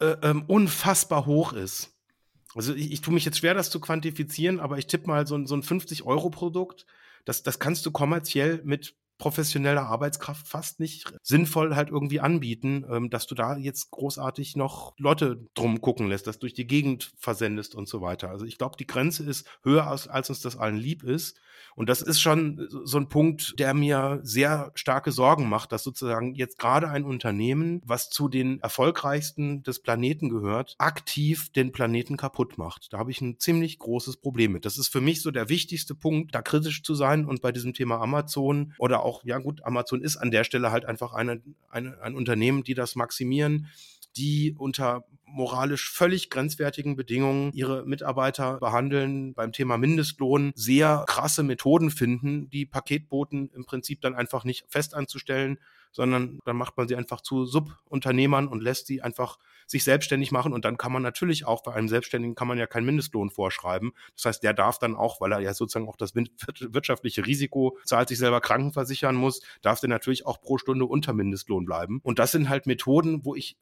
äh, 0.00 0.16
ähm, 0.22 0.44
unfassbar 0.46 1.26
hoch 1.26 1.52
ist. 1.52 1.90
Also 2.54 2.74
ich, 2.74 2.92
ich 2.92 3.00
tue 3.00 3.14
mich 3.14 3.24
jetzt 3.24 3.38
schwer, 3.38 3.54
das 3.54 3.70
zu 3.70 3.80
quantifizieren, 3.80 4.60
aber 4.60 4.78
ich 4.78 4.86
tippe 4.86 5.06
mal 5.06 5.26
so, 5.26 5.44
so 5.46 5.54
ein 5.54 5.62
50-Euro-Produkt, 5.62 6.86
das, 7.24 7.42
das 7.42 7.58
kannst 7.58 7.84
du 7.86 7.90
kommerziell 7.90 8.60
mit 8.64 8.94
professioneller 9.18 9.82
Arbeitskraft 9.82 10.48
fast 10.48 10.80
nicht 10.80 11.12
sinnvoll 11.22 11.76
halt 11.76 11.90
irgendwie 11.90 12.20
anbieten, 12.20 12.84
ähm, 12.90 13.10
dass 13.10 13.26
du 13.26 13.34
da 13.34 13.56
jetzt 13.56 13.90
großartig 13.90 14.56
noch 14.56 14.94
Leute 14.98 15.46
drum 15.54 15.80
gucken 15.80 16.08
lässt, 16.08 16.26
das 16.26 16.38
durch 16.38 16.54
die 16.54 16.66
Gegend 16.66 17.12
versendest 17.18 17.74
und 17.74 17.86
so 17.86 18.00
weiter. 18.00 18.30
Also 18.30 18.46
ich 18.46 18.58
glaube, 18.58 18.76
die 18.78 18.86
Grenze 18.86 19.22
ist 19.24 19.46
höher, 19.62 19.86
als, 19.86 20.08
als 20.08 20.30
uns 20.30 20.40
das 20.40 20.56
allen 20.56 20.78
lieb 20.78 21.02
ist. 21.02 21.38
Und 21.74 21.88
das 21.88 22.02
ist 22.02 22.20
schon 22.20 22.68
so 22.84 22.98
ein 22.98 23.08
Punkt, 23.08 23.58
der 23.58 23.74
mir 23.74 24.20
sehr 24.22 24.72
starke 24.74 25.12
Sorgen 25.12 25.48
macht, 25.48 25.72
dass 25.72 25.82
sozusagen 25.82 26.34
jetzt 26.34 26.58
gerade 26.58 26.88
ein 26.88 27.04
Unternehmen, 27.04 27.80
was 27.84 28.10
zu 28.10 28.28
den 28.28 28.60
erfolgreichsten 28.60 29.62
des 29.62 29.80
Planeten 29.80 30.28
gehört, 30.28 30.74
aktiv 30.78 31.50
den 31.52 31.72
Planeten 31.72 32.16
kaputt 32.16 32.58
macht. 32.58 32.92
Da 32.92 32.98
habe 32.98 33.10
ich 33.10 33.20
ein 33.20 33.38
ziemlich 33.38 33.78
großes 33.78 34.18
Problem 34.18 34.52
mit. 34.52 34.64
Das 34.64 34.78
ist 34.78 34.88
für 34.88 35.00
mich 35.00 35.22
so 35.22 35.30
der 35.30 35.48
wichtigste 35.48 35.94
Punkt, 35.94 36.34
da 36.34 36.42
kritisch 36.42 36.82
zu 36.82 36.94
sein 36.94 37.24
und 37.24 37.42
bei 37.42 37.52
diesem 37.52 37.74
Thema 37.74 38.00
Amazon 38.00 38.74
oder 38.78 39.04
auch, 39.04 39.24
ja 39.24 39.38
gut, 39.38 39.64
Amazon 39.64 40.02
ist 40.02 40.16
an 40.16 40.30
der 40.30 40.44
Stelle 40.44 40.70
halt 40.70 40.84
einfach 40.84 41.12
eine, 41.12 41.42
eine, 41.70 42.00
ein 42.02 42.14
Unternehmen, 42.14 42.64
die 42.64 42.74
das 42.74 42.96
maximieren 42.96 43.68
die 44.16 44.54
unter 44.58 45.04
moralisch 45.32 45.90
völlig 45.90 46.30
grenzwertigen 46.30 46.96
Bedingungen 46.96 47.52
ihre 47.52 47.84
Mitarbeiter 47.86 48.58
behandeln, 48.58 49.34
beim 49.34 49.52
Thema 49.52 49.78
Mindestlohn 49.78 50.52
sehr 50.54 51.04
krasse 51.06 51.42
Methoden 51.42 51.90
finden, 51.90 52.50
die 52.50 52.66
Paketboten 52.66 53.50
im 53.54 53.64
Prinzip 53.64 54.00
dann 54.00 54.14
einfach 54.14 54.44
nicht 54.44 54.66
fest 54.68 54.94
anzustellen, 54.94 55.58
sondern 55.92 56.38
dann 56.44 56.56
macht 56.56 56.76
man 56.76 56.88
sie 56.88 56.96
einfach 56.96 57.20
zu 57.20 57.46
Subunternehmern 57.46 58.48
und 58.48 58.62
lässt 58.62 58.86
sie 58.86 59.02
einfach 59.02 59.38
sich 59.66 59.84
selbstständig 59.84 60.32
machen 60.32 60.52
und 60.52 60.64
dann 60.64 60.76
kann 60.76 60.92
man 60.92 61.02
natürlich 61.02 61.46
auch 61.46 61.62
bei 61.62 61.72
einem 61.72 61.88
Selbstständigen 61.88 62.34
kann 62.34 62.48
man 62.48 62.58
ja 62.58 62.66
keinen 62.66 62.86
Mindestlohn 62.86 63.30
vorschreiben. 63.30 63.92
Das 64.16 64.24
heißt, 64.24 64.42
der 64.42 64.52
darf 64.52 64.78
dann 64.78 64.96
auch, 64.96 65.20
weil 65.20 65.32
er 65.32 65.40
ja 65.40 65.54
sozusagen 65.54 65.88
auch 65.88 65.96
das 65.96 66.14
wirtschaftliche 66.14 67.26
Risiko 67.26 67.78
zahlt, 67.84 68.08
sich 68.08 68.18
selber 68.18 68.40
krankenversichern 68.40 69.14
muss, 69.14 69.42
darf 69.62 69.80
der 69.80 69.88
natürlich 69.88 70.26
auch 70.26 70.40
pro 70.40 70.58
Stunde 70.58 70.86
unter 70.86 71.12
Mindestlohn 71.12 71.64
bleiben. 71.64 72.00
Und 72.02 72.18
das 72.18 72.32
sind 72.32 72.48
halt 72.48 72.66
Methoden, 72.66 73.24
wo 73.24 73.34
ich 73.34 73.56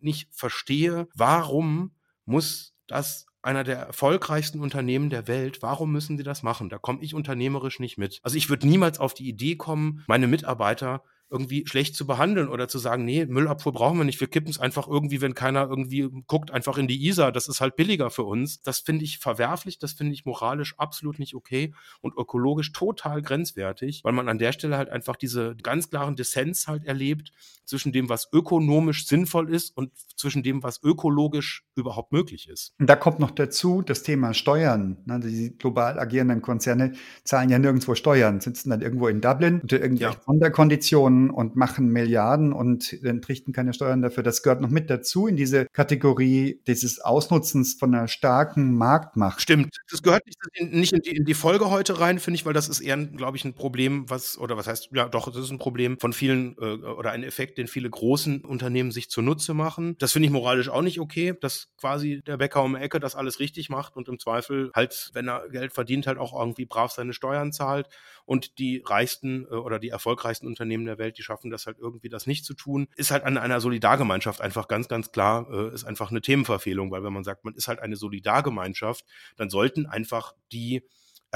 nicht 0.00 0.28
verstehe, 0.32 1.08
warum 1.14 1.92
muss 2.24 2.74
das 2.86 3.26
einer 3.46 3.64
der 3.64 3.78
erfolgreichsten 3.78 4.60
Unternehmen 4.60 5.08
der 5.08 5.28
Welt. 5.28 5.62
Warum 5.62 5.92
müssen 5.92 6.18
sie 6.18 6.24
das 6.24 6.42
machen? 6.42 6.68
Da 6.68 6.78
komme 6.78 7.00
ich 7.02 7.14
unternehmerisch 7.14 7.78
nicht 7.78 7.96
mit. 7.96 8.18
Also 8.24 8.36
ich 8.36 8.50
würde 8.50 8.66
niemals 8.66 8.98
auf 8.98 9.14
die 9.14 9.28
Idee 9.28 9.54
kommen, 9.54 10.02
meine 10.08 10.26
Mitarbeiter 10.26 11.04
irgendwie 11.30 11.66
schlecht 11.66 11.96
zu 11.96 12.06
behandeln 12.06 12.48
oder 12.48 12.68
zu 12.68 12.78
sagen, 12.78 13.04
nee, 13.04 13.26
Müllabfuhr 13.26 13.72
brauchen 13.72 13.98
wir 13.98 14.04
nicht, 14.04 14.20
wir 14.20 14.28
kippen 14.28 14.50
es 14.50 14.60
einfach 14.60 14.86
irgendwie, 14.86 15.20
wenn 15.20 15.34
keiner 15.34 15.68
irgendwie 15.68 16.08
guckt, 16.26 16.50
einfach 16.50 16.78
in 16.78 16.86
die 16.86 17.06
Isar, 17.06 17.32
das 17.32 17.48
ist 17.48 17.60
halt 17.60 17.76
billiger 17.76 18.10
für 18.10 18.22
uns. 18.22 18.62
Das 18.62 18.78
finde 18.78 19.04
ich 19.04 19.18
verwerflich, 19.18 19.78
das 19.78 19.92
finde 19.92 20.12
ich 20.12 20.24
moralisch 20.24 20.78
absolut 20.78 21.18
nicht 21.18 21.34
okay 21.34 21.74
und 22.00 22.14
ökologisch 22.16 22.72
total 22.72 23.22
grenzwertig, 23.22 24.02
weil 24.04 24.12
man 24.12 24.28
an 24.28 24.38
der 24.38 24.52
Stelle 24.52 24.76
halt 24.76 24.90
einfach 24.90 25.16
diese 25.16 25.56
ganz 25.62 25.90
klaren 25.90 26.16
Dissens 26.16 26.68
halt 26.68 26.84
erlebt 26.84 27.32
zwischen 27.64 27.92
dem, 27.92 28.08
was 28.08 28.28
ökonomisch 28.32 29.06
sinnvoll 29.06 29.52
ist 29.52 29.76
und 29.76 29.90
zwischen 30.16 30.42
dem, 30.44 30.62
was 30.62 30.80
ökologisch 30.82 31.64
überhaupt 31.74 32.12
möglich 32.12 32.48
ist. 32.48 32.72
Und 32.78 32.88
da 32.88 32.94
kommt 32.94 33.18
noch 33.18 33.32
dazu 33.32 33.82
das 33.82 34.04
Thema 34.04 34.34
Steuern. 34.34 34.98
Die 35.06 35.56
global 35.58 35.98
agierenden 35.98 36.42
Konzerne 36.42 36.92
zahlen 37.24 37.50
ja 37.50 37.58
nirgendwo 37.58 37.96
Steuern, 37.96 38.40
sitzen 38.40 38.70
dann 38.70 38.82
irgendwo 38.82 39.08
in 39.08 39.20
Dublin 39.20 39.60
unter 39.60 39.80
irgendwelchen 39.80 40.18
ja. 40.18 40.24
Sonderkonditionen 40.24 41.15
und 41.30 41.56
machen 41.56 41.88
Milliarden 41.88 42.52
und 42.52 42.92
entrichten 43.02 43.52
keine 43.52 43.72
Steuern 43.72 44.02
dafür. 44.02 44.22
Das 44.22 44.42
gehört 44.42 44.60
noch 44.60 44.70
mit 44.70 44.90
dazu 44.90 45.26
in 45.26 45.36
diese 45.36 45.66
Kategorie 45.66 46.60
dieses 46.66 47.00
Ausnutzens 47.00 47.74
von 47.74 47.94
einer 47.94 48.08
starken 48.08 48.74
Marktmacht. 48.74 49.40
Stimmt. 49.40 49.76
Das 49.90 50.02
gehört 50.02 50.26
nicht 50.26 50.38
in, 50.54 50.70
nicht 50.70 50.92
in, 50.92 51.00
die, 51.00 51.16
in 51.16 51.24
die 51.24 51.34
Folge 51.34 51.70
heute 51.70 52.00
rein, 52.00 52.18
finde 52.18 52.36
ich, 52.36 52.46
weil 52.46 52.52
das 52.52 52.68
ist 52.68 52.80
eher, 52.80 52.96
glaube 52.96 53.36
ich, 53.36 53.44
ein 53.44 53.54
Problem, 53.54 54.08
was, 54.08 54.38
oder 54.38 54.56
was 54.56 54.66
heißt, 54.66 54.90
ja 54.92 55.08
doch, 55.08 55.30
das 55.30 55.44
ist 55.44 55.50
ein 55.50 55.58
Problem 55.58 55.98
von 55.98 56.12
vielen 56.12 56.56
äh, 56.58 56.64
oder 56.64 57.12
ein 57.12 57.22
Effekt, 57.22 57.58
den 57.58 57.66
viele 57.66 57.90
großen 57.90 58.42
Unternehmen 58.42 58.90
sich 58.90 59.10
zunutze 59.10 59.54
machen. 59.54 59.96
Das 59.98 60.12
finde 60.12 60.26
ich 60.26 60.32
moralisch 60.32 60.68
auch 60.68 60.82
nicht 60.82 61.00
okay, 61.00 61.34
dass 61.40 61.68
quasi 61.78 62.22
der 62.26 62.36
Bäcker 62.36 62.62
um 62.62 62.74
die 62.74 62.80
Ecke 62.80 63.00
das 63.00 63.14
alles 63.14 63.40
richtig 63.40 63.68
macht 63.68 63.96
und 63.96 64.08
im 64.08 64.18
Zweifel 64.18 64.70
halt, 64.74 65.10
wenn 65.14 65.28
er 65.28 65.48
Geld 65.48 65.72
verdient, 65.72 66.06
halt 66.06 66.18
auch 66.18 66.38
irgendwie 66.38 66.66
brav 66.66 66.92
seine 66.92 67.12
Steuern 67.12 67.52
zahlt 67.52 67.88
und 68.24 68.58
die 68.58 68.82
reichsten 68.84 69.46
äh, 69.50 69.54
oder 69.54 69.78
die 69.78 69.88
erfolgreichsten 69.88 70.46
Unternehmen 70.46 70.84
der 70.84 70.98
Welt 70.98 71.05
Welt, 71.06 71.18
die 71.18 71.22
schaffen 71.22 71.50
das 71.50 71.66
halt 71.66 71.78
irgendwie, 71.78 72.08
das 72.08 72.26
nicht 72.26 72.44
zu 72.44 72.54
tun, 72.54 72.88
ist 72.96 73.10
halt 73.10 73.24
an 73.24 73.38
einer 73.38 73.60
Solidargemeinschaft 73.60 74.40
einfach 74.40 74.68
ganz, 74.68 74.88
ganz 74.88 75.12
klar, 75.12 75.48
äh, 75.50 75.74
ist 75.74 75.84
einfach 75.84 76.10
eine 76.10 76.20
Themenverfehlung, 76.20 76.90
weil 76.90 77.04
wenn 77.04 77.12
man 77.12 77.24
sagt, 77.24 77.44
man 77.44 77.54
ist 77.54 77.68
halt 77.68 77.80
eine 77.80 77.96
Solidargemeinschaft, 77.96 79.04
dann 79.36 79.50
sollten 79.50 79.86
einfach 79.86 80.34
die 80.52 80.82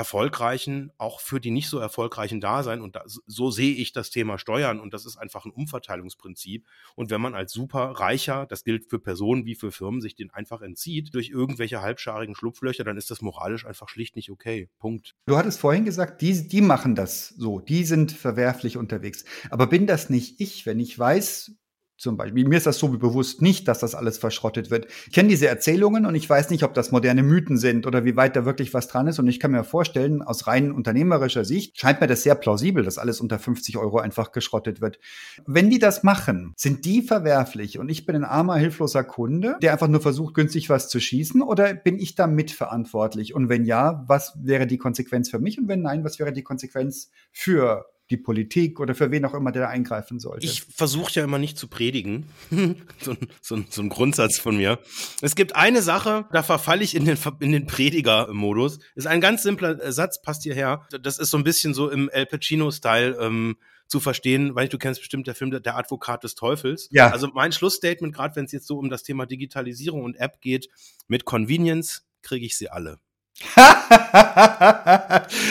Erfolgreichen 0.01 0.91
auch 0.97 1.21
für 1.21 1.41
die 1.41 1.51
nicht 1.51 1.69
so 1.69 1.79
Erfolgreichen 1.79 2.41
da 2.41 2.63
sein. 2.63 2.81
Und 2.81 2.97
da, 2.97 3.03
so 3.05 3.51
sehe 3.51 3.75
ich 3.75 3.93
das 3.93 4.09
Thema 4.09 4.39
Steuern. 4.39 4.81
Und 4.81 4.95
das 4.95 5.05
ist 5.05 5.19
einfach 5.19 5.45
ein 5.45 5.51
Umverteilungsprinzip. 5.51 6.67
Und 6.97 7.11
wenn 7.11 7.21
man 7.21 7.35
als 7.35 7.53
Superreicher, 7.53 8.47
das 8.47 8.65
gilt 8.65 8.89
für 8.89 8.99
Personen 8.99 9.45
wie 9.45 9.55
für 9.55 9.71
Firmen, 9.71 10.01
sich 10.01 10.15
den 10.15 10.31
einfach 10.31 10.63
entzieht 10.63 11.15
durch 11.15 11.29
irgendwelche 11.29 11.83
halbscharigen 11.83 12.35
Schlupflöcher, 12.35 12.83
dann 12.83 12.97
ist 12.97 13.11
das 13.11 13.21
moralisch 13.21 13.67
einfach 13.67 13.91
schlicht 13.91 14.17
nicht 14.17 14.31
okay. 14.31 14.71
Punkt. 14.79 15.15
Du 15.27 15.37
hattest 15.37 15.61
vorhin 15.61 15.85
gesagt, 15.85 16.23
die, 16.23 16.49
die 16.49 16.63
machen 16.63 16.95
das 16.95 17.29
so. 17.29 17.61
Die 17.61 17.85
sind 17.85 18.11
verwerflich 18.11 18.79
unterwegs. 18.79 19.27
Aber 19.51 19.67
bin 19.67 19.87
das 19.87 20.09
nicht 20.09 20.41
ich, 20.41 20.65
wenn 20.65 20.81
ich 20.81 20.99
weiß, 20.99 21.53
zum 22.01 22.17
Beispiel. 22.17 22.49
Mir 22.49 22.57
ist 22.57 22.67
das 22.67 22.79
so 22.79 22.89
bewusst 22.89 23.43
nicht, 23.43 23.69
dass 23.69 23.79
das 23.79 23.95
alles 23.95 24.17
verschrottet 24.17 24.71
wird. 24.71 24.87
Ich 25.07 25.13
kenne 25.13 25.29
diese 25.29 25.49
Erzählungen 25.49 26.07
und 26.07 26.15
ich 26.15 26.29
weiß 26.29 26.49
nicht, 26.49 26.65
ob 26.65 26.73
das 26.73 26.91
moderne 26.91 27.23
Mythen 27.23 27.59
sind 27.59 27.87
oder 27.87 28.05
wie 28.05 28.17
weit 28.17 28.37
da 28.37 28.47
wirklich 28.47 28.73
was 28.73 28.89
dran 28.89 29.07
ist. 29.07 29.19
Und 29.19 29.29
ich 29.29 29.39
kann 29.39 29.51
mir 29.51 29.65
vorstellen, 29.65 30.23
aus 30.23 30.47
rein 30.47 30.73
unternehmerischer 30.73 31.45
Sicht 31.45 31.79
scheint 31.79 32.01
mir 32.01 32.07
das 32.07 32.23
sehr 32.23 32.35
plausibel, 32.35 32.85
dass 32.85 32.97
alles 32.97 33.21
unter 33.21 33.39
50 33.39 33.77
Euro 33.77 33.99
einfach 33.99 34.33
geschrottet 34.33 34.81
wird. 34.81 34.99
Wenn 35.47 35.69
die 35.69 35.79
das 35.79 36.03
machen, 36.03 36.55
sind 36.57 36.87
die 36.87 37.03
verwerflich 37.03 37.79
und 37.79 37.91
ich 37.91 38.07
bin 38.07 38.17
ein 38.17 38.25
armer, 38.25 38.57
hilfloser 38.57 39.05
Kunde, 39.05 39.59
der 39.61 39.73
einfach 39.73 39.89
nur 39.89 40.01
versucht, 40.01 40.35
günstig 40.35 40.71
was 40.71 40.89
zu 40.89 41.01
schießen 41.01 41.43
oder 41.43 41.75
bin 41.75 41.99
ich 41.99 42.15
da 42.15 42.27
mitverantwortlich? 42.27 43.35
Und 43.35 43.51
wenn 43.51 43.67
ja, 43.67 44.05
was 44.07 44.33
wäre 44.43 44.67
die 44.67 44.79
Konsequenz 44.79 45.29
für 45.29 45.39
mich? 45.39 45.59
Und 45.59 45.69
wenn 45.69 45.83
nein, 45.83 46.03
was 46.03 46.19
wäre 46.19 46.33
die 46.33 46.43
Konsequenz 46.43 47.11
für 47.31 47.85
die 48.11 48.17
Politik 48.17 48.81
oder 48.81 48.95
für 48.95 49.11
wen 49.11 49.25
auch 49.25 49.35
immer 49.35 49.53
der 49.53 49.63
da 49.63 49.69
eingreifen 49.69 50.19
sollte. 50.19 50.45
Ich 50.45 50.63
versuche 50.63 51.13
ja 51.13 51.25
immer 51.25 51.39
nicht 51.39 51.57
zu 51.57 51.69
predigen. 51.69 52.27
so, 53.01 53.17
so, 53.41 53.63
so, 53.69 53.83
ein 53.83 53.89
Grundsatz 53.89 54.39
von 54.39 54.57
mir. 54.57 54.81
Es 55.23 55.37
gibt 55.37 55.55
eine 55.55 55.81
Sache, 55.81 56.27
da 56.33 56.43
verfalle 56.43 56.83
ich 56.83 56.95
in 56.95 57.05
den, 57.05 57.17
in 57.39 57.53
den 57.53 57.67
Prediger-Modus. 57.67 58.81
Ist 58.97 59.07
ein 59.07 59.21
ganz 59.21 59.43
simpler 59.43 59.81
äh, 59.81 59.93
Satz, 59.93 60.21
passt 60.21 60.43
hierher. 60.43 60.87
Das 61.01 61.19
ist 61.19 61.31
so 61.31 61.37
ein 61.37 61.45
bisschen 61.45 61.73
so 61.73 61.89
im 61.89 62.09
El 62.09 62.27
Pacino-Style. 62.27 63.17
Ähm, 63.21 63.57
zu 63.87 63.99
verstehen, 63.99 64.55
weil 64.55 64.69
du 64.69 64.79
kennst 64.79 65.01
bestimmt 65.01 65.27
der 65.27 65.35
Film 65.35 65.51
Der 65.51 65.77
Advokat 65.77 66.23
des 66.23 66.37
Teufels. 66.37 66.89
Ja. 66.93 67.11
Also 67.11 67.27
mein 67.35 67.51
Schlussstatement, 67.51 68.15
gerade 68.15 68.37
wenn 68.37 68.45
es 68.45 68.53
jetzt 68.53 68.69
so 68.69 68.79
um 68.79 68.89
das 68.89 69.03
Thema 69.03 69.27
Digitalisierung 69.27 70.05
und 70.05 70.15
App 70.15 70.41
geht, 70.41 70.69
mit 71.09 71.25
Convenience 71.25 72.07
kriege 72.23 72.47
ich 72.47 72.57
sie 72.57 72.69
alle. 72.69 73.01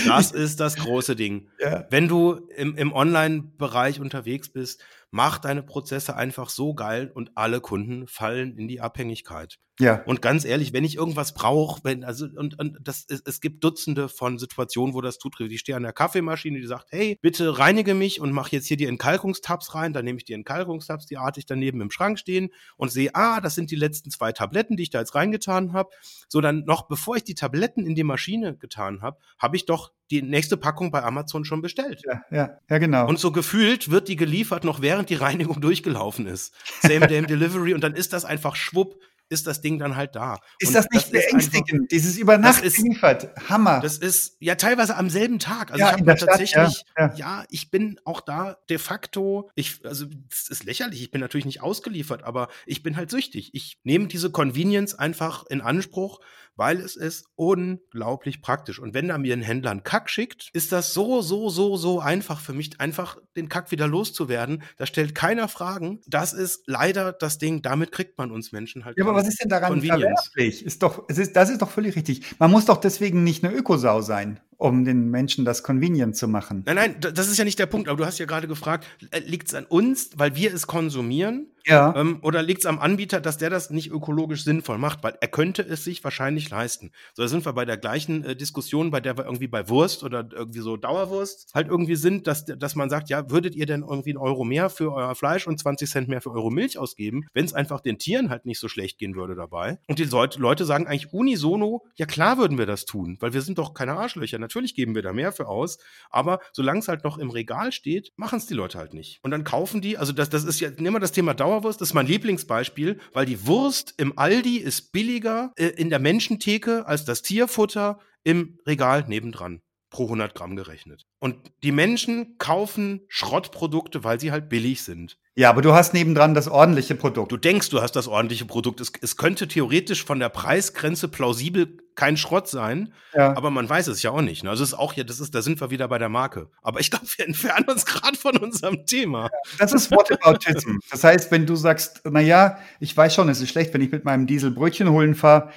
das 0.07 0.31
ist 0.31 0.59
das 0.59 0.75
große 0.75 1.15
Ding. 1.15 1.47
ja. 1.59 1.85
wenn 1.89 2.07
du 2.07 2.47
im, 2.55 2.75
im 2.75 2.93
Online-Bereich 2.93 3.99
unterwegs 3.99 4.49
bist, 4.49 4.81
mach 5.11 5.39
deine 5.39 5.63
Prozesse 5.63 6.15
einfach 6.15 6.49
so 6.49 6.73
geil 6.73 7.11
und 7.13 7.31
alle 7.35 7.61
Kunden 7.61 8.07
fallen 8.07 8.57
in 8.57 8.67
die 8.67 8.81
Abhängigkeit. 8.81 9.57
Ja. 9.79 10.03
Und 10.05 10.21
ganz 10.21 10.43
ehrlich, 10.43 10.73
wenn 10.73 10.83
ich 10.83 10.95
irgendwas 10.97 11.33
brauche, 11.33 11.81
wenn, 11.85 12.03
also, 12.03 12.25
und, 12.35 12.59
und 12.59 12.77
das, 12.81 13.05
es, 13.07 13.21
es 13.25 13.39
gibt 13.39 13.63
Dutzende 13.63 14.09
von 14.09 14.37
Situationen, 14.37 14.93
wo 14.93 14.99
das 14.99 15.19
zutrifft. 15.19 15.51
Ich 15.53 15.61
stehe 15.61 15.77
an 15.77 15.83
der 15.83 15.93
Kaffeemaschine, 15.93 16.59
die 16.59 16.67
sagt, 16.67 16.91
hey, 16.91 17.17
bitte 17.21 17.57
reinige 17.57 17.93
mich 17.93 18.19
und 18.19 18.33
mach 18.33 18.49
jetzt 18.49 18.67
hier 18.67 18.75
die 18.75 18.87
Entkalkungstabs 18.87 19.73
rein. 19.75 19.93
Dann 19.93 20.03
nehme 20.03 20.17
ich 20.17 20.25
die 20.25 20.33
Entkalkungstabs, 20.33 21.05
die 21.05 21.17
artig 21.17 21.45
daneben 21.45 21.79
im 21.79 21.91
Schrank 21.91 22.19
stehen 22.19 22.49
und 22.75 22.91
sehe, 22.91 23.11
ah, 23.15 23.39
das 23.39 23.55
sind 23.55 23.71
die 23.71 23.77
letzten 23.77 24.11
zwei 24.11 24.33
Tabletten, 24.33 24.75
die 24.75 24.83
ich 24.83 24.89
da 24.89 24.99
jetzt 24.99 25.15
reingetan 25.15 25.71
habe. 25.71 25.91
So, 26.27 26.41
dann 26.41 26.65
noch, 26.65 26.89
bevor 26.89 27.15
ich 27.15 27.23
die 27.23 27.35
Tabletten 27.35 27.85
in 27.85 27.95
die 27.95 28.03
Maschine 28.03 28.57
getan 28.57 29.01
habe, 29.01 29.17
habe 29.37 29.55
ich 29.55 29.65
doch 29.65 29.93
die 30.11 30.21
nächste 30.21 30.57
Packung 30.57 30.91
bei 30.91 31.03
Amazon 31.03 31.45
schon 31.45 31.61
bestellt. 31.61 32.01
Ja, 32.05 32.21
ja, 32.31 32.57
ja, 32.69 32.77
genau. 32.77 33.07
Und 33.07 33.19
so 33.19 33.31
gefühlt 33.31 33.91
wird 33.91 34.07
die 34.07 34.15
geliefert, 34.15 34.63
noch 34.63 34.81
während 34.81 35.09
die 35.09 35.15
Reinigung 35.15 35.61
durchgelaufen 35.61 36.25
ist. 36.27 36.53
Same 36.81 37.07
Day 37.07 37.21
Delivery 37.21 37.73
und 37.73 37.83
dann 37.83 37.95
ist 37.95 38.13
das 38.13 38.25
einfach 38.25 38.55
schwupp 38.55 38.99
ist 39.29 39.45
das 39.45 39.61
Ding 39.61 39.77
dann 39.77 39.95
halt 39.95 40.15
da. 40.15 40.39
Ist 40.57 40.69
und 40.69 40.73
das 40.75 40.87
nicht 40.91 41.11
beängstigend? 41.11 41.91
Dieses 41.91 42.17
über 42.17 42.37
Nacht 42.37 42.63
ist, 42.63 42.77
geliefert. 42.77 43.29
Hammer. 43.47 43.79
Das 43.79 43.97
ist 43.97 44.35
ja 44.39 44.55
teilweise 44.55 44.97
am 44.97 45.09
selben 45.09 45.39
Tag. 45.39 45.71
Also 45.71 45.83
ja, 45.83 45.91
ich 45.95 46.01
habe 46.01 46.15
tatsächlich, 46.15 46.49
Stadt, 46.49 46.85
ja, 46.97 47.07
ja. 47.07 47.13
ja, 47.15 47.45
ich 47.49 47.69
bin 47.69 47.99
auch 48.05 48.21
da 48.21 48.57
de 48.69 48.79
facto, 48.79 49.49
ich, 49.53 49.85
also 49.85 50.07
es 50.31 50.49
ist 50.49 50.63
lächerlich, 50.63 51.01
ich 51.03 51.11
bin 51.11 51.21
natürlich 51.21 51.45
nicht 51.45 51.61
ausgeliefert, 51.61 52.23
aber 52.23 52.49
ich 52.65 52.81
bin 52.81 52.97
halt 52.97 53.11
süchtig. 53.11 53.51
Ich 53.53 53.79
nehme 53.83 54.07
diese 54.07 54.31
Convenience 54.31 54.95
einfach 54.97 55.45
in 55.45 55.61
Anspruch, 55.61 56.19
weil 56.59 56.81
es 56.81 56.97
ist 56.97 57.25
unglaublich 57.35 58.41
praktisch. 58.41 58.79
Und 58.79 58.93
wenn 58.93 59.07
da 59.07 59.17
mir 59.17 59.33
ein 59.33 59.41
Händler 59.41 59.71
einen 59.71 59.83
Kack 59.83 60.09
schickt, 60.09 60.49
ist 60.51 60.73
das 60.73 60.93
so, 60.93 61.21
so, 61.21 61.49
so, 61.49 61.77
so 61.77 62.01
einfach 62.01 62.41
für 62.41 62.51
mich, 62.51 62.81
einfach 62.81 63.17
den 63.37 63.47
Kack 63.47 63.71
wieder 63.71 63.87
loszuwerden. 63.87 64.61
Da 64.75 64.85
stellt 64.85 65.15
keiner 65.15 65.47
Fragen. 65.47 66.01
Das 66.05 66.33
ist 66.33 66.63
leider 66.67 67.13
das 67.13 67.37
Ding, 67.37 67.61
damit 67.61 67.93
kriegt 67.93 68.17
man 68.17 68.29
uns 68.29 68.51
Menschen 68.51 68.83
halt. 68.83 68.97
Ja, 68.97 69.05
aber 69.05 69.15
was 69.15 69.29
ist 69.29 69.41
denn 69.41 69.49
daran 69.49 69.81
verwerflich? 69.81 70.65
Ist 70.65 70.83
doch, 70.83 71.05
es 71.07 71.17
ist, 71.17 71.37
das 71.37 71.49
ist 71.49 71.61
doch 71.61 71.71
völlig 71.71 71.95
richtig. 71.95 72.37
Man 72.39 72.51
muss 72.51 72.65
doch 72.65 72.77
deswegen 72.77 73.23
nicht 73.23 73.43
eine 73.43 73.55
Ökosau 73.55 74.01
sein 74.01 74.41
um 74.59 74.83
den 74.83 75.09
Menschen 75.09 75.45
das 75.45 75.63
convenient 75.63 76.17
zu 76.17 76.27
machen. 76.27 76.63
Nein, 76.65 76.75
nein, 76.75 76.95
das 76.99 77.29
ist 77.29 77.37
ja 77.37 77.45
nicht 77.45 77.59
der 77.59 77.65
Punkt, 77.65 77.87
aber 77.87 77.97
du 77.97 78.05
hast 78.05 78.19
ja 78.19 78.25
gerade 78.25 78.45
gefragt, 78.45 78.85
äh, 79.11 79.19
liegt 79.19 79.47
es 79.47 79.53
an 79.53 79.63
uns, 79.63 80.09
weil 80.17 80.35
wir 80.35 80.53
es 80.53 80.67
konsumieren? 80.67 81.47
Ja. 81.65 81.95
Ähm, 81.95 82.19
oder 82.21 82.41
liegt 82.41 82.61
es 82.61 82.65
am 82.65 82.79
Anbieter, 82.79 83.21
dass 83.21 83.37
der 83.37 83.49
das 83.49 83.69
nicht 83.69 83.91
ökologisch 83.91 84.43
sinnvoll 84.43 84.77
macht? 84.77 85.03
Weil 85.03 85.17
er 85.19 85.27
könnte 85.27 85.61
es 85.61 85.83
sich 85.83 86.03
wahrscheinlich 86.03 86.49
leisten. 86.49 86.91
So, 87.13 87.23
da 87.23 87.27
sind 87.27 87.45
wir 87.45 87.53
bei 87.53 87.65
der 87.65 87.77
gleichen 87.77 88.23
äh, 88.23 88.35
Diskussion, 88.35 88.91
bei 88.91 88.99
der 88.99 89.17
wir 89.17 89.25
irgendwie 89.25 89.47
bei 89.47 89.69
Wurst 89.69 90.03
oder 90.03 90.27
irgendwie 90.31 90.59
so 90.59 90.77
Dauerwurst 90.77 91.51
halt 91.53 91.67
irgendwie 91.67 91.95
sind, 91.95 92.27
dass, 92.27 92.45
dass 92.45 92.75
man 92.75 92.89
sagt, 92.89 93.09
ja, 93.09 93.29
würdet 93.29 93.55
ihr 93.55 93.65
denn 93.65 93.81
irgendwie 93.81 94.11
einen 94.11 94.17
Euro 94.17 94.43
mehr 94.43 94.69
für 94.69 94.93
euer 94.93 95.15
Fleisch 95.15 95.47
und 95.47 95.59
20 95.59 95.89
Cent 95.89 96.07
mehr 96.07 96.21
für 96.21 96.31
eure 96.31 96.51
Milch 96.51 96.77
ausgeben, 96.77 97.25
wenn 97.33 97.45
es 97.45 97.53
einfach 97.53 97.81
den 97.81 97.97
Tieren 97.97 98.29
halt 98.29 98.45
nicht 98.45 98.59
so 98.59 98.67
schlecht 98.67 98.97
gehen 98.97 99.15
würde 99.15 99.35
dabei? 99.35 99.79
Und 99.87 99.99
die 99.99 100.05
Leute 100.05 100.65
sagen 100.65 100.87
eigentlich 100.87 101.13
unisono, 101.13 101.85
ja 101.95 102.05
klar 102.05 102.37
würden 102.37 102.57
wir 102.57 102.65
das 102.65 102.85
tun, 102.85 103.17
weil 103.19 103.33
wir 103.33 103.41
sind 103.41 103.57
doch 103.57 103.73
keine 103.73 103.93
Arschlöcher. 103.93 104.39
Natürlich 104.39 104.75
geben 104.75 104.95
wir 104.95 105.01
da 105.01 105.13
mehr 105.13 105.31
für 105.31 105.47
aus, 105.47 105.77
aber 106.09 106.39
solange 106.53 106.79
es 106.79 106.87
halt 106.87 107.03
noch 107.03 107.17
im 107.17 107.29
Regal 107.29 107.71
steht, 107.71 108.11
machen 108.15 108.37
es 108.37 108.47
die 108.47 108.53
Leute 108.53 108.77
halt 108.77 108.93
nicht. 108.93 109.19
Und 109.23 109.31
dann 109.31 109.43
kaufen 109.43 109.81
die, 109.81 109.97
also 109.97 110.13
das, 110.13 110.29
das 110.29 110.43
ist 110.43 110.59
ja, 110.59 110.69
nehmen 110.69 110.95
wir 110.95 110.99
das 110.99 111.11
Thema 111.11 111.33
Dauerwurst 111.33 111.48
Dauerwurst 111.49 111.81
ist 111.81 111.95
mein 111.95 112.05
Lieblingsbeispiel, 112.05 112.99
weil 113.11 113.25
die 113.25 113.47
Wurst 113.47 113.95
im 113.97 114.19
Aldi 114.19 114.57
ist 114.57 114.91
billiger 114.91 115.51
äh, 115.55 115.65
in 115.65 115.89
der 115.89 115.97
Menschentheke 115.97 116.85
als 116.85 117.05
das 117.05 117.23
Tierfutter 117.23 117.99
im 118.23 118.59
Regal 118.67 119.05
nebendran 119.07 119.63
pro 119.89 120.03
100 120.03 120.35
Gramm 120.35 120.55
gerechnet. 120.55 121.05
Und 121.19 121.35
die 121.63 121.71
Menschen 121.71 122.37
kaufen 122.37 123.01
Schrottprodukte, 123.07 124.03
weil 124.03 124.19
sie 124.19 124.31
halt 124.31 124.49
billig 124.49 124.83
sind. 124.83 125.17
Ja, 125.35 125.49
aber 125.49 125.61
du 125.61 125.73
hast 125.73 125.93
nebendran 125.93 126.33
das 126.33 126.47
ordentliche 126.47 126.95
Produkt. 126.95 127.31
Du 127.31 127.37
denkst, 127.37 127.69
du 127.69 127.81
hast 127.81 127.93
das 127.93 128.07
ordentliche 128.07 128.45
Produkt. 128.45 128.81
Es, 128.81 128.91
es 129.01 129.15
könnte 129.15 129.47
theoretisch 129.47 130.03
von 130.03 130.19
der 130.19 130.29
Preisgrenze 130.29 131.07
plausibel 131.07 131.77
kein 131.95 132.17
Schrott 132.17 132.47
sein, 132.47 132.93
ja. 133.13 133.35
aber 133.35 133.49
man 133.49 133.67
weiß 133.67 133.87
es 133.87 134.01
ja 134.01 134.11
auch 134.11 134.21
nicht. 134.21 134.43
Ne? 134.43 134.49
Also 134.49 134.63
ist 134.63 134.73
auch 134.73 134.93
ja, 134.93 135.03
das 135.03 135.19
ist, 135.19 135.35
da 135.35 135.41
sind 135.41 135.59
wir 135.59 135.69
wieder 135.69 135.87
bei 135.87 135.97
der 135.97 136.09
Marke. 136.09 136.49
Aber 136.61 136.79
ich 136.79 136.91
glaube, 136.91 137.05
wir 137.17 137.25
entfernen 137.25 137.65
uns 137.69 137.85
gerade 137.85 138.17
von 138.17 138.37
unserem 138.37 138.85
Thema. 138.85 139.29
Das 139.57 139.73
ist 139.73 139.91
Whataboutism. 139.91 140.77
das 140.91 141.03
heißt, 141.03 141.31
wenn 141.31 141.45
du 141.45 141.55
sagst, 141.55 142.01
na 142.03 142.21
ja, 142.21 142.57
ich 142.79 142.95
weiß 142.95 143.13
schon, 143.13 143.29
es 143.29 143.41
ist 143.41 143.49
schlecht, 143.49 143.73
wenn 143.73 143.81
ich 143.81 143.91
mit 143.91 144.05
meinem 144.05 144.27
Diesel 144.27 144.51
Brötchen 144.51 144.89
holen 144.89 145.15
fahre, 145.15 145.51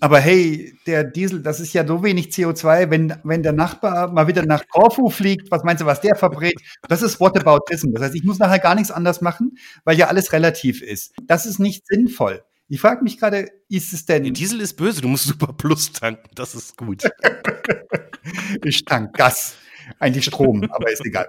aber 0.00 0.20
hey, 0.20 0.74
der 0.86 1.04
Diesel, 1.04 1.42
das 1.42 1.58
ist 1.58 1.72
ja 1.72 1.86
so 1.86 2.02
wenig 2.02 2.28
CO2, 2.28 2.90
wenn, 2.90 3.14
wenn 3.24 3.42
der 3.42 3.54
Nachbar 3.54 4.12
mal 4.12 4.26
wieder 4.26 4.44
nach 4.44 4.68
Korfu 4.68 5.08
fliegt, 5.08 5.50
was 5.50 5.64
meinst 5.64 5.80
du, 5.80 5.86
was 5.86 6.02
der 6.02 6.16
verbrät? 6.16 6.60
Das 6.86 7.00
ist 7.00 7.18
Whataboutism. 7.18 7.92
Das 7.92 8.02
heißt, 8.02 8.14
ich 8.14 8.24
muss 8.24 8.38
nachher 8.38 8.58
gar 8.58 8.74
nichts 8.74 8.90
anders 8.90 9.22
machen, 9.22 9.56
weil 9.84 9.96
ja 9.96 10.08
alles 10.08 10.32
relativ 10.32 10.82
ist. 10.82 11.14
Das 11.22 11.46
ist 11.46 11.58
nicht 11.58 11.86
sinnvoll. 11.86 12.42
Ich 12.68 12.82
frage 12.82 13.02
mich 13.02 13.18
gerade, 13.18 13.48
ist 13.70 13.94
es 13.94 14.04
denn. 14.04 14.24
Der 14.24 14.32
Diesel 14.32 14.60
ist 14.60 14.74
böse, 14.74 15.00
du 15.00 15.08
musst 15.08 15.24
Super 15.24 15.54
Plus 15.54 15.92
tanken, 15.92 16.28
das 16.34 16.54
ist 16.54 16.76
gut. 16.76 17.02
ich 18.64 18.84
tank 18.84 19.16
Gas. 19.16 19.54
Eigentlich 19.98 20.26
Strom, 20.26 20.68
aber 20.70 20.92
ist 20.92 21.04
egal. 21.06 21.28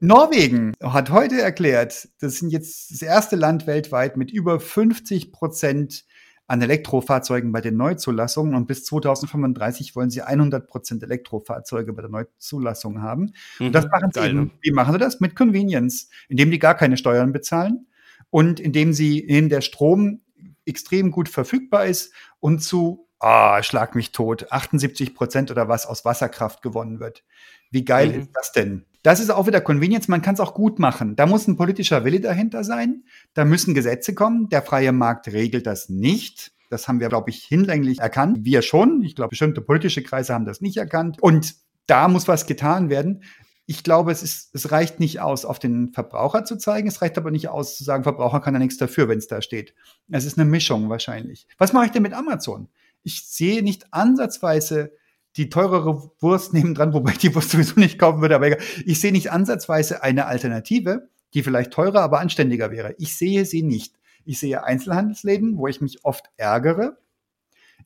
Norwegen 0.00 0.74
hat 0.82 1.08
heute 1.08 1.40
erklärt, 1.40 2.08
das 2.20 2.36
sind 2.36 2.50
jetzt 2.50 2.90
das 2.90 3.00
erste 3.00 3.36
Land 3.36 3.66
weltweit 3.66 4.18
mit 4.18 4.30
über 4.30 4.60
50 4.60 5.32
Prozent 5.32 6.04
an 6.50 6.60
Elektrofahrzeugen 6.60 7.52
bei 7.52 7.60
den 7.60 7.76
Neuzulassungen 7.76 8.56
und 8.56 8.66
bis 8.66 8.84
2035 8.84 9.94
wollen 9.94 10.10
sie 10.10 10.22
100 10.22 10.66
Prozent 10.66 11.00
Elektrofahrzeuge 11.00 11.92
bei 11.92 12.02
der 12.02 12.10
Neuzulassung 12.10 13.00
haben. 13.00 13.34
Mhm, 13.60 13.66
und 13.66 13.72
das 13.72 13.86
machen 13.86 14.10
sie 14.12 14.26
eben, 14.26 14.50
wie 14.60 14.72
machen 14.72 14.92
sie 14.92 14.98
das? 14.98 15.20
Mit 15.20 15.36
Convenience, 15.36 16.08
indem 16.28 16.50
die 16.50 16.58
gar 16.58 16.74
keine 16.74 16.96
Steuern 16.96 17.32
bezahlen 17.32 17.86
und 18.30 18.58
indem 18.58 18.92
sie 18.92 19.20
in 19.20 19.48
der 19.48 19.60
Strom 19.60 20.22
extrem 20.64 21.12
gut 21.12 21.28
verfügbar 21.28 21.86
ist 21.86 22.12
und 22.40 22.64
zu, 22.64 23.06
ah, 23.20 23.62
schlag 23.62 23.94
mich 23.94 24.10
tot, 24.10 24.50
78 24.50 25.14
Prozent 25.14 25.52
oder 25.52 25.68
was 25.68 25.86
aus 25.86 26.04
Wasserkraft 26.04 26.62
gewonnen 26.62 26.98
wird. 26.98 27.22
Wie 27.70 27.84
geil 27.84 28.08
mhm. 28.08 28.20
ist 28.22 28.30
das 28.34 28.50
denn? 28.50 28.86
Das 29.02 29.20
ist 29.20 29.30
auch 29.30 29.46
wieder 29.46 29.60
Convenience, 29.60 30.08
man 30.08 30.22
kann 30.22 30.34
es 30.34 30.40
auch 30.40 30.54
gut 30.54 30.78
machen. 30.78 31.16
Da 31.16 31.26
muss 31.26 31.48
ein 31.48 31.56
politischer 31.56 32.04
Wille 32.04 32.20
dahinter 32.20 32.64
sein, 32.64 33.04
da 33.34 33.44
müssen 33.44 33.74
Gesetze 33.74 34.14
kommen, 34.14 34.48
der 34.48 34.62
freie 34.62 34.92
Markt 34.92 35.28
regelt 35.28 35.66
das 35.66 35.88
nicht. 35.88 36.52
Das 36.68 36.86
haben 36.86 37.00
wir, 37.00 37.08
glaube 37.08 37.30
ich, 37.30 37.44
hinlänglich 37.44 37.98
erkannt. 37.98 38.44
Wir 38.44 38.62
schon. 38.62 39.02
Ich 39.02 39.16
glaube, 39.16 39.30
bestimmte 39.30 39.60
politische 39.60 40.02
Kreise 40.02 40.34
haben 40.34 40.44
das 40.44 40.60
nicht 40.60 40.76
erkannt. 40.76 41.20
Und 41.20 41.56
da 41.86 42.06
muss 42.06 42.28
was 42.28 42.46
getan 42.46 42.90
werden. 42.90 43.24
Ich 43.66 43.82
glaube, 43.82 44.12
es, 44.12 44.22
ist, 44.22 44.54
es 44.54 44.70
reicht 44.70 45.00
nicht 45.00 45.20
aus, 45.20 45.44
auf 45.44 45.58
den 45.58 45.92
Verbraucher 45.92 46.44
zu 46.44 46.56
zeigen. 46.56 46.86
Es 46.86 47.02
reicht 47.02 47.18
aber 47.18 47.32
nicht 47.32 47.48
aus, 47.48 47.76
zu 47.76 47.82
sagen, 47.82 48.04
Verbraucher 48.04 48.40
kann 48.40 48.54
da 48.54 48.60
nichts 48.60 48.76
dafür, 48.76 49.08
wenn 49.08 49.18
es 49.18 49.26
da 49.26 49.42
steht. 49.42 49.74
Es 50.10 50.24
ist 50.24 50.38
eine 50.38 50.48
Mischung 50.48 50.88
wahrscheinlich. 50.88 51.48
Was 51.58 51.72
mache 51.72 51.86
ich 51.86 51.90
denn 51.90 52.02
mit 52.02 52.12
Amazon? 52.12 52.68
Ich 53.02 53.24
sehe 53.26 53.62
nicht 53.62 53.92
ansatzweise 53.92 54.92
die 55.36 55.48
teurere 55.48 56.10
Wurst 56.20 56.52
nebendran, 56.54 56.92
wobei 56.92 57.12
ich 57.12 57.18
die 57.18 57.34
Wurst 57.34 57.50
sowieso 57.50 57.78
nicht 57.78 57.98
kaufen 57.98 58.20
würde, 58.20 58.34
aber 58.34 58.46
egal. 58.46 58.60
Ich 58.84 59.00
sehe 59.00 59.12
nicht 59.12 59.30
ansatzweise 59.30 60.02
eine 60.02 60.26
Alternative, 60.26 61.08
die 61.34 61.42
vielleicht 61.42 61.72
teurer, 61.72 62.02
aber 62.02 62.20
anständiger 62.20 62.70
wäre. 62.70 62.94
Ich 62.98 63.16
sehe 63.16 63.44
sie 63.44 63.62
nicht. 63.62 63.94
Ich 64.24 64.38
sehe 64.38 64.64
Einzelhandelsläden, 64.64 65.56
wo 65.56 65.66
ich 65.66 65.80
mich 65.80 66.04
oft 66.04 66.30
ärgere. 66.36 66.98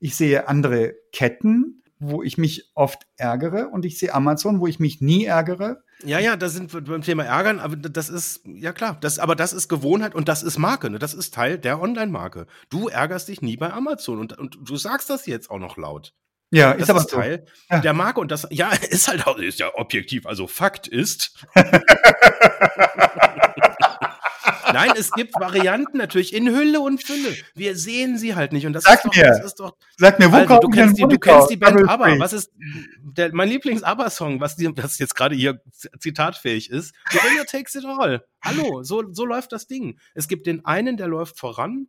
Ich 0.01 0.17
sehe 0.17 0.49
andere 0.49 0.95
Ketten, 1.13 1.83
wo 1.99 2.23
ich 2.23 2.39
mich 2.39 2.71
oft 2.75 3.07
ärgere. 3.17 3.69
Und 3.69 3.85
ich 3.85 3.99
sehe 3.99 4.13
Amazon, 4.13 4.61
wo 4.61 4.67
ich 4.67 4.81
mich 4.81 5.01
nie 5.01 5.25
ärgere. 5.25 5.83
Ja, 6.05 6.19
ja, 6.19 6.37
da 6.37 6.49
sind 6.49 6.73
wir 6.75 6.83
beim 6.83 7.03
Thema 7.03 7.25
Ärgern, 7.25 7.61
aber 7.61 7.77
das 7.77 8.09
ist, 8.09 8.43
ja 8.45 8.73
klar, 8.73 8.99
das, 9.01 9.19
aber 9.19 9.37
das 9.37 9.53
ist 9.53 9.69
Gewohnheit 9.69 10.15
und 10.15 10.29
das 10.29 10.43
ist 10.43 10.59
Marke, 10.59 10.91
ne? 10.91 10.99
Das 10.99 11.15
ist 11.15 11.33
Teil 11.33 11.57
der 11.57 11.81
Online-Marke. 11.81 12.47
Du 12.69 12.89
ärgerst 12.89 13.29
dich 13.29 13.43
nie 13.43 13.57
bei 13.57 13.73
Amazon 13.73 14.19
und, 14.19 14.37
und 14.37 14.59
du 14.61 14.77
sagst 14.77 15.09
das 15.09 15.27
jetzt 15.27 15.51
auch 15.51 15.61
noch 15.61 15.77
laut. 15.77 16.13
Ja, 16.55 16.73
das 16.73 16.83
ist 16.83 16.91
aber 16.91 17.01
ist 17.01 17.11
so. 17.11 17.17
Teil 17.17 17.45
ja. 17.71 17.81
der 17.81 17.93
Marke 17.93 18.21
und 18.21 18.31
das, 18.31 18.47
ja, 18.51 18.71
ist 18.91 19.09
halt 19.09 19.27
auch, 19.27 19.39
ist 19.39 19.59
ja 19.59 19.75
objektiv. 19.75 20.27
Also 20.27 20.47
Fakt 20.47 20.87
ist. 20.87 21.35
Nein, 24.73 24.93
es 24.97 25.13
gibt 25.13 25.35
Varianten 25.39 25.99
natürlich 25.99 26.35
in 26.35 26.49
Hülle 26.49 26.81
und 26.81 27.03
Fülle. 27.03 27.37
Wir 27.55 27.77
sehen 27.77 28.19
sie 28.19 28.35
halt 28.35 28.53
nicht. 28.53 28.67
Und 28.67 28.73
das 28.73 28.83
Sag 28.83 28.97
ist 28.97 29.05
doch, 29.05 29.15
mir, 29.17 29.27
das 29.27 29.45
ist 29.45 29.61
doch. 29.61 29.77
Sag 29.97 30.19
mir, 30.19 30.33
wo 30.33 30.37
also, 30.37 30.59
du 30.59 30.69
kennst, 30.69 30.99
die, 30.99 31.03
du 31.03 31.19
kennst 31.19 31.51
die 31.51 31.57
Band 31.57 31.89
ABBA. 31.89 32.19
Was 32.19 32.33
ist 32.33 32.51
der, 33.01 33.33
mein 33.33 33.49
Lieblings-ABBA-Song, 33.51 34.41
was, 34.41 34.57
was 34.59 34.99
jetzt 34.99 35.15
gerade 35.15 35.37
hier 35.37 35.61
zitatfähig 36.01 36.71
ist? 36.71 36.93
The 37.13 37.19
winner 37.19 37.45
takes 37.47 37.77
it 37.77 37.85
all. 37.85 38.25
Hallo, 38.43 38.83
so, 38.83 39.05
so 39.13 39.25
läuft 39.25 39.53
das 39.53 39.69
Ding. 39.69 39.99
Es 40.15 40.27
gibt 40.27 40.47
den 40.47 40.65
einen, 40.65 40.97
der 40.97 41.07
läuft 41.07 41.39
voran 41.39 41.87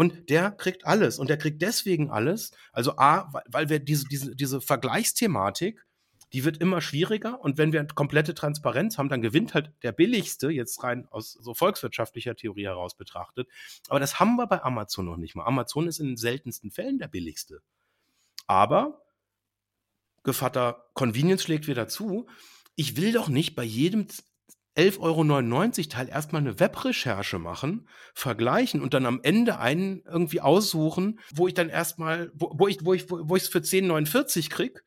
und 0.00 0.30
der 0.30 0.50
kriegt 0.52 0.86
alles. 0.86 1.18
Und 1.18 1.28
der 1.28 1.36
kriegt 1.36 1.60
deswegen 1.60 2.10
alles. 2.10 2.52
Also 2.72 2.96
A, 2.96 3.30
weil 3.48 3.68
wir 3.68 3.80
diese, 3.80 4.06
diese, 4.08 4.34
diese 4.34 4.62
Vergleichsthematik, 4.62 5.84
die 6.32 6.42
wird 6.46 6.56
immer 6.56 6.80
schwieriger. 6.80 7.38
Und 7.42 7.58
wenn 7.58 7.74
wir 7.74 7.84
komplette 7.84 8.34
Transparenz 8.34 8.96
haben, 8.96 9.10
dann 9.10 9.20
gewinnt 9.20 9.52
halt 9.52 9.74
der 9.82 9.92
billigste, 9.92 10.48
jetzt 10.48 10.82
rein 10.82 11.06
aus 11.10 11.32
so 11.32 11.52
volkswirtschaftlicher 11.52 12.34
Theorie 12.34 12.64
heraus 12.64 12.96
betrachtet. 12.96 13.46
Aber 13.90 14.00
das 14.00 14.18
haben 14.18 14.36
wir 14.36 14.46
bei 14.46 14.62
Amazon 14.62 15.04
noch 15.04 15.18
nicht 15.18 15.34
mal. 15.34 15.44
Amazon 15.44 15.86
ist 15.86 16.00
in 16.00 16.06
den 16.06 16.16
seltensten 16.16 16.70
Fällen 16.70 16.98
der 16.98 17.08
billigste. 17.08 17.60
Aber 18.46 19.02
Gevatter 20.22 20.86
Convenience 20.94 21.42
schlägt 21.42 21.68
wieder 21.68 21.88
zu. 21.88 22.26
Ich 22.74 22.96
will 22.96 23.12
doch 23.12 23.28
nicht 23.28 23.54
bei 23.54 23.64
jedem 23.64 24.06
11,99 24.80 25.00
Euro 25.78 25.88
Teil 25.88 26.08
erstmal 26.08 26.40
eine 26.40 26.58
Webrecherche 26.58 27.38
machen, 27.38 27.86
vergleichen 28.14 28.80
und 28.80 28.94
dann 28.94 29.04
am 29.04 29.20
Ende 29.22 29.58
einen 29.58 30.02
irgendwie 30.06 30.40
aussuchen, 30.40 31.20
wo 31.34 31.46
ich 31.48 31.54
dann 31.54 31.68
erstmal, 31.68 32.30
wo, 32.34 32.52
wo 32.54 32.66
ich, 32.66 32.84
wo 32.84 32.94
ich, 32.94 33.10
wo 33.10 33.36
ich 33.36 33.42
es 33.42 33.48
für 33.48 33.58
10,49 33.58 34.48
krieg, 34.48 34.82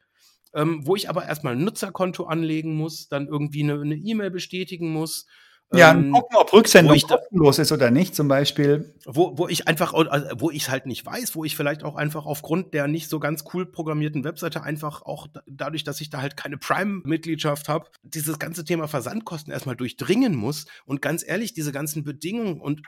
ähm, 0.55 0.81
wo 0.85 0.95
ich 0.95 1.09
aber 1.09 1.25
erstmal 1.25 1.53
ein 1.53 1.63
Nutzerkonto 1.63 2.25
anlegen 2.25 2.75
muss, 2.75 3.07
dann 3.07 3.27
irgendwie 3.27 3.63
eine 3.63 3.95
E-Mail 3.95 4.31
bestätigen 4.31 4.89
muss, 4.91 5.27
ja, 5.75 5.91
ähm, 5.91 6.11
gucken, 6.11 6.37
ob 6.37 6.53
Rücksendung 6.53 6.95
ich 6.95 7.07
kostenlos 7.07 7.59
ist 7.59 7.71
oder 7.71 7.91
nicht, 7.91 8.15
zum 8.15 8.27
Beispiel. 8.27 8.93
wo, 9.05 9.37
wo 9.37 9.47
ich 9.47 9.67
einfach, 9.67 9.93
also 9.93 10.27
wo 10.37 10.51
ich 10.51 10.63
es 10.63 10.69
halt 10.69 10.85
nicht 10.85 11.05
weiß, 11.05 11.35
wo 11.35 11.43
ich 11.43 11.55
vielleicht 11.55 11.83
auch 11.83 11.95
einfach 11.95 12.25
aufgrund 12.25 12.73
der 12.73 12.87
nicht 12.87 13.09
so 13.09 13.19
ganz 13.19 13.43
cool 13.53 13.65
programmierten 13.65 14.23
Webseite 14.23 14.63
einfach 14.63 15.01
auch 15.01 15.27
da- 15.27 15.43
dadurch, 15.47 15.83
dass 15.83 16.01
ich 16.01 16.09
da 16.09 16.21
halt 16.21 16.37
keine 16.37 16.57
Prime-Mitgliedschaft 16.57 17.69
habe, 17.69 17.87
dieses 18.03 18.39
ganze 18.39 18.63
Thema 18.63 18.87
Versandkosten 18.87 19.51
erstmal 19.51 19.75
durchdringen 19.75 20.35
muss 20.35 20.65
und 20.85 21.01
ganz 21.01 21.23
ehrlich, 21.27 21.53
diese 21.53 21.71
ganzen 21.71 22.03
Bedingungen 22.03 22.59
und 22.61 22.81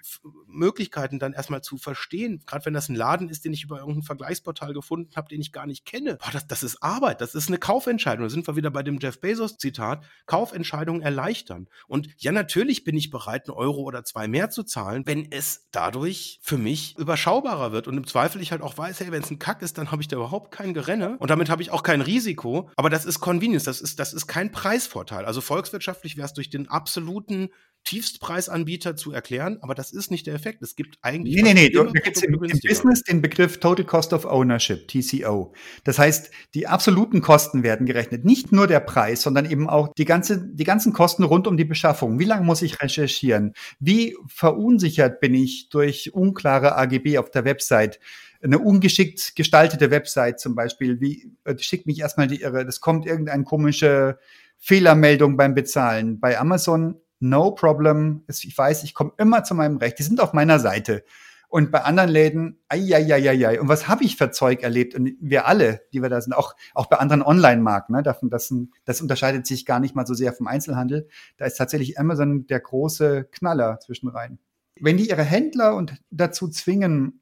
Möglichkeiten 0.48 1.20
dann 1.20 1.34
erstmal 1.34 1.62
zu 1.62 1.78
verstehen, 1.78 2.44
gerade 2.46 2.66
wenn 2.66 2.74
das 2.74 2.90
ein 2.90 2.96
Laden 2.96 3.30
ist, 3.30 3.46
den 3.46 3.54
ich 3.54 3.64
über 3.64 3.80
irgendein 3.80 4.04
Vergleichsportal 4.04 4.74
gefunden 4.74 5.16
habe, 5.16 5.28
den 5.30 5.42
ich 5.42 5.52
gar 5.52 5.66
nicht 5.66 5.86
kenne. 5.86 6.18
Boah, 6.22 6.32
das, 6.32 6.48
das 6.48 6.64
ist 6.64 6.82
Arbeit, 6.82 7.22
das 7.22 7.36
ist 7.36 7.48
eine 7.48 7.58
Kaufentscheidung. 7.58 8.24
Da 8.24 8.30
sind 8.30 8.48
wir 8.48 8.56
wieder 8.56 8.72
bei 8.72 8.84
dem 8.84 9.00
Jeff 9.00 9.20
Bezos-Zitat, 9.20 10.04
Kaufentscheidungen 10.26 11.02
erleichtern. 11.02 11.68
Und 11.88 12.10
ja, 12.18 12.32
natürlich 12.32 12.75
bin 12.84 12.98
ich 12.98 13.10
bereit, 13.10 13.48
einen 13.48 13.58
Euro 13.58 13.82
oder 13.82 14.04
zwei 14.04 14.28
mehr 14.28 14.50
zu 14.50 14.64
zahlen, 14.64 15.04
wenn 15.06 15.32
es 15.32 15.68
dadurch 15.72 16.40
für 16.42 16.58
mich 16.58 16.98
überschaubarer 16.98 17.72
wird. 17.72 17.88
Und 17.88 17.98
im 17.98 18.08
Zweifel 18.08 18.42
ich 18.42 18.52
halt 18.52 18.62
auch 18.62 18.78
weiß, 18.78 19.00
hey, 19.00 19.12
wenn 19.12 19.24
es 19.24 19.32
ein 19.32 19.40
Kack 19.40 19.62
ist, 19.62 19.78
dann 19.78 19.92
habe 19.92 20.02
ich 20.02 20.08
da 20.08 20.18
überhaupt 20.18 20.52
kein 20.52 20.74
Gerenne 20.74 21.18
und 21.20 21.30
damit 21.30 21.50
habe 21.50 21.62
ich 21.62 21.72
auch 21.72 21.84
kein 21.84 22.02
Risiko. 22.02 22.70
Aber 22.76 22.90
das 22.90 23.06
ist 23.06 23.20
Convenience, 23.20 23.64
das 23.64 23.82
ist, 23.82 24.00
das 24.00 24.14
ist 24.14 24.28
kein 24.28 24.52
Preisvorteil. 24.52 25.26
Also 25.26 25.42
volkswirtschaftlich 25.42 26.18
wäre 26.18 26.26
es 26.26 26.34
durch 26.34 26.50
den 26.50 26.68
absoluten 26.68 27.50
Tiefstpreisanbieter 27.86 28.96
zu 28.96 29.12
erklären, 29.12 29.60
aber 29.62 29.76
das 29.76 29.92
ist 29.92 30.10
nicht 30.10 30.26
der 30.26 30.34
Effekt. 30.34 30.62
Es 30.64 30.76
gibt 30.76 30.98
eigentlich 31.02 31.36
Nee, 31.36 31.42
nee, 31.44 31.54
nee. 31.54 31.70
Da 31.70 31.84
gibt 31.84 32.18
es 32.18 32.24
im, 32.24 32.34
im. 32.34 32.60
Business 32.68 33.04
den 33.04 33.22
Begriff 33.22 33.60
Total 33.60 33.86
Cost 33.86 34.12
of 34.12 34.26
Ownership, 34.26 34.88
TCO. 34.88 35.54
Das 35.84 36.00
heißt, 36.00 36.32
die 36.56 36.68
absoluten 36.68 37.22
Kosten 37.22 37.62
werden 37.62 37.86
gerechnet. 37.86 38.26
Nicht 38.26 38.52
nur 38.52 38.66
der 38.66 38.80
Preis, 38.80 39.22
sondern 39.22 39.50
eben 39.50 39.70
auch 39.70 39.94
die, 39.94 40.06
ganze, 40.06 40.46
die 40.46 40.64
ganzen 40.64 40.94
Kosten 40.94 41.24
rund 41.24 41.48
um 41.48 41.58
die 41.58 41.66
Beschaffung. 41.66 42.20
Wie 42.20 42.26
lange 42.26 42.44
muss 42.44 42.64
ich 42.64 42.82
recherchieren? 42.82 43.54
Wie 43.80 44.18
verunsichert 44.28 45.20
bin 45.20 45.36
ich 45.36 45.70
durch 45.70 46.14
unklare 46.14 46.76
AGB 46.76 47.20
auf 47.20 47.30
der 47.30 47.46
Website? 47.46 48.00
Eine 48.42 48.60
ungeschickt 48.60 49.36
gestaltete 49.36 49.92
Website 49.92 50.40
zum 50.40 50.56
Beispiel, 50.56 51.00
wie 51.02 51.32
äh, 51.46 51.58
schickt 51.58 51.86
mich 51.86 52.00
erstmal 52.00 52.28
die 52.28 52.42
Irre, 52.42 52.66
das 52.66 52.80
kommt 52.80 53.06
irgendeine 53.06 53.44
komische 53.44 54.18
Fehlermeldung 54.58 55.38
beim 55.38 55.54
Bezahlen. 55.54 56.20
Bei 56.20 56.40
Amazon, 56.40 57.00
no 57.20 57.51
problem. 57.51 58.24
Ich 58.28 58.57
weiß, 58.57 58.84
ich 58.84 58.93
komme 58.93 59.13
immer 59.18 59.43
zu 59.43 59.55
meinem 59.55 59.78
Recht. 59.78 59.99
Die 59.99 60.03
sind 60.03 60.20
auf 60.20 60.34
meiner 60.34 60.59
Seite. 60.59 61.03
Und 61.47 61.72
bei 61.72 61.84
anderen 61.84 62.09
Läden, 62.09 62.59
ai, 62.68 63.59
Und 63.59 63.70
was 63.70 63.88
habe 63.88 64.03
ich 64.03 64.18
für 64.18 64.32
Zeug 64.32 64.63
erlebt? 64.63 64.95
Und 64.95 65.13
wir 65.22 65.47
alle, 65.47 65.82
die 65.93 66.01
wir 66.01 66.09
da 66.09 66.20
sind, 66.20 66.34
auch, 66.34 66.53
auch 66.74 66.88
bei 66.88 66.97
anderen 66.97 67.22
Online-Marken, 67.22 67.93
ne, 67.93 68.03
davon, 68.03 68.30
das, 68.30 68.53
das 68.84 69.01
unterscheidet 69.01 69.47
sich 69.47 69.66
gar 69.66 69.80
nicht 69.80 69.95
mal 69.95 70.05
so 70.05 70.13
sehr 70.13 70.34
vom 70.34 70.47
Einzelhandel. 70.47 71.07
Da 71.38 71.45
ist 71.45 71.55
tatsächlich 71.55 71.99
Amazon 71.99 72.47
der 72.47 72.59
große 72.59 73.26
Knaller 73.32 73.80
zwischenrein. 73.80 74.39
Wenn 74.80 74.97
die 74.97 75.09
ihre 75.09 75.24
Händler 75.24 75.76
und 75.76 75.95
dazu 76.09 76.49
zwingen, 76.49 77.22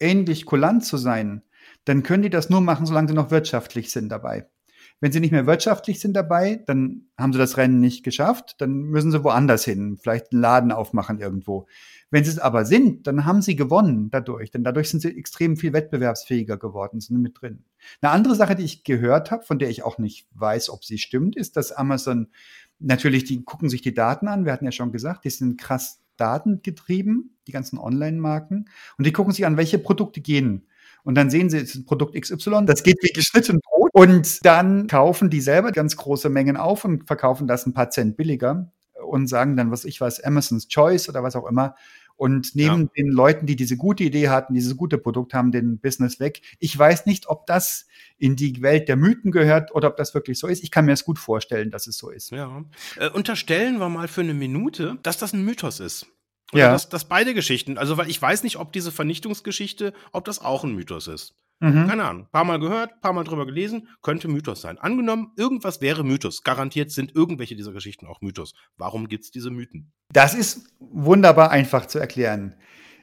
ähnlich 0.00 0.46
kulant 0.46 0.84
zu 0.84 0.96
sein, 0.96 1.42
dann 1.84 2.02
können 2.02 2.22
die 2.22 2.30
das 2.30 2.48
nur 2.48 2.60
machen, 2.60 2.86
solange 2.86 3.08
sie 3.08 3.14
noch 3.14 3.30
wirtschaftlich 3.30 3.90
sind 3.90 4.08
dabei. 4.08 4.46
Wenn 5.00 5.12
sie 5.12 5.20
nicht 5.20 5.32
mehr 5.32 5.46
wirtschaftlich 5.46 6.00
sind 6.00 6.14
dabei, 6.14 6.62
dann 6.66 7.02
haben 7.18 7.32
sie 7.32 7.38
das 7.38 7.58
Rennen 7.58 7.80
nicht 7.80 8.02
geschafft, 8.02 8.56
dann 8.58 8.72
müssen 8.84 9.12
sie 9.12 9.22
woanders 9.22 9.64
hin, 9.64 9.98
vielleicht 10.00 10.32
einen 10.32 10.40
Laden 10.40 10.72
aufmachen 10.72 11.20
irgendwo. 11.20 11.66
Wenn 12.10 12.24
sie 12.24 12.30
es 12.30 12.38
aber 12.38 12.64
sind, 12.64 13.06
dann 13.06 13.26
haben 13.26 13.42
sie 13.42 13.56
gewonnen 13.56 14.10
dadurch, 14.10 14.50
denn 14.50 14.64
dadurch 14.64 14.88
sind 14.88 15.00
sie 15.00 15.16
extrem 15.16 15.56
viel 15.56 15.72
wettbewerbsfähiger 15.72 16.56
geworden, 16.56 17.00
sind 17.00 17.20
mit 17.20 17.40
drin. 17.40 17.64
Eine 18.00 18.12
andere 18.12 18.34
Sache, 18.36 18.54
die 18.54 18.64
ich 18.64 18.84
gehört 18.84 19.30
habe, 19.30 19.44
von 19.44 19.58
der 19.58 19.68
ich 19.68 19.82
auch 19.82 19.98
nicht 19.98 20.28
weiß, 20.32 20.70
ob 20.70 20.84
sie 20.84 20.98
stimmt, 20.98 21.36
ist, 21.36 21.56
dass 21.56 21.72
Amazon 21.72 22.28
natürlich, 22.78 23.24
die 23.24 23.44
gucken 23.44 23.68
sich 23.68 23.82
die 23.82 23.94
Daten 23.94 24.28
an, 24.28 24.44
wir 24.44 24.52
hatten 24.52 24.64
ja 24.64 24.72
schon 24.72 24.92
gesagt, 24.92 25.24
die 25.24 25.30
sind 25.30 25.60
krass 25.60 26.00
datengetrieben, 26.16 27.36
die 27.46 27.52
ganzen 27.52 27.78
Online-Marken, 27.78 28.66
und 28.96 29.06
die 29.06 29.12
gucken 29.12 29.32
sich 29.32 29.44
an, 29.44 29.56
welche 29.56 29.78
Produkte 29.78 30.20
gehen. 30.20 30.66
Und 31.06 31.14
dann 31.14 31.30
sehen 31.30 31.48
sie, 31.50 31.58
es 31.58 31.70
ist 31.70 31.74
ein 31.76 31.84
Produkt 31.84 32.20
XY, 32.20 32.66
das 32.66 32.82
geht 32.82 32.98
wie 33.00 33.12
geschnitten 33.12 33.60
Brot. 33.60 33.90
Und 33.92 34.44
dann 34.44 34.88
kaufen 34.88 35.30
die 35.30 35.40
selber 35.40 35.70
ganz 35.70 35.96
große 35.96 36.28
Mengen 36.28 36.56
auf 36.56 36.84
und 36.84 37.06
verkaufen 37.06 37.46
das 37.46 37.64
ein 37.64 37.72
paar 37.72 37.90
Cent 37.90 38.16
billiger 38.16 38.72
und 39.06 39.28
sagen 39.28 39.56
dann, 39.56 39.70
was 39.70 39.84
ich 39.84 40.00
weiß, 40.00 40.24
Amazon's 40.24 40.66
Choice 40.66 41.08
oder 41.08 41.22
was 41.22 41.36
auch 41.36 41.46
immer. 41.46 41.76
Und 42.16 42.56
nehmen 42.56 42.90
den 42.96 43.06
Leuten, 43.08 43.46
die 43.46 43.54
diese 43.54 43.76
gute 43.76 44.02
Idee 44.02 44.30
hatten, 44.30 44.54
dieses 44.54 44.76
gute 44.76 44.98
Produkt 44.98 45.32
haben, 45.32 45.52
den 45.52 45.78
Business 45.78 46.18
weg. 46.18 46.40
Ich 46.58 46.76
weiß 46.76 47.06
nicht, 47.06 47.28
ob 47.28 47.46
das 47.46 47.86
in 48.18 48.34
die 48.34 48.60
Welt 48.62 48.88
der 48.88 48.96
Mythen 48.96 49.30
gehört 49.30 49.72
oder 49.76 49.88
ob 49.88 49.96
das 49.96 50.12
wirklich 50.12 50.40
so 50.40 50.48
ist. 50.48 50.64
Ich 50.64 50.72
kann 50.72 50.86
mir 50.86 50.92
es 50.92 51.04
gut 51.04 51.20
vorstellen, 51.20 51.70
dass 51.70 51.86
es 51.86 51.98
so 51.98 52.10
ist. 52.10 52.32
Ja. 52.32 52.64
Äh, 52.96 53.10
unterstellen 53.10 53.78
wir 53.78 53.90
mal 53.90 54.08
für 54.08 54.22
eine 54.22 54.34
Minute, 54.34 54.98
dass 55.04 55.18
das 55.18 55.34
ein 55.34 55.44
Mythos 55.44 55.78
ist. 55.78 56.08
Oder 56.52 56.62
Ja. 56.62 56.72
dass, 56.72 56.88
dass 56.88 57.08
beide 57.08 57.34
Geschichten, 57.34 57.76
also 57.78 57.96
weil 57.96 58.08
ich 58.08 58.20
weiß 58.20 58.42
nicht, 58.44 58.56
ob 58.56 58.72
diese 58.72 58.92
Vernichtungsgeschichte, 58.92 59.92
ob 60.12 60.24
das 60.24 60.40
auch 60.40 60.64
ein 60.64 60.74
Mythos 60.74 61.08
ist. 61.08 61.34
Mhm. 61.60 61.86
Keine 61.88 62.04
Ahnung. 62.04 62.28
Paar 62.30 62.44
Mal 62.44 62.60
gehört, 62.60 63.00
paar 63.00 63.12
Mal 63.14 63.24
drüber 63.24 63.46
gelesen, 63.46 63.88
könnte 64.02 64.28
Mythos 64.28 64.60
sein. 64.60 64.76
Angenommen, 64.78 65.32
irgendwas 65.36 65.80
wäre 65.80 66.04
Mythos. 66.04 66.42
Garantiert 66.42 66.90
sind 66.90 67.14
irgendwelche 67.14 67.56
dieser 67.56 67.72
Geschichten 67.72 68.06
auch 68.06 68.20
Mythos. 68.20 68.52
Warum 68.76 69.08
gibt's 69.08 69.30
diese 69.30 69.50
Mythen? 69.50 69.92
Das 70.12 70.34
ist 70.34 70.74
wunderbar 70.78 71.50
einfach 71.50 71.86
zu 71.86 71.98
erklären. 71.98 72.54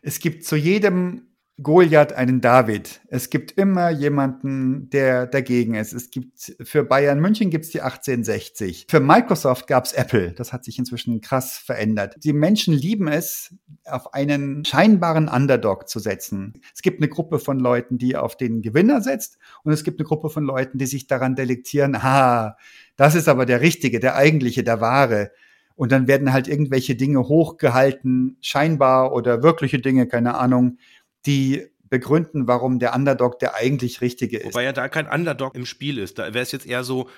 Es 0.03 0.19
gibt 0.19 0.45
zu 0.45 0.55
jedem 0.55 1.32
Goliath 1.61 2.13
einen 2.13 2.41
David. 2.41 3.01
Es 3.09 3.29
gibt 3.29 3.51
immer 3.51 3.91
jemanden, 3.91 4.89
der 4.89 5.27
dagegen 5.27 5.75
ist. 5.75 5.93
Es 5.93 6.09
gibt 6.09 6.55
für 6.61 6.83
Bayern 6.83 7.19
München 7.19 7.51
gibt 7.51 7.65
es 7.65 7.71
die 7.71 7.81
1860. 7.81 8.87
Für 8.89 8.99
Microsoft 8.99 9.67
gab 9.67 9.85
es 9.85 9.93
Apple. 9.93 10.31
Das 10.31 10.51
hat 10.51 10.63
sich 10.63 10.79
inzwischen 10.79 11.21
krass 11.21 11.59
verändert. 11.59 12.15
Die 12.23 12.33
Menschen 12.33 12.73
lieben 12.73 13.07
es, 13.07 13.53
auf 13.85 14.15
einen 14.15 14.65
scheinbaren 14.65 15.27
Underdog 15.27 15.87
zu 15.87 15.99
setzen. 15.99 16.53
Es 16.73 16.81
gibt 16.81 16.99
eine 16.99 17.09
Gruppe 17.09 17.37
von 17.37 17.59
Leuten, 17.59 17.99
die 17.99 18.15
auf 18.15 18.35
den 18.35 18.63
Gewinner 18.63 19.01
setzt, 19.01 19.37
und 19.63 19.73
es 19.73 19.83
gibt 19.83 19.99
eine 19.99 20.07
Gruppe 20.07 20.29
von 20.29 20.43
Leuten, 20.45 20.79
die 20.79 20.87
sich 20.87 21.05
daran 21.05 21.35
delektieren, 21.35 21.95
ah, 21.95 22.57
das 22.95 23.13
ist 23.13 23.27
aber 23.27 23.45
der 23.45 23.61
Richtige, 23.61 23.99
der 23.99 24.15
eigentliche, 24.15 24.63
der 24.63 24.81
wahre. 24.81 25.31
Und 25.75 25.91
dann 25.91 26.07
werden 26.07 26.33
halt 26.33 26.47
irgendwelche 26.47 26.95
Dinge 26.95 27.27
hochgehalten, 27.27 28.37
scheinbar 28.41 29.13
oder 29.13 29.41
wirkliche 29.41 29.79
Dinge, 29.79 30.07
keine 30.07 30.35
Ahnung, 30.35 30.77
die 31.25 31.67
begründen, 31.89 32.47
warum 32.47 32.79
der 32.79 32.95
Underdog 32.95 33.39
der 33.39 33.55
eigentlich 33.55 34.01
Richtige 34.01 34.37
ist. 34.37 34.47
Wobei 34.47 34.63
ja 34.63 34.73
da 34.73 34.89
kein 34.89 35.07
Underdog 35.07 35.55
im 35.55 35.65
Spiel 35.65 35.99
ist. 35.99 36.17
Da 36.17 36.33
wäre 36.33 36.41
es 36.43 36.51
jetzt 36.51 36.65
eher 36.65 36.83
so, 36.83 37.09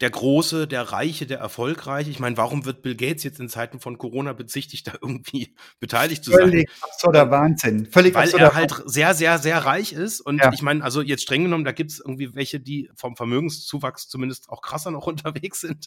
der 0.00 0.10
Große, 0.10 0.66
der 0.66 0.82
Reiche, 0.82 1.26
der 1.26 1.38
Erfolgreiche. 1.38 2.10
Ich 2.10 2.18
meine, 2.18 2.36
warum 2.36 2.64
wird 2.64 2.82
Bill 2.82 2.96
Gates 2.96 3.22
jetzt 3.22 3.38
in 3.38 3.48
Zeiten 3.48 3.78
von 3.78 3.98
Corona 3.98 4.32
bezichtigt, 4.32 4.86
da 4.88 4.94
irgendwie 5.00 5.54
beteiligt 5.78 6.24
zu 6.24 6.32
sein? 6.32 6.50
Völlig 6.50 6.70
absurder 6.80 7.30
Wahnsinn. 7.30 7.86
Völlig 7.86 8.14
Weil 8.14 8.24
absurder 8.24 8.46
er 8.46 8.54
halt 8.54 8.82
sehr, 8.86 9.14
sehr, 9.14 9.38
sehr 9.38 9.58
reich 9.58 9.92
ist. 9.92 10.20
Und 10.20 10.38
Ja. 10.38 10.52
ich 10.52 10.62
meine, 10.62 10.82
also 10.82 11.02
jetzt 11.02 11.22
streng 11.22 11.44
genommen, 11.44 11.64
da 11.64 11.72
gibt 11.72 11.92
es 11.92 12.00
irgendwie 12.00 12.34
welche, 12.34 12.58
die 12.58 12.90
vom 12.96 13.16
Vermögenszuwachs 13.16 14.08
zumindest 14.08 14.48
auch 14.48 14.60
krasser 14.60 14.90
noch 14.90 15.06
unterwegs 15.06 15.60
sind. 15.60 15.86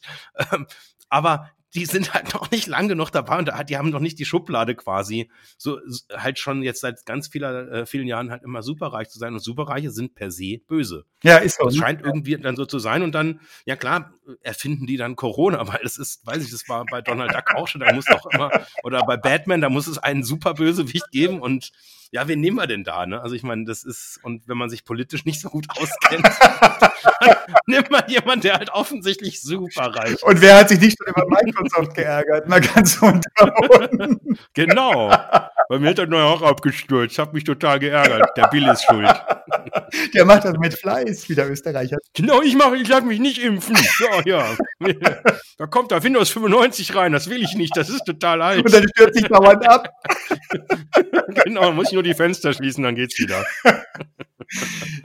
Ähm, 0.51 0.65
aber 1.09 1.51
die 1.75 1.85
sind 1.85 2.13
halt 2.13 2.33
noch 2.33 2.51
nicht 2.51 2.67
lang 2.67 2.87
genug 2.87 3.11
dabei 3.11 3.37
und 3.37 3.51
die 3.69 3.77
haben 3.77 3.89
noch 3.89 3.99
nicht 3.99 4.17
die 4.17 4.25
Schublade 4.25 4.75
quasi, 4.75 5.29
so 5.57 5.79
halt 6.15 6.39
schon 6.39 6.63
jetzt 6.63 6.79
seit 6.79 7.05
ganz 7.05 7.27
vieler, 7.27 7.71
äh, 7.71 7.85
vielen 7.85 8.07
Jahren 8.07 8.31
halt 8.31 8.43
immer 8.43 8.61
superreich 8.61 9.09
zu 9.09 9.19
sein. 9.19 9.33
Und 9.33 9.39
Superreiche 9.39 9.91
sind 9.91 10.15
per 10.15 10.31
se 10.31 10.59
böse. 10.67 11.05
Ja, 11.23 11.37
ist 11.37 11.57
so. 11.57 11.65
Das 11.65 11.75
ne? 11.75 11.81
scheint 11.81 12.01
irgendwie 12.01 12.37
dann 12.37 12.55
so 12.55 12.65
zu 12.65 12.79
sein. 12.79 13.03
Und 13.03 13.13
dann, 13.13 13.41
ja 13.65 13.75
klar, 13.75 14.13
erfinden 14.41 14.87
die 14.87 14.97
dann 14.97 15.15
Corona, 15.15 15.67
weil 15.71 15.81
es 15.83 15.97
ist, 15.97 16.25
weiß 16.25 16.43
ich, 16.43 16.51
das 16.51 16.67
war 16.69 16.85
bei 16.85 17.01
Donald 17.01 17.33
Duck 17.33 17.55
auch 17.55 17.67
schon, 17.67 17.81
da 17.81 17.93
muss 17.93 18.05
doch 18.05 18.25
immer, 18.31 18.49
oder 18.83 19.05
bei 19.05 19.17
Batman, 19.17 19.61
da 19.61 19.69
muss 19.69 19.87
es 19.87 19.97
einen 19.97 20.23
Superbösewicht 20.23 21.11
geben. 21.11 21.41
Und 21.41 21.71
ja, 22.11 22.27
wen 22.27 22.39
nehmen 22.39 22.57
wir 22.57 22.67
denn 22.67 22.83
da? 22.83 23.05
Ne? 23.05 23.21
Also 23.21 23.35
ich 23.35 23.43
meine, 23.43 23.65
das 23.65 23.83
ist, 23.83 24.19
und 24.23 24.47
wenn 24.47 24.57
man 24.57 24.69
sich 24.69 24.85
politisch 24.85 25.25
nicht 25.25 25.41
so 25.41 25.49
gut 25.49 25.65
auskennt, 25.69 26.25
dann 27.19 27.35
nimmt 27.67 27.91
man 27.91 28.03
jemanden, 28.07 28.41
der 28.41 28.55
halt 28.55 28.69
offensichtlich 28.71 29.41
superreich 29.41 30.21
Und 30.23 30.41
wer 30.41 30.57
hat 30.57 30.69
sich 30.69 30.79
nicht 30.79 30.97
schon 30.97 31.13
über 31.13 31.25
Microsoft 31.27 31.95
geärgert? 31.95 32.47
Mal 32.47 32.61
ganz 32.61 33.01
unter 33.01 33.29
uns. 33.69 34.19
Genau. 34.53 35.11
Bei 35.67 35.79
mir 35.79 35.89
hat 35.89 35.99
er 35.99 36.07
neu 36.07 36.21
auch 36.21 36.41
abgestürzt. 36.41 37.17
Hat 37.17 37.33
mich 37.33 37.43
total 37.43 37.79
geärgert. 37.79 38.29
Der 38.37 38.47
Bill 38.47 38.67
ist 38.67 38.83
schuld. 38.83 39.09
Der 40.13 40.25
macht 40.25 40.45
das 40.45 40.57
mit 40.57 40.73
Fleiß, 40.73 41.27
wie 41.29 41.35
der 41.35 41.49
Österreicher. 41.49 41.97
Genau, 42.13 42.41
ich 42.41 42.55
mache, 42.55 42.77
ich 42.77 42.87
lag 42.87 43.03
mich 43.03 43.19
nicht 43.19 43.39
impfen. 43.39 43.75
So, 43.75 44.21
ja. 44.25 44.55
Da 45.57 45.67
kommt 45.67 45.91
da 45.91 46.03
Windows 46.03 46.29
95 46.31 46.95
rein. 46.95 47.13
Das 47.13 47.29
will 47.29 47.41
ich 47.41 47.55
nicht. 47.55 47.77
Das 47.77 47.89
ist 47.89 48.03
total 48.05 48.41
alt. 48.41 48.65
Und 48.65 48.73
dann 48.73 48.87
stürzt 48.89 49.15
sich 49.15 49.27
dauernd 49.27 49.67
ab. 49.67 49.89
Genau, 51.43 51.71
muss 51.73 51.87
ich 51.87 51.93
nur 51.93 52.03
die 52.03 52.13
Fenster 52.13 52.53
schließen, 52.53 52.83
dann 52.83 52.95
geht's 52.95 53.19
wieder. 53.19 53.45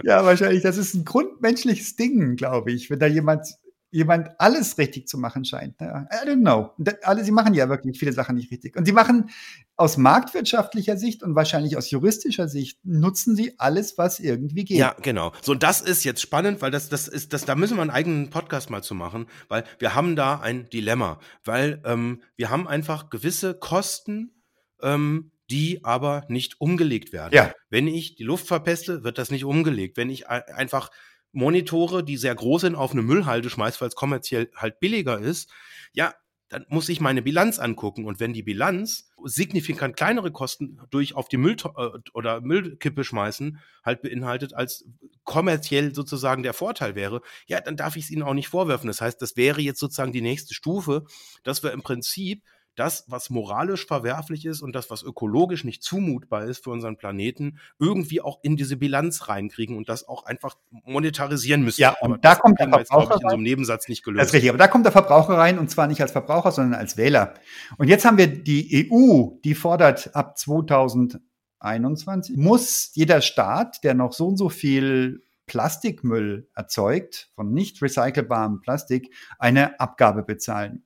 ja, 0.04 0.24
wahrscheinlich. 0.24 0.62
Das 0.62 0.76
ist 0.76 0.94
ein 0.94 1.04
grundmenschliches 1.04 1.96
Ding, 1.96 2.36
glaube 2.36 2.72
ich. 2.72 2.88
Wenn 2.88 3.00
da 3.00 3.06
jemand 3.06 3.46
jemand 3.90 4.28
alles 4.38 4.78
richtig 4.78 5.08
zu 5.08 5.18
machen 5.18 5.44
scheint. 5.44 5.80
Ne? 5.80 6.08
I 6.12 6.26
don't 6.26 6.40
know. 6.40 6.70
Alle, 7.02 7.24
sie 7.24 7.32
machen 7.32 7.54
ja 7.54 7.68
wirklich 7.68 7.98
viele 7.98 8.12
Sachen 8.12 8.36
nicht 8.36 8.50
richtig. 8.50 8.76
Und 8.76 8.84
sie 8.84 8.92
machen 8.92 9.30
aus 9.76 9.96
marktwirtschaftlicher 9.96 10.96
Sicht 10.96 11.22
und 11.22 11.34
wahrscheinlich 11.34 11.76
aus 11.76 11.90
juristischer 11.90 12.48
Sicht 12.48 12.78
nutzen 12.84 13.34
sie 13.34 13.58
alles, 13.58 13.98
was 13.98 14.20
irgendwie 14.20 14.64
geht. 14.64 14.78
Ja, 14.78 14.94
genau. 15.02 15.32
So, 15.42 15.52
und 15.52 15.62
das 15.62 15.80
ist 15.80 16.04
jetzt 16.04 16.20
spannend, 16.20 16.62
weil 16.62 16.70
das, 16.70 16.88
das 16.88 17.08
ist, 17.08 17.32
das, 17.32 17.44
da 17.44 17.54
müssen 17.56 17.76
wir 17.76 17.82
einen 17.82 17.90
eigenen 17.90 18.30
Podcast 18.30 18.70
mal 18.70 18.82
zu 18.82 18.94
machen, 18.94 19.26
weil 19.48 19.64
wir 19.78 19.94
haben 19.94 20.14
da 20.16 20.38
ein 20.38 20.68
Dilemma, 20.70 21.18
weil 21.44 21.82
ähm, 21.84 22.22
wir 22.36 22.50
haben 22.50 22.68
einfach 22.68 23.10
gewisse 23.10 23.54
Kosten, 23.54 24.42
ähm, 24.82 25.32
die 25.50 25.84
aber 25.84 26.24
nicht 26.28 26.60
umgelegt 26.60 27.12
werden. 27.12 27.34
Ja. 27.34 27.52
Wenn 27.70 27.88
ich 27.88 28.14
die 28.14 28.22
Luft 28.22 28.46
verpeste, 28.46 29.02
wird 29.02 29.18
das 29.18 29.32
nicht 29.32 29.44
umgelegt. 29.44 29.96
Wenn 29.96 30.10
ich 30.10 30.28
einfach 30.28 30.90
Monitore, 31.32 32.04
die 32.04 32.16
sehr 32.16 32.34
groß 32.34 32.62
sind, 32.62 32.74
auf 32.74 32.92
eine 32.92 33.02
Müllhalde 33.02 33.50
schmeißt, 33.50 33.80
weil 33.80 33.88
es 33.88 33.94
kommerziell 33.94 34.50
halt 34.56 34.80
billiger 34.80 35.18
ist, 35.18 35.50
ja, 35.92 36.14
dann 36.50 36.66
muss 36.68 36.88
ich 36.88 37.00
meine 37.00 37.22
Bilanz 37.22 37.60
angucken. 37.60 38.04
Und 38.04 38.18
wenn 38.18 38.32
die 38.32 38.42
Bilanz 38.42 39.12
signifikant 39.24 39.96
kleinere 39.96 40.32
Kosten 40.32 40.80
durch 40.90 41.14
auf 41.14 41.28
die 41.28 41.36
Müll 41.36 41.56
äh, 41.76 41.88
oder 42.12 42.40
Müllkippe 42.40 43.04
schmeißen 43.04 43.60
halt 43.84 44.02
beinhaltet, 44.02 44.52
als 44.52 44.84
kommerziell 45.22 45.94
sozusagen 45.94 46.42
der 46.42 46.52
Vorteil 46.52 46.96
wäre, 46.96 47.22
ja, 47.46 47.60
dann 47.60 47.76
darf 47.76 47.94
ich 47.94 48.04
es 48.04 48.10
ihnen 48.10 48.24
auch 48.24 48.34
nicht 48.34 48.48
vorwerfen. 48.48 48.88
Das 48.88 49.00
heißt, 49.00 49.22
das 49.22 49.36
wäre 49.36 49.60
jetzt 49.60 49.78
sozusagen 49.78 50.12
die 50.12 50.22
nächste 50.22 50.52
Stufe, 50.52 51.04
dass 51.44 51.62
wir 51.62 51.70
im 51.70 51.82
Prinzip 51.82 52.42
das, 52.76 53.04
was 53.08 53.30
moralisch 53.30 53.86
verwerflich 53.86 54.46
ist 54.46 54.62
und 54.62 54.74
das, 54.74 54.90
was 54.90 55.02
ökologisch 55.02 55.64
nicht 55.64 55.82
zumutbar 55.82 56.44
ist 56.44 56.64
für 56.64 56.70
unseren 56.70 56.96
Planeten, 56.96 57.58
irgendwie 57.78 58.20
auch 58.20 58.38
in 58.42 58.56
diese 58.56 58.76
Bilanz 58.76 59.28
reinkriegen 59.28 59.76
und 59.76 59.88
das 59.88 60.08
auch 60.08 60.24
einfach 60.24 60.56
monetarisieren 60.70 61.62
müssen. 61.62 61.80
Ja, 61.80 61.96
und 62.00 62.12
aber 62.12 62.18
da 62.18 62.34
kommt 62.34 62.58
der 62.58 62.68
Verbraucher 62.68 63.14
jetzt, 63.14 63.16
ich, 63.16 63.22
in 63.22 63.28
so 63.28 63.34
einem 63.34 63.42
Nebensatz 63.42 63.88
nicht 63.88 64.02
gelöst. 64.02 64.20
Das 64.20 64.28
ist 64.28 64.34
richtig, 64.34 64.50
aber 64.50 64.58
da 64.58 64.68
kommt 64.68 64.84
der 64.84 64.92
Verbraucher 64.92 65.34
rein 65.34 65.58
und 65.58 65.70
zwar 65.70 65.86
nicht 65.86 66.00
als 66.00 66.12
Verbraucher, 66.12 66.52
sondern 66.52 66.78
als 66.78 66.96
Wähler. 66.96 67.34
Und 67.76 67.88
jetzt 67.88 68.04
haben 68.04 68.18
wir 68.18 68.26
die 68.26 68.90
EU, 68.90 69.38
die 69.44 69.54
fordert 69.54 70.14
ab 70.14 70.38
2021 70.38 72.36
muss 72.36 72.90
jeder 72.94 73.20
Staat, 73.20 73.84
der 73.84 73.94
noch 73.94 74.12
so 74.12 74.28
und 74.28 74.36
so 74.36 74.48
viel 74.48 75.22
Plastikmüll 75.50 76.48
erzeugt, 76.54 77.30
von 77.34 77.52
nicht 77.52 77.82
recycelbarem 77.82 78.60
Plastik, 78.60 79.12
eine 79.38 79.80
Abgabe 79.80 80.22
bezahlen. 80.22 80.84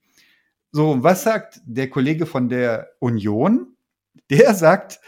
So, 0.75 1.05
was 1.05 1.23
sagt 1.23 1.61
der 1.67 1.89
Kollege 1.89 2.27
von 2.27 2.49
der 2.49 2.91
Union? 2.99 3.77
Der 4.29 4.55
sagt, 4.55 4.99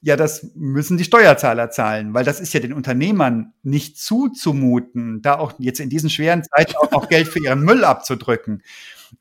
ja, 0.00 0.14
das 0.14 0.52
müssen 0.54 0.98
die 0.98 1.04
Steuerzahler 1.04 1.68
zahlen, 1.68 2.14
weil 2.14 2.24
das 2.24 2.38
ist 2.38 2.54
ja 2.54 2.60
den 2.60 2.72
Unternehmern 2.72 3.52
nicht 3.64 3.98
zuzumuten, 3.98 5.22
da 5.22 5.36
auch 5.36 5.54
jetzt 5.58 5.80
in 5.80 5.90
diesen 5.90 6.10
schweren 6.10 6.44
Zeiten 6.44 6.76
auch 6.76 6.92
noch 6.92 7.08
Geld 7.08 7.26
für 7.26 7.42
ihren 7.42 7.62
Müll 7.62 7.82
abzudrücken. 7.82 8.62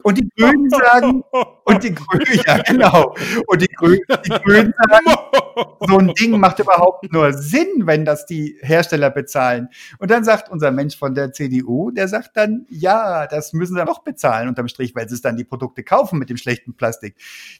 Und 0.03 0.17
die 0.17 0.29
Grünen 0.37 0.69
sagen, 0.69 1.23
und 1.63 1.83
die 1.83 1.93
Grünen, 1.93 2.39
ja 2.45 2.57
genau, 2.61 3.15
und 3.47 3.61
die 3.61 3.67
Grünen, 3.67 4.01
die 4.25 4.29
Grünen 4.29 4.73
sagen, 4.77 5.17
so 5.87 5.97
ein 5.97 6.13
Ding 6.13 6.39
macht 6.39 6.59
überhaupt 6.59 7.11
nur 7.11 7.33
Sinn, 7.33 7.85
wenn 7.85 8.05
das 8.05 8.25
die 8.25 8.57
Hersteller 8.61 9.09
bezahlen. 9.09 9.69
Und 9.99 10.11
dann 10.11 10.23
sagt 10.23 10.49
unser 10.49 10.71
Mensch 10.71 10.97
von 10.97 11.15
der 11.15 11.31
CDU, 11.31 11.91
der 11.91 12.07
sagt 12.07 12.37
dann, 12.37 12.65
ja, 12.69 13.27
das 13.27 13.53
müssen 13.53 13.75
sie 13.75 13.85
doch 13.85 13.99
bezahlen 14.03 14.47
unterm 14.47 14.67
Strich, 14.67 14.95
weil 14.95 15.09
sie 15.09 15.15
es 15.15 15.21
dann 15.21 15.37
die 15.37 15.43
Produkte 15.43 15.83
kaufen 15.83 16.19
mit 16.19 16.29
dem 16.29 16.37
schlechten 16.37 16.75
Plastik. 16.75 17.15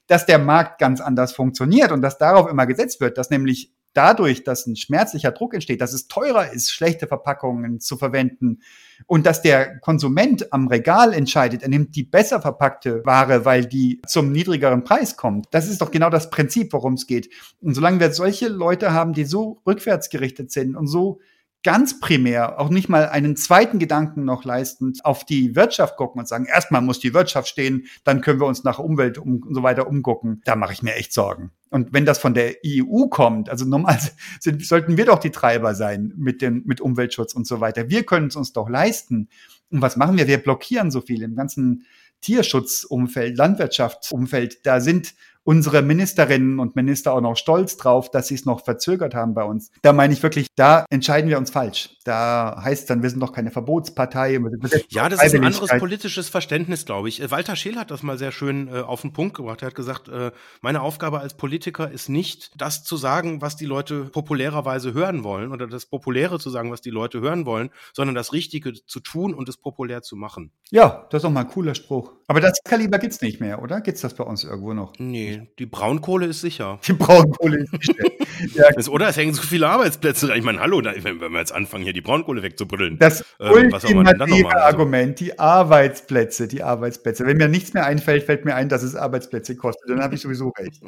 Dass 0.08 0.26
der 0.26 0.40
Markt 0.40 0.80
ganz 0.80 1.02
anders 1.02 1.34
funktioniert 1.34 1.92
und 1.92 2.02
dass 2.02 2.18
darauf 2.18 2.50
immer 2.50 2.66
gesetzt 2.66 3.02
wird, 3.02 3.18
dass 3.18 3.30
nämlich 3.30 3.72
dadurch, 3.96 4.44
dass 4.44 4.68
ein 4.68 4.76
schmerzlicher 4.76 5.32
Druck 5.32 5.54
entsteht, 5.54 5.82
dass 5.82 5.94
es 5.94 6.08
teurer 6.08 6.52
ist, 6.52 6.72
schlechte 6.72 7.08
Verpackungen 7.08 7.80
zu 7.80 7.98
verwenden 7.98 8.62
und 9.08 9.26
dass 9.26 9.42
der 9.42 9.80
Konsument 9.80 10.54
am 10.54 10.68
Regal 10.68 11.14
entscheidet, 11.14 11.64
er 11.64 11.70
nimmt 11.70 11.96
die 11.96 12.04
besser 12.04 12.42
verpackte 12.42 13.02
Ware, 13.06 13.46
weil 13.46 13.66
die 13.66 14.02
zum 14.06 14.32
niedrigeren 14.32 14.84
Preis 14.84 15.18
kommt. 15.18 15.48
Das 15.52 15.68
ist 15.68 15.82
doch 15.82 15.92
genau 15.92 16.10
das 16.10 16.30
Prinzip, 16.30 16.74
worum 16.74 16.94
es 16.94 17.08
geht. 17.08 17.30
Und 17.62 17.74
solange 17.74 18.00
wir 18.00 18.12
solche 18.12 18.48
Leute 18.48 18.94
haben, 18.94 19.14
die 19.14 19.26
so 19.26 19.62
rückwärtsgerichtet 19.66 20.52
sind 20.52 20.76
und 20.76 20.88
so 20.88 21.20
ganz 21.66 22.00
primär 22.00 22.60
auch 22.60 22.70
nicht 22.70 22.90
mal 22.90 23.10
einen 23.10 23.36
zweiten 23.36 23.80
Gedanken 23.80 24.24
noch 24.24 24.46
leisten, 24.46 24.94
auf 25.04 25.26
die 25.26 25.56
Wirtschaft 25.56 25.98
gucken 25.98 26.20
und 26.20 26.28
sagen, 26.28 26.46
erstmal 26.46 26.82
muss 26.82 27.00
die 27.00 27.16
Wirtschaft 27.16 27.48
stehen, 27.48 27.88
dann 28.04 28.22
können 28.22 28.40
wir 28.40 28.46
uns 28.46 28.64
nach 28.64 28.78
Umwelt 28.78 29.18
und 29.18 29.44
so 29.50 29.64
weiter 29.64 29.88
umgucken. 29.88 30.44
Da 30.46 30.56
mache 30.56 30.74
ich 30.74 30.84
mir 30.84 30.94
echt 30.94 31.12
Sorgen. 31.12 31.50
Und 31.72 31.92
wenn 31.92 32.06
das 32.06 32.20
von 32.20 32.36
der 32.36 32.58
EU 32.64 33.08
kommt, 33.08 33.50
also 33.50 33.66
normal 33.66 33.98
sind, 34.40 34.64
sollten 34.64 34.96
wir 34.96 35.06
doch 35.06 35.18
die 35.18 35.32
Treiber 35.32 35.74
sein 35.74 36.14
mit, 36.16 36.44
den, 36.44 36.62
mit 36.68 36.82
Umweltschutz 36.82 37.34
und 37.34 37.48
so 37.48 37.60
weiter. 37.62 37.90
Wir 37.90 38.04
können 38.04 38.28
es 38.28 38.36
uns 38.36 38.54
doch 38.54 38.70
leisten. 38.70 39.30
Und 39.72 39.82
was 39.82 39.96
machen 39.96 40.18
wir? 40.18 40.28
Wir 40.28 40.38
blockieren 40.38 40.92
so 40.92 41.02
viel 41.02 41.24
im 41.24 41.36
ganzen 41.36 41.88
Tierschutzumfeld, 42.22 43.38
Landwirtschaftsumfeld. 43.38 44.68
Da 44.68 44.82
sind 44.82 45.16
unsere 45.46 45.84
Ministerinnen 45.84 46.60
und 46.60 46.76
Minister 46.76 47.14
auch 47.14 47.22
noch 47.22 47.38
stolz 47.38 47.78
drauf, 47.78 48.10
dass 48.10 48.28
sie 48.28 48.36
es 48.36 48.46
noch 48.46 48.66
verzögert 48.66 49.14
haben 49.14 49.36
bei 49.36 49.44
uns. 49.44 49.72
Da 49.84 49.94
meine 49.94 50.12
ich 50.12 50.22
wirklich, 50.24 50.48
da 50.56 50.86
entscheiden 50.90 51.30
wir 51.30 51.38
uns 51.38 51.52
falsch. 51.52 51.92
Da 52.04 52.62
heißt 52.64 52.90
dann, 52.90 53.04
wir 53.04 53.10
sind 53.10 53.20
doch 53.20 53.32
keine 53.32 53.52
Verbotspartei. 53.52 54.26
Ja, 54.90 55.10
das 55.10 55.24
ist 55.24 55.36
ein 55.36 55.44
anderes 55.44 55.70
politisches 55.78 56.30
Verständnis, 56.30 56.86
glaube 56.86 57.10
ich. 57.10 57.30
Walter 57.30 57.56
Scheel 57.56 57.76
hat 57.76 57.92
das 57.92 58.02
mal 58.02 58.18
sehr 58.18 58.32
schön 58.32 58.68
äh, 58.68 58.80
auf 58.80 59.02
den 59.02 59.14
Punkt 59.14 59.36
gebracht. 59.36 59.62
Er 59.62 59.68
hat 59.68 59.76
gesagt, 59.76 60.08
äh, 60.08 60.32
meine 60.62 60.82
Aufgabe 60.82 61.20
als 61.20 61.36
Politiker 61.36 61.92
ist 61.92 62.10
nicht, 62.10 62.52
das 62.58 62.84
zu 62.84 62.98
sagen, 62.98 63.42
was 63.42 63.56
die 63.56 63.66
Leute 63.66 64.06
populärerweise 64.06 64.94
hören 64.94 65.24
wollen 65.24 65.52
oder 65.52 65.68
das 65.68 65.86
Populäre 65.86 66.40
zu 66.40 66.50
sagen, 66.50 66.72
was 66.72 66.82
die 66.82 66.90
Leute 66.90 67.22
hören 67.22 67.46
wollen, 67.46 67.70
sondern 67.94 68.16
das 68.16 68.34
Richtige 68.34 68.74
zu 68.74 69.00
tun 69.00 69.34
und 69.34 69.48
es 69.50 69.58
populär 69.58 70.02
zu 70.02 70.16
machen. 70.16 70.52
Ja, 70.72 71.06
das 71.10 71.20
ist 71.20 71.24
doch 71.24 71.32
mal 71.32 71.42
ein 71.42 71.48
cooler 71.48 71.76
Spruch. 71.76 72.14
Aber 72.28 72.42
das 72.42 72.60
Kaliber 72.64 72.98
gibt's 72.98 73.22
nicht 73.22 73.40
mehr, 73.40 73.62
oder? 73.62 73.82
Gibt's 73.82 74.02
das 74.02 74.16
bei 74.16 74.24
uns 74.24 74.44
irgendwo 74.44 74.74
noch? 74.74 74.94
Nee, 74.98 75.35
die 75.60 75.66
Braunkohle 75.66 76.26
ist 76.28 76.42
sicher. 76.42 76.80
Die 76.88 76.94
Braunkohle 76.94 77.64
ist 77.64 77.72
sicher. 77.72 78.12
ja. 78.56 78.72
das, 78.76 78.90
oder 78.90 79.10
es 79.10 79.18
hängen 79.18 79.34
so 79.34 79.42
viele 79.42 79.68
Arbeitsplätze. 79.68 80.34
Ich 80.36 80.44
meine, 80.44 80.60
hallo, 80.60 80.82
da, 80.82 80.94
wenn 80.98 81.20
wir 81.20 81.40
jetzt 81.40 81.52
anfangen, 81.52 81.84
hier 81.84 81.94
die 81.94 82.02
Braunkohle 82.02 82.44
wegzubrüllen. 82.44 82.98
Das 83.00 83.24
ähm, 83.40 83.52
ultimative 83.52 84.56
Argument, 84.56 85.20
die 85.20 85.38
Arbeitsplätze, 85.38 86.48
die 86.48 86.64
Arbeitsplätze. 86.64 87.26
Wenn 87.26 87.38
mir 87.38 87.48
nichts 87.48 87.74
mehr 87.74 87.86
einfällt, 87.86 88.24
fällt 88.24 88.46
mir 88.46 88.56
ein, 88.56 88.70
dass 88.70 88.84
es 88.84 88.96
Arbeitsplätze 88.96 89.56
kostet. 89.56 89.90
Dann 89.90 90.02
habe 90.02 90.16
ich 90.16 90.22
sowieso 90.22 90.50
recht. 90.50 90.82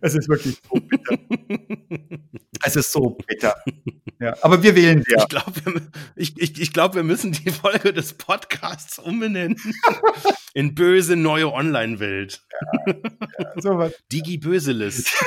Es 0.00 0.14
ist 0.14 0.28
wirklich 0.28 0.58
so 0.68 0.80
bitter. 0.80 1.18
es 2.64 2.76
ist 2.76 2.92
so 2.92 3.10
bitter. 3.26 3.54
Ja, 4.20 4.36
aber 4.42 4.62
wir 4.62 4.74
wählen 4.74 5.04
ja. 5.08 5.18
Ich 5.18 5.28
glaube, 5.28 5.52
wir, 5.64 5.82
ich, 6.16 6.40
ich, 6.40 6.60
ich 6.60 6.72
glaub, 6.72 6.94
wir 6.94 7.02
müssen 7.02 7.32
die 7.32 7.50
Folge 7.50 7.92
des 7.92 8.14
Podcasts 8.14 8.98
umbenennen 8.98 9.56
in 10.54 10.74
böse 10.74 11.16
neue 11.16 11.52
Online-Welt. 11.52 12.42
Ja, 12.86 12.94
ja, 13.62 13.83
sowas. 13.88 14.02
Digi-Böselist. 14.12 15.10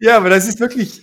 ja, 0.00 0.16
aber 0.16 0.30
das 0.30 0.48
ist 0.48 0.60
wirklich. 0.60 1.02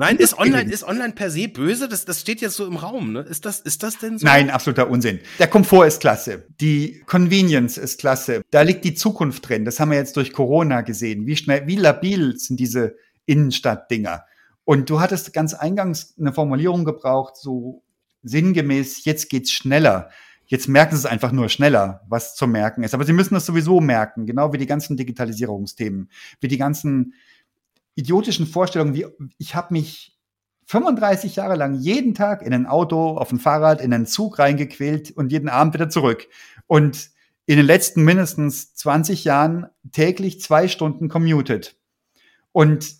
Nein, 0.00 0.18
ist 0.18 0.38
online, 0.38 0.70
ist 0.70 0.84
online 0.84 1.14
per 1.14 1.28
se 1.28 1.48
böse? 1.48 1.88
Das, 1.88 2.04
das 2.04 2.20
steht 2.20 2.40
jetzt 2.40 2.54
so 2.54 2.64
im 2.64 2.76
Raum, 2.76 3.12
ne? 3.12 3.22
Ist 3.22 3.44
das, 3.44 3.58
ist 3.58 3.82
das 3.82 3.98
denn 3.98 4.16
so? 4.16 4.24
Nein, 4.24 4.48
absoluter 4.48 4.88
Unsinn. 4.88 5.18
Der 5.40 5.48
Komfort 5.48 5.86
ist 5.86 6.00
klasse. 6.00 6.46
Die 6.60 7.02
Convenience 7.06 7.78
ist 7.78 7.98
klasse. 7.98 8.42
Da 8.52 8.62
liegt 8.62 8.84
die 8.84 8.94
Zukunft 8.94 9.48
drin. 9.48 9.64
Das 9.64 9.80
haben 9.80 9.90
wir 9.90 9.98
jetzt 9.98 10.16
durch 10.16 10.32
Corona 10.32 10.82
gesehen. 10.82 11.26
Wie 11.26 11.34
schnell, 11.36 11.66
wie 11.66 11.74
labil 11.74 12.38
sind 12.38 12.60
diese 12.60 12.94
Innenstadtdinger? 13.26 14.24
Und 14.62 14.88
du 14.88 15.00
hattest 15.00 15.32
ganz 15.32 15.52
eingangs 15.52 16.14
eine 16.16 16.32
Formulierung 16.32 16.84
gebraucht, 16.84 17.36
so 17.36 17.82
sinngemäß, 18.22 19.04
jetzt 19.04 19.28
geht's 19.30 19.50
schneller. 19.50 20.10
Jetzt 20.48 20.66
merken 20.66 20.96
sie 20.96 21.00
es 21.00 21.06
einfach 21.06 21.30
nur 21.30 21.50
schneller, 21.50 22.00
was 22.08 22.34
zu 22.34 22.46
merken 22.46 22.82
ist. 22.82 22.94
Aber 22.94 23.04
sie 23.04 23.12
müssen 23.12 23.34
das 23.34 23.46
sowieso 23.46 23.80
merken, 23.80 24.24
genau 24.26 24.52
wie 24.52 24.58
die 24.58 24.66
ganzen 24.66 24.96
Digitalisierungsthemen, 24.96 26.10
wie 26.40 26.48
die 26.48 26.56
ganzen 26.56 27.14
idiotischen 27.94 28.46
Vorstellungen, 28.46 28.94
wie 28.94 29.06
ich 29.36 29.54
habe 29.54 29.74
mich 29.74 30.18
35 30.64 31.36
Jahre 31.36 31.54
lang 31.54 31.74
jeden 31.74 32.14
Tag 32.14 32.42
in 32.42 32.54
ein 32.54 32.66
Auto, 32.66 33.16
auf 33.16 33.30
ein 33.30 33.38
Fahrrad, 33.38 33.80
in 33.82 33.92
einen 33.92 34.06
Zug 34.06 34.38
reingequält 34.38 35.10
und 35.10 35.32
jeden 35.32 35.50
Abend 35.50 35.74
wieder 35.74 35.90
zurück. 35.90 36.28
Und 36.66 37.10
in 37.44 37.56
den 37.56 37.66
letzten 37.66 38.04
mindestens 38.04 38.74
20 38.74 39.24
Jahren 39.24 39.66
täglich 39.92 40.40
zwei 40.40 40.68
Stunden 40.68 41.08
commuted. 41.08 41.76
Und 42.52 42.94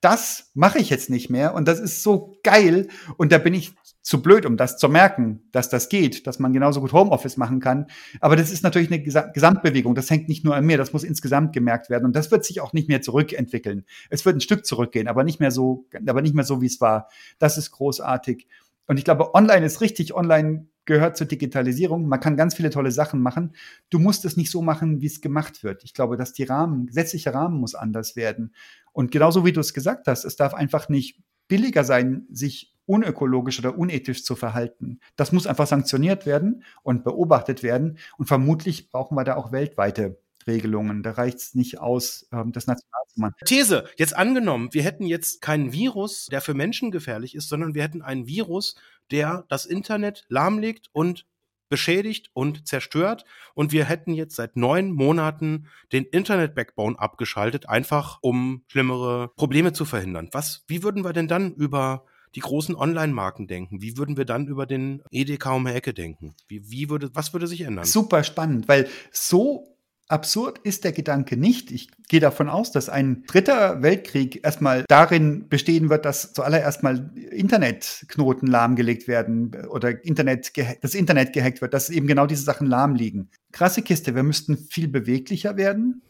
das 0.00 0.50
mache 0.54 0.78
ich 0.78 0.90
jetzt 0.90 1.10
nicht 1.10 1.28
mehr 1.30 1.54
und 1.54 1.66
das 1.66 1.80
ist 1.80 2.02
so 2.02 2.36
geil 2.42 2.88
und 3.16 3.32
da 3.32 3.38
bin 3.38 3.54
ich 3.54 3.74
zu 4.08 4.22
blöd, 4.22 4.46
um 4.46 4.56
das 4.56 4.78
zu 4.78 4.88
merken, 4.88 5.42
dass 5.52 5.68
das 5.68 5.90
geht, 5.90 6.26
dass 6.26 6.38
man 6.38 6.54
genauso 6.54 6.80
gut 6.80 6.94
Homeoffice 6.94 7.36
machen 7.36 7.60
kann. 7.60 7.88
Aber 8.20 8.36
das 8.36 8.50
ist 8.50 8.62
natürlich 8.62 8.90
eine 8.90 9.02
Gesamtbewegung. 9.02 9.94
Das 9.94 10.08
hängt 10.08 10.28
nicht 10.28 10.44
nur 10.44 10.56
an 10.56 10.64
mir, 10.64 10.78
das 10.78 10.94
muss 10.94 11.04
insgesamt 11.04 11.52
gemerkt 11.52 11.90
werden. 11.90 12.06
Und 12.06 12.16
das 12.16 12.30
wird 12.30 12.42
sich 12.42 12.62
auch 12.62 12.72
nicht 12.72 12.88
mehr 12.88 13.02
zurückentwickeln. 13.02 13.84
Es 14.08 14.24
wird 14.24 14.36
ein 14.36 14.40
Stück 14.40 14.64
zurückgehen, 14.64 15.08
aber 15.08 15.24
nicht 15.24 15.40
mehr 15.40 15.50
so, 15.50 15.84
aber 16.06 16.22
nicht 16.22 16.34
mehr 16.34 16.44
so, 16.44 16.62
wie 16.62 16.66
es 16.66 16.80
war. 16.80 17.08
Das 17.38 17.58
ist 17.58 17.70
großartig. 17.70 18.46
Und 18.86 18.96
ich 18.96 19.04
glaube, 19.04 19.34
online 19.34 19.66
ist 19.66 19.82
richtig. 19.82 20.14
Online 20.14 20.66
gehört 20.86 21.18
zur 21.18 21.26
Digitalisierung. 21.26 22.08
Man 22.08 22.18
kann 22.18 22.38
ganz 22.38 22.54
viele 22.54 22.70
tolle 22.70 22.90
Sachen 22.90 23.20
machen. 23.20 23.52
Du 23.90 23.98
musst 23.98 24.24
es 24.24 24.38
nicht 24.38 24.50
so 24.50 24.62
machen, 24.62 25.02
wie 25.02 25.06
es 25.06 25.20
gemacht 25.20 25.62
wird. 25.62 25.84
Ich 25.84 25.92
glaube, 25.92 26.16
dass 26.16 26.32
die 26.32 26.44
Rahmen, 26.44 26.86
gesetzliche 26.86 27.34
Rahmen 27.34 27.60
muss 27.60 27.74
anders 27.74 28.16
werden. 28.16 28.54
Und 28.98 29.12
genauso 29.12 29.44
wie 29.44 29.52
du 29.52 29.60
es 29.60 29.74
gesagt 29.74 30.08
hast, 30.08 30.24
es 30.24 30.34
darf 30.34 30.54
einfach 30.54 30.88
nicht 30.88 31.20
billiger 31.46 31.84
sein, 31.84 32.26
sich 32.32 32.74
unökologisch 32.84 33.60
oder 33.60 33.78
unethisch 33.78 34.24
zu 34.24 34.34
verhalten. 34.34 34.98
Das 35.14 35.30
muss 35.30 35.46
einfach 35.46 35.68
sanktioniert 35.68 36.26
werden 36.26 36.64
und 36.82 37.04
beobachtet 37.04 37.62
werden. 37.62 37.98
Und 38.16 38.26
vermutlich 38.26 38.90
brauchen 38.90 39.14
wir 39.14 39.22
da 39.22 39.36
auch 39.36 39.52
weltweite 39.52 40.20
Regelungen. 40.48 41.04
Da 41.04 41.12
reicht 41.12 41.38
es 41.38 41.54
nicht 41.54 41.78
aus, 41.78 42.26
ähm, 42.32 42.50
das 42.50 42.66
national 42.66 43.02
zu 43.06 43.20
machen. 43.20 43.34
These, 43.44 43.84
jetzt 43.98 44.16
angenommen, 44.16 44.70
wir 44.72 44.82
hätten 44.82 45.06
jetzt 45.06 45.42
keinen 45.42 45.72
Virus, 45.72 46.26
der 46.26 46.40
für 46.40 46.54
Menschen 46.54 46.90
gefährlich 46.90 47.36
ist, 47.36 47.48
sondern 47.48 47.76
wir 47.76 47.84
hätten 47.84 48.02
einen 48.02 48.26
Virus, 48.26 48.74
der 49.12 49.44
das 49.48 49.64
Internet 49.64 50.24
lahmlegt 50.28 50.88
und 50.90 51.24
beschädigt 51.68 52.30
und 52.32 52.66
zerstört. 52.66 53.24
Und 53.54 53.72
wir 53.72 53.84
hätten 53.84 54.14
jetzt 54.14 54.36
seit 54.36 54.56
neun 54.56 54.92
Monaten 54.92 55.66
den 55.92 56.04
Internet-Backbone 56.04 56.98
abgeschaltet, 56.98 57.68
einfach 57.68 58.18
um 58.22 58.62
schlimmere 58.68 59.28
Probleme 59.36 59.72
zu 59.72 59.84
verhindern. 59.84 60.28
Was, 60.32 60.64
wie 60.66 60.82
würden 60.82 61.04
wir 61.04 61.12
denn 61.12 61.28
dann 61.28 61.54
über 61.54 62.04
die 62.34 62.40
großen 62.40 62.74
Online-Marken 62.74 63.46
denken? 63.46 63.80
Wie 63.80 63.96
würden 63.96 64.16
wir 64.16 64.24
dann 64.24 64.46
über 64.46 64.66
den 64.66 65.02
EDK 65.10 65.46
um 65.54 65.64
die 65.64 65.72
Ecke 65.72 65.94
denken? 65.94 66.34
Wie, 66.46 66.70
wie 66.70 66.90
würde, 66.90 67.10
was 67.14 67.32
würde 67.32 67.46
sich 67.46 67.62
ändern? 67.62 67.84
Super 67.84 68.22
spannend, 68.22 68.68
weil 68.68 68.88
so 69.10 69.77
Absurd 70.08 70.58
ist 70.62 70.84
der 70.84 70.92
Gedanke 70.92 71.36
nicht. 71.36 71.70
Ich 71.70 71.90
gehe 72.08 72.20
davon 72.20 72.48
aus, 72.48 72.72
dass 72.72 72.88
ein 72.88 73.24
dritter 73.26 73.82
Weltkrieg 73.82 74.42
erstmal 74.42 74.84
darin 74.88 75.48
bestehen 75.48 75.90
wird, 75.90 76.06
dass 76.06 76.32
zuallererst 76.32 76.82
mal 76.82 77.10
Internetknoten 77.30 78.48
lahmgelegt 78.48 79.06
werden 79.06 79.54
oder 79.68 80.02
Internet 80.04 80.52
das 80.80 80.94
Internet 80.94 81.34
gehackt 81.34 81.60
wird, 81.60 81.74
dass 81.74 81.90
eben 81.90 82.06
genau 82.06 82.26
diese 82.26 82.42
Sachen 82.42 82.66
lahm 82.66 82.94
liegen. 82.94 83.28
Krasse 83.52 83.82
Kiste, 83.82 84.14
wir 84.14 84.22
müssten 84.22 84.56
viel 84.56 84.88
beweglicher 84.88 85.58
werden. 85.58 86.00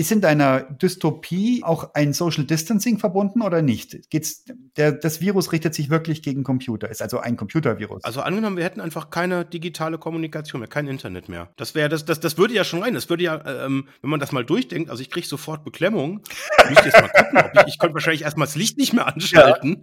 Ist 0.00 0.10
in 0.10 0.22
deiner 0.22 0.62
Dystopie 0.62 1.62
auch 1.62 1.92
ein 1.92 2.14
Social 2.14 2.44
Distancing 2.44 2.96
verbunden 2.96 3.42
oder 3.42 3.60
nicht? 3.60 4.08
Geht's, 4.08 4.46
der, 4.78 4.92
das 4.92 5.20
Virus 5.20 5.52
richtet 5.52 5.74
sich 5.74 5.90
wirklich 5.90 6.22
gegen 6.22 6.42
Computer, 6.42 6.88
ist 6.88 7.02
also 7.02 7.18
ein 7.18 7.36
Computervirus. 7.36 8.02
Also 8.02 8.22
angenommen, 8.22 8.56
wir 8.56 8.64
hätten 8.64 8.80
einfach 8.80 9.10
keine 9.10 9.44
digitale 9.44 9.98
Kommunikation 9.98 10.60
mehr, 10.60 10.70
kein 10.70 10.86
Internet 10.86 11.28
mehr. 11.28 11.50
Das 11.58 11.74
wäre, 11.74 11.90
das, 11.90 12.06
das, 12.06 12.18
das 12.18 12.38
würde 12.38 12.54
ja 12.54 12.64
schon 12.64 12.82
rein. 12.82 12.94
Das 12.94 13.10
würde 13.10 13.24
ja, 13.24 13.66
ähm, 13.66 13.88
wenn 14.00 14.08
man 14.08 14.20
das 14.20 14.32
mal 14.32 14.42
durchdenkt, 14.42 14.88
also 14.88 15.02
ich 15.02 15.10
kriege 15.10 15.26
sofort 15.26 15.64
Beklemmung. 15.64 16.22
Ich 16.62 16.70
müsste 16.70 16.86
jetzt 16.86 16.98
mal 16.98 17.08
gucken, 17.08 17.38
ob 17.38 17.50
ich, 17.52 17.74
ich 17.74 17.78
könnte 17.78 17.92
wahrscheinlich 17.92 18.22
erstmal 18.22 18.46
das 18.46 18.56
Licht 18.56 18.78
nicht 18.78 18.94
mehr 18.94 19.06
anschalten. 19.06 19.82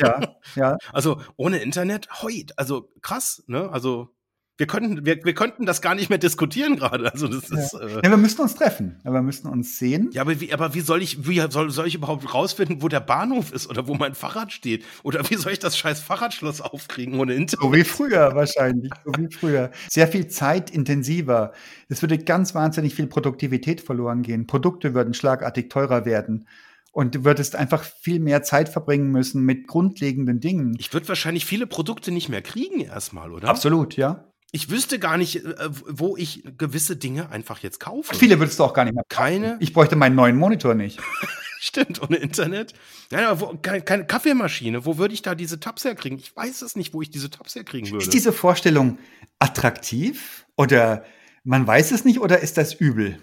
Ja, 0.00 0.18
ja. 0.20 0.36
ja. 0.56 0.78
Also 0.92 1.20
ohne 1.36 1.58
Internet, 1.58 2.08
heut, 2.20 2.52
also 2.56 2.90
krass, 3.00 3.44
ne? 3.46 3.70
Also 3.70 4.15
wir 4.58 4.66
könnten, 4.66 5.04
wir, 5.04 5.22
wir 5.22 5.34
könnten 5.34 5.66
das 5.66 5.82
gar 5.82 5.94
nicht 5.94 6.08
mehr 6.08 6.18
diskutieren 6.18 6.76
gerade. 6.76 7.12
Also 7.12 7.28
das 7.28 7.50
ja. 7.50 7.58
ist. 7.58 7.74
Äh 7.74 8.00
ja, 8.02 8.10
wir 8.10 8.16
müssten 8.16 8.40
uns 8.40 8.54
treffen. 8.54 8.98
Ja, 9.04 9.12
wir 9.12 9.20
müssten 9.20 9.48
uns 9.48 9.78
sehen. 9.78 10.10
Ja, 10.12 10.22
aber 10.22 10.40
wie, 10.40 10.52
aber 10.52 10.74
wie 10.74 10.80
soll 10.80 11.02
ich, 11.02 11.28
wie 11.28 11.40
soll, 11.50 11.70
soll 11.70 11.86
ich 11.86 11.94
überhaupt 11.94 12.32
rausfinden, 12.32 12.80
wo 12.80 12.88
der 12.88 13.00
Bahnhof 13.00 13.52
ist 13.52 13.68
oder 13.68 13.86
wo 13.86 13.94
mein 13.94 14.14
Fahrrad 14.14 14.52
steht? 14.52 14.84
Oder 15.02 15.28
wie 15.28 15.34
soll 15.34 15.52
ich 15.52 15.58
das 15.58 15.76
scheiß 15.76 16.00
Fahrradschloss 16.00 16.62
aufkriegen 16.62 17.18
ohne 17.20 17.34
Internet? 17.34 17.62
So 17.62 17.72
wie 17.74 17.84
früher 17.84 18.34
wahrscheinlich. 18.34 18.90
So 19.04 19.12
wie 19.18 19.30
früher. 19.30 19.70
Sehr 19.90 20.08
viel 20.08 20.28
zeitintensiver. 20.28 21.52
Es 21.88 22.00
würde 22.00 22.16
ganz 22.18 22.54
wahnsinnig 22.54 22.94
viel 22.94 23.08
Produktivität 23.08 23.82
verloren 23.82 24.22
gehen. 24.22 24.46
Produkte 24.46 24.94
würden 24.94 25.12
schlagartig 25.12 25.68
teurer 25.68 26.06
werden. 26.06 26.46
Und 26.92 27.14
du 27.14 27.24
würdest 27.26 27.56
einfach 27.56 27.84
viel 27.84 28.20
mehr 28.20 28.42
Zeit 28.42 28.70
verbringen 28.70 29.10
müssen 29.10 29.42
mit 29.42 29.66
grundlegenden 29.66 30.40
Dingen. 30.40 30.74
Ich 30.78 30.94
würde 30.94 31.06
wahrscheinlich 31.08 31.44
viele 31.44 31.66
Produkte 31.66 32.10
nicht 32.10 32.30
mehr 32.30 32.40
kriegen 32.40 32.80
erstmal, 32.80 33.32
oder? 33.32 33.48
Absolut, 33.48 33.98
ja. 33.98 34.32
Ich 34.56 34.70
wüsste 34.70 34.98
gar 34.98 35.18
nicht, 35.18 35.44
äh, 35.44 35.54
wo 35.68 36.16
ich 36.16 36.42
gewisse 36.56 36.96
Dinge 36.96 37.28
einfach 37.28 37.58
jetzt 37.58 37.78
kaufe. 37.78 38.14
Viele 38.16 38.38
würdest 38.38 38.58
du 38.58 38.64
auch 38.64 38.72
gar 38.72 38.86
nicht 38.86 38.94
mehr 38.94 39.04
kaufen. 39.06 39.24
Keine? 39.24 39.56
Ich 39.60 39.74
bräuchte 39.74 39.96
meinen 39.96 40.14
neuen 40.14 40.34
Monitor 40.34 40.74
nicht. 40.74 40.98
Stimmt, 41.60 42.00
ohne 42.00 42.16
Internet. 42.16 42.72
Ja, 43.12 43.30
aber 43.30 43.40
wo, 43.42 43.58
keine, 43.60 43.82
keine, 43.82 44.06
Kaffeemaschine. 44.06 44.86
Wo 44.86 44.96
würde 44.96 45.12
ich 45.12 45.20
da 45.20 45.34
diese 45.34 45.60
Tabs 45.60 45.84
herkriegen? 45.84 46.18
Ich 46.18 46.34
weiß 46.34 46.62
es 46.62 46.74
nicht, 46.74 46.94
wo 46.94 47.02
ich 47.02 47.10
diese 47.10 47.28
Tabs 47.28 47.54
herkriegen 47.54 47.90
würde. 47.90 48.02
Ist 48.02 48.14
diese 48.14 48.32
Vorstellung 48.32 48.98
attraktiv? 49.38 50.46
Oder 50.56 51.04
man 51.44 51.66
weiß 51.66 51.90
es 51.90 52.06
nicht? 52.06 52.20
Oder 52.20 52.38
ist 52.38 52.56
das 52.56 52.72
übel? 52.72 53.18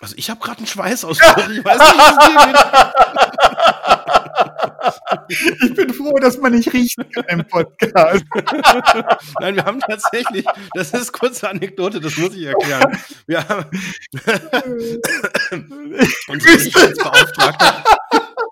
Also 0.00 0.14
ich 0.16 0.30
habe 0.30 0.38
gerade 0.38 0.58
einen 0.58 0.68
Schweißausbruch. 0.68 1.48
ich 1.50 1.64
weiß 1.64 1.78
nicht, 1.78 1.98
was 1.98 3.14
Ich 5.28 5.74
bin 5.74 5.92
froh, 5.92 6.18
dass 6.18 6.38
man 6.38 6.52
nicht 6.52 6.72
riechen 6.72 7.08
kann 7.10 7.24
im 7.28 7.46
Podcast. 7.46 8.24
Nein, 9.40 9.56
wir 9.56 9.64
haben 9.64 9.80
tatsächlich, 9.80 10.44
das 10.74 10.92
ist 10.92 11.12
kurze 11.12 11.48
Anekdote, 11.48 12.00
das 12.00 12.16
muss 12.16 12.34
ich 12.34 12.44
erklären. 12.44 12.98
Wir 13.26 13.48
haben 13.48 13.70
unsere 16.28 16.58
Sicherheitsbeauftragte. 16.58 17.64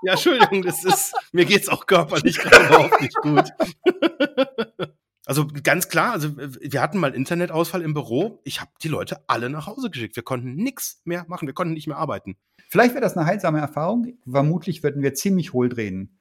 Ja, 0.02 0.12
Entschuldigung, 0.12 0.62
das 0.62 0.84
ist, 0.84 1.14
mir 1.32 1.44
geht's 1.44 1.68
auch 1.68 1.86
körperlich 1.86 2.38
gerade 2.38 2.66
überhaupt 2.66 3.00
nicht 3.00 3.16
gut. 3.16 3.50
Also 5.26 5.46
ganz 5.62 5.88
klar, 5.88 6.12
also 6.12 6.36
wir 6.38 6.80
hatten 6.80 6.98
mal 6.98 7.14
Internetausfall 7.14 7.82
im 7.82 7.92
Büro. 7.92 8.40
Ich 8.44 8.62
habe 8.62 8.70
die 8.82 8.88
Leute 8.88 9.22
alle 9.26 9.50
nach 9.50 9.66
Hause 9.66 9.90
geschickt. 9.90 10.16
Wir 10.16 10.22
konnten 10.22 10.54
nichts 10.54 11.02
mehr 11.04 11.26
machen. 11.28 11.46
Wir 11.46 11.52
konnten 11.52 11.74
nicht 11.74 11.86
mehr 11.86 11.98
arbeiten. 11.98 12.38
Vielleicht 12.68 12.94
wäre 12.94 13.02
das 13.02 13.16
eine 13.16 13.26
heilsame 13.26 13.58
Erfahrung. 13.58 14.18
Vermutlich 14.30 14.82
würden 14.82 15.02
wir 15.02 15.14
ziemlich 15.14 15.52
hohl 15.52 15.68
drehen 15.68 16.18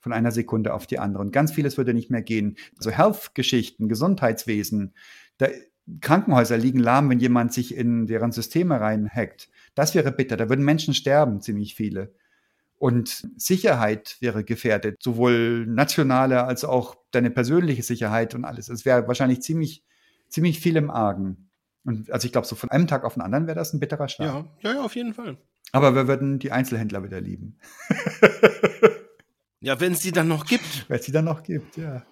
von 0.00 0.12
einer 0.12 0.32
Sekunde 0.32 0.74
auf 0.74 0.86
die 0.86 0.98
andere. 0.98 1.22
Und 1.22 1.32
ganz 1.32 1.52
vieles 1.52 1.78
würde 1.78 1.94
nicht 1.94 2.10
mehr 2.10 2.22
gehen. 2.22 2.56
So 2.78 2.90
Health-Geschichten, 2.90 3.88
Gesundheitswesen, 3.88 4.92
da, 5.38 5.48
Krankenhäuser 6.00 6.56
liegen 6.56 6.78
lahm, 6.78 7.10
wenn 7.10 7.20
jemand 7.20 7.52
sich 7.52 7.74
in 7.74 8.06
deren 8.06 8.32
Systeme 8.32 8.80
reinhackt. 8.80 9.48
Das 9.74 9.94
wäre 9.94 10.12
bitter. 10.12 10.36
Da 10.36 10.48
würden 10.48 10.64
Menschen 10.64 10.94
sterben, 10.94 11.40
ziemlich 11.40 11.74
viele. 11.74 12.12
Und 12.76 13.28
Sicherheit 13.36 14.16
wäre 14.20 14.44
gefährdet, 14.44 15.02
sowohl 15.02 15.64
nationale 15.66 16.44
als 16.44 16.64
auch 16.64 16.96
deine 17.12 17.30
persönliche 17.30 17.82
Sicherheit 17.82 18.34
und 18.34 18.44
alles. 18.44 18.68
Es 18.68 18.84
wäre 18.84 19.06
wahrscheinlich 19.06 19.42
ziemlich, 19.42 19.84
ziemlich 20.28 20.58
viel 20.58 20.76
im 20.76 20.90
Argen. 20.90 21.48
Und 21.84 22.10
also 22.10 22.26
ich 22.26 22.32
glaube, 22.32 22.46
so 22.46 22.56
von 22.56 22.70
einem 22.70 22.86
Tag 22.86 23.04
auf 23.04 23.14
den 23.14 23.22
anderen 23.22 23.46
wäre 23.46 23.56
das 23.56 23.72
ein 23.72 23.80
bitterer 23.80 24.08
Schlag. 24.08 24.28
Ja, 24.28 24.44
ja, 24.60 24.74
ja, 24.76 24.82
auf 24.82 24.96
jeden 24.96 25.14
Fall. 25.14 25.38
Aber 25.74 25.96
wir 25.96 26.06
würden 26.06 26.38
die 26.38 26.52
Einzelhändler 26.52 27.02
wieder 27.02 27.20
lieben. 27.20 27.58
Ja, 29.58 29.80
wenn 29.80 29.92
es 29.92 30.00
die 30.00 30.12
dann 30.12 30.28
noch 30.28 30.46
gibt. 30.46 30.88
Wenn 30.88 30.98
es 30.98 31.06
die 31.06 31.10
dann 31.10 31.24
noch 31.24 31.42
gibt, 31.42 31.76
ja. 31.76 32.04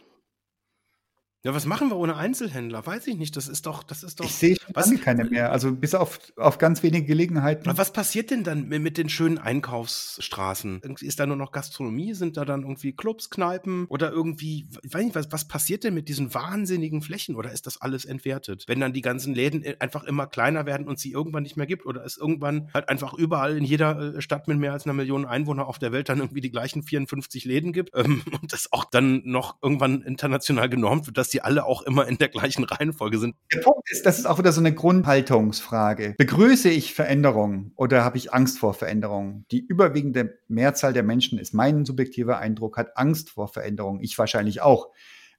Ja, 1.44 1.52
was 1.52 1.66
machen 1.66 1.88
wir 1.88 1.96
ohne 1.96 2.14
Einzelhändler? 2.16 2.86
Weiß 2.86 3.04
ich 3.08 3.16
nicht. 3.16 3.36
Das 3.36 3.48
ist 3.48 3.66
doch, 3.66 3.82
das 3.82 4.04
ist 4.04 4.20
doch. 4.20 4.24
Ich 4.24 4.34
sehe 4.34 4.56
schon 4.56 5.00
keine 5.00 5.24
mehr. 5.24 5.50
Also 5.50 5.72
bis 5.72 5.92
auf, 5.92 6.20
auf 6.36 6.58
ganz 6.58 6.84
wenige 6.84 7.04
Gelegenheiten. 7.04 7.68
Aber 7.68 7.78
was 7.78 7.92
passiert 7.92 8.30
denn 8.30 8.44
dann 8.44 8.68
mit 8.68 8.96
den 8.96 9.08
schönen 9.08 9.38
Einkaufsstraßen? 9.38 10.82
Ist 11.00 11.18
da 11.18 11.26
nur 11.26 11.36
noch 11.36 11.50
Gastronomie? 11.50 12.14
Sind 12.14 12.36
da 12.36 12.44
dann 12.44 12.62
irgendwie 12.62 12.92
Clubs, 12.92 13.28
Kneipen 13.28 13.86
oder 13.86 14.12
irgendwie, 14.12 14.68
ich 14.84 14.94
weiß 14.94 15.02
nicht, 15.02 15.16
was, 15.16 15.32
was 15.32 15.48
passiert 15.48 15.82
denn 15.82 15.94
mit 15.94 16.08
diesen 16.08 16.32
wahnsinnigen 16.32 17.02
Flächen? 17.02 17.34
Oder 17.34 17.50
ist 17.50 17.66
das 17.66 17.80
alles 17.80 18.04
entwertet? 18.04 18.64
Wenn 18.68 18.78
dann 18.78 18.92
die 18.92 19.02
ganzen 19.02 19.34
Läden 19.34 19.64
einfach 19.80 20.04
immer 20.04 20.28
kleiner 20.28 20.64
werden 20.64 20.86
und 20.86 21.00
sie 21.00 21.10
irgendwann 21.10 21.42
nicht 21.42 21.56
mehr 21.56 21.66
gibt 21.66 21.86
oder 21.86 22.04
es 22.04 22.18
irgendwann 22.18 22.70
halt 22.72 22.88
einfach 22.88 23.14
überall 23.14 23.56
in 23.56 23.64
jeder 23.64 24.14
äh, 24.14 24.22
Stadt 24.22 24.46
mit 24.46 24.58
mehr 24.58 24.74
als 24.74 24.84
einer 24.84 24.94
Million 24.94 25.26
Einwohner 25.26 25.66
auf 25.66 25.80
der 25.80 25.90
Welt 25.90 26.08
dann 26.08 26.18
irgendwie 26.18 26.40
die 26.40 26.52
gleichen 26.52 26.84
54 26.84 27.44
Läden 27.46 27.72
gibt 27.72 27.90
ähm, 27.96 28.22
und 28.40 28.52
das 28.52 28.72
auch 28.72 28.84
dann 28.84 29.22
noch 29.24 29.56
irgendwann 29.60 30.02
international 30.02 30.68
genormt 30.68 31.06
wird, 31.06 31.18
dass 31.18 31.31
die 31.32 31.42
alle 31.42 31.64
auch 31.64 31.82
immer 31.82 32.06
in 32.06 32.18
der 32.18 32.28
gleichen 32.28 32.64
Reihenfolge 32.64 33.18
sind. 33.18 33.34
Der 33.52 33.60
Punkt 33.60 33.90
ist, 33.90 34.06
das 34.06 34.18
ist 34.18 34.26
auch 34.26 34.38
wieder 34.38 34.52
so 34.52 34.60
eine 34.60 34.74
Grundhaltungsfrage. 34.74 36.14
Begrüße 36.18 36.68
ich 36.68 36.94
Veränderungen 36.94 37.72
oder 37.76 38.04
habe 38.04 38.16
ich 38.16 38.32
Angst 38.32 38.58
vor 38.58 38.74
Veränderungen? 38.74 39.46
Die 39.50 39.64
überwiegende 39.64 40.38
Mehrzahl 40.48 40.92
der 40.92 41.02
Menschen, 41.02 41.38
ist 41.38 41.54
mein 41.54 41.84
subjektiver 41.84 42.38
Eindruck, 42.38 42.76
hat 42.76 42.96
Angst 42.96 43.30
vor 43.30 43.48
Veränderungen. 43.48 44.00
Ich 44.02 44.18
wahrscheinlich 44.18 44.60
auch. 44.60 44.90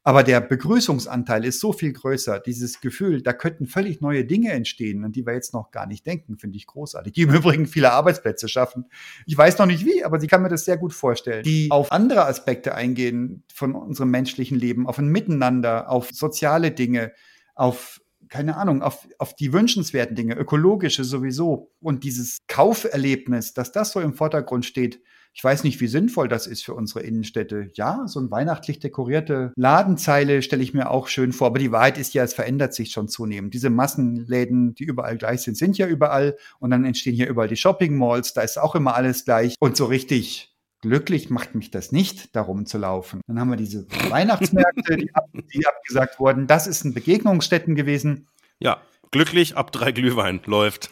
Aber 0.06 0.24
der 0.24 0.42
Begrüßungsanteil 0.42 1.46
ist 1.46 1.62
so 1.62 1.72
viel 1.72 1.94
größer. 1.94 2.42
Dieses 2.42 2.82
Gefühl, 2.82 3.22
da 3.22 3.32
könnten 3.32 3.68
völlig 3.68 4.02
neue 4.02 4.26
Dinge 4.26 4.52
entstehen, 4.52 5.06
an 5.06 5.14
die 5.14 5.26
wir 5.26 5.34
jetzt 5.34 5.54
noch 5.54 5.72
gar 5.72 5.88
nicht 5.88 6.06
denken, 6.06 6.38
finde 6.38 6.58
ich 6.58 6.68
großartig. 6.68 7.14
Die 7.14 7.22
im 7.22 7.30
Übrigen 7.34 7.68
viele 7.68 7.92
Arbeitsplätze 7.94 8.50
schaffen. 8.50 8.86
Ich 9.26 9.38
weiß 9.38 9.58
noch 9.60 9.66
nicht 9.66 9.86
wie, 9.86 10.04
aber 10.04 10.20
sie 10.20 10.28
kann 10.28 10.42
mir 10.42 10.50
das 10.50 10.66
sehr 10.66 10.78
gut 10.78 10.94
vorstellen. 10.94 11.44
Die 11.44 11.72
auf 11.72 11.92
andere 11.94 12.26
Aspekte 12.26 12.76
eingehen 12.76 13.44
von 13.54 13.76
unserem 13.76 14.12
menschlichen 14.12 14.60
Leben, 14.60 14.88
auf 14.88 15.00
ein 15.00 15.08
Miteinander, 15.08 15.90
auf 15.90 16.10
soziale 16.12 16.72
Dinge, 16.72 17.14
auf 17.56 18.02
keine 18.28 18.58
Ahnung, 18.58 18.82
auf, 18.82 19.08
auf 19.20 19.36
die 19.36 19.54
wünschenswerten 19.54 20.16
Dinge, 20.16 20.34
ökologische 20.34 21.04
sowieso. 21.04 21.72
Und 21.80 22.04
dieses 22.04 22.40
Kauferlebnis, 22.48 23.54
dass 23.54 23.72
das 23.72 23.92
so 23.92 24.00
im 24.00 24.16
Vordergrund 24.16 24.66
steht, 24.66 25.02
ich 25.34 25.44
weiß 25.44 25.64
nicht, 25.64 25.82
wie 25.82 25.88
sinnvoll 25.88 26.28
das 26.28 26.46
ist 26.46 26.64
für 26.64 26.76
unsere 26.76 27.02
Innenstädte. 27.02 27.72
Ja, 27.74 28.04
so 28.06 28.20
eine 28.20 28.30
weihnachtlich 28.30 28.80
dekorierte 28.80 29.52
Ladenzeile 29.56 30.44
stelle 30.44 30.62
ich 30.62 30.76
mir 30.76 30.92
auch 30.92 31.08
schön 31.08 31.34
vor. 31.34 31.48
Aber 31.48 31.60
die 31.60 31.72
Wahrheit 31.72 31.98
ist 31.98 32.14
ja, 32.14 32.24
es 32.24 32.36
verändert 32.36 32.74
sich 32.76 32.92
schon 32.92 33.08
zunehmend. 33.08 33.54
Diese 33.54 33.72
Massenläden, 33.72 34.76
die 34.76 34.84
überall 34.84 35.18
gleich 35.18 35.42
sind, 35.42 35.58
sind 35.58 35.78
ja 35.78 35.88
überall. 35.88 36.38
Und 36.60 36.70
dann 36.70 36.86
entstehen 36.86 37.16
hier 37.16 37.28
überall 37.28 37.48
die 37.48 37.56
Shopping 37.56 37.98
Malls. 37.98 38.34
Da 38.34 38.42
ist 38.42 38.60
auch 38.60 38.76
immer 38.76 38.96
alles 38.96 39.26
gleich. 39.26 39.56
Und 39.60 39.76
so 39.76 39.86
richtig 39.86 40.56
glücklich 40.82 41.30
macht 41.32 41.56
mich 41.56 41.72
das 41.72 41.92
nicht, 41.92 42.36
darum 42.36 42.66
zu 42.68 42.78
laufen. 42.78 43.22
Dann 43.26 43.40
haben 43.40 43.50
wir 43.50 43.58
diese 43.58 43.88
Weihnachtsmärkte, 44.10 44.98
die, 44.98 45.16
ab, 45.16 45.26
die 45.34 45.66
abgesagt 45.66 46.20
wurden. 46.20 46.46
Das 46.46 46.68
ist 46.68 46.84
ein 46.84 46.94
Begegnungsstätten 46.94 47.74
gewesen. 47.74 48.28
Ja, 48.60 48.82
glücklich 49.10 49.58
ab 49.58 49.72
drei 49.72 49.92
Glühwein 49.94 50.42
läuft. 50.46 50.92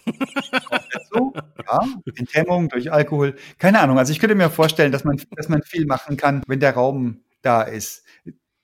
Ja, 1.68 1.80
Enthemmung 2.16 2.70
durch 2.70 2.92
Alkohol. 2.92 3.36
Keine 3.58 3.80
Ahnung. 3.80 3.98
Also 3.98 4.12
ich 4.12 4.20
könnte 4.20 4.36
mir 4.36 4.50
vorstellen, 4.50 4.92
dass 4.92 5.04
man, 5.04 5.22
dass 5.36 5.50
man 5.50 5.62
viel 5.64 5.86
machen 5.86 6.18
kann, 6.18 6.44
wenn 6.48 6.60
der 6.60 6.74
Raum 6.74 7.22
da 7.42 7.62
ist. 7.64 8.04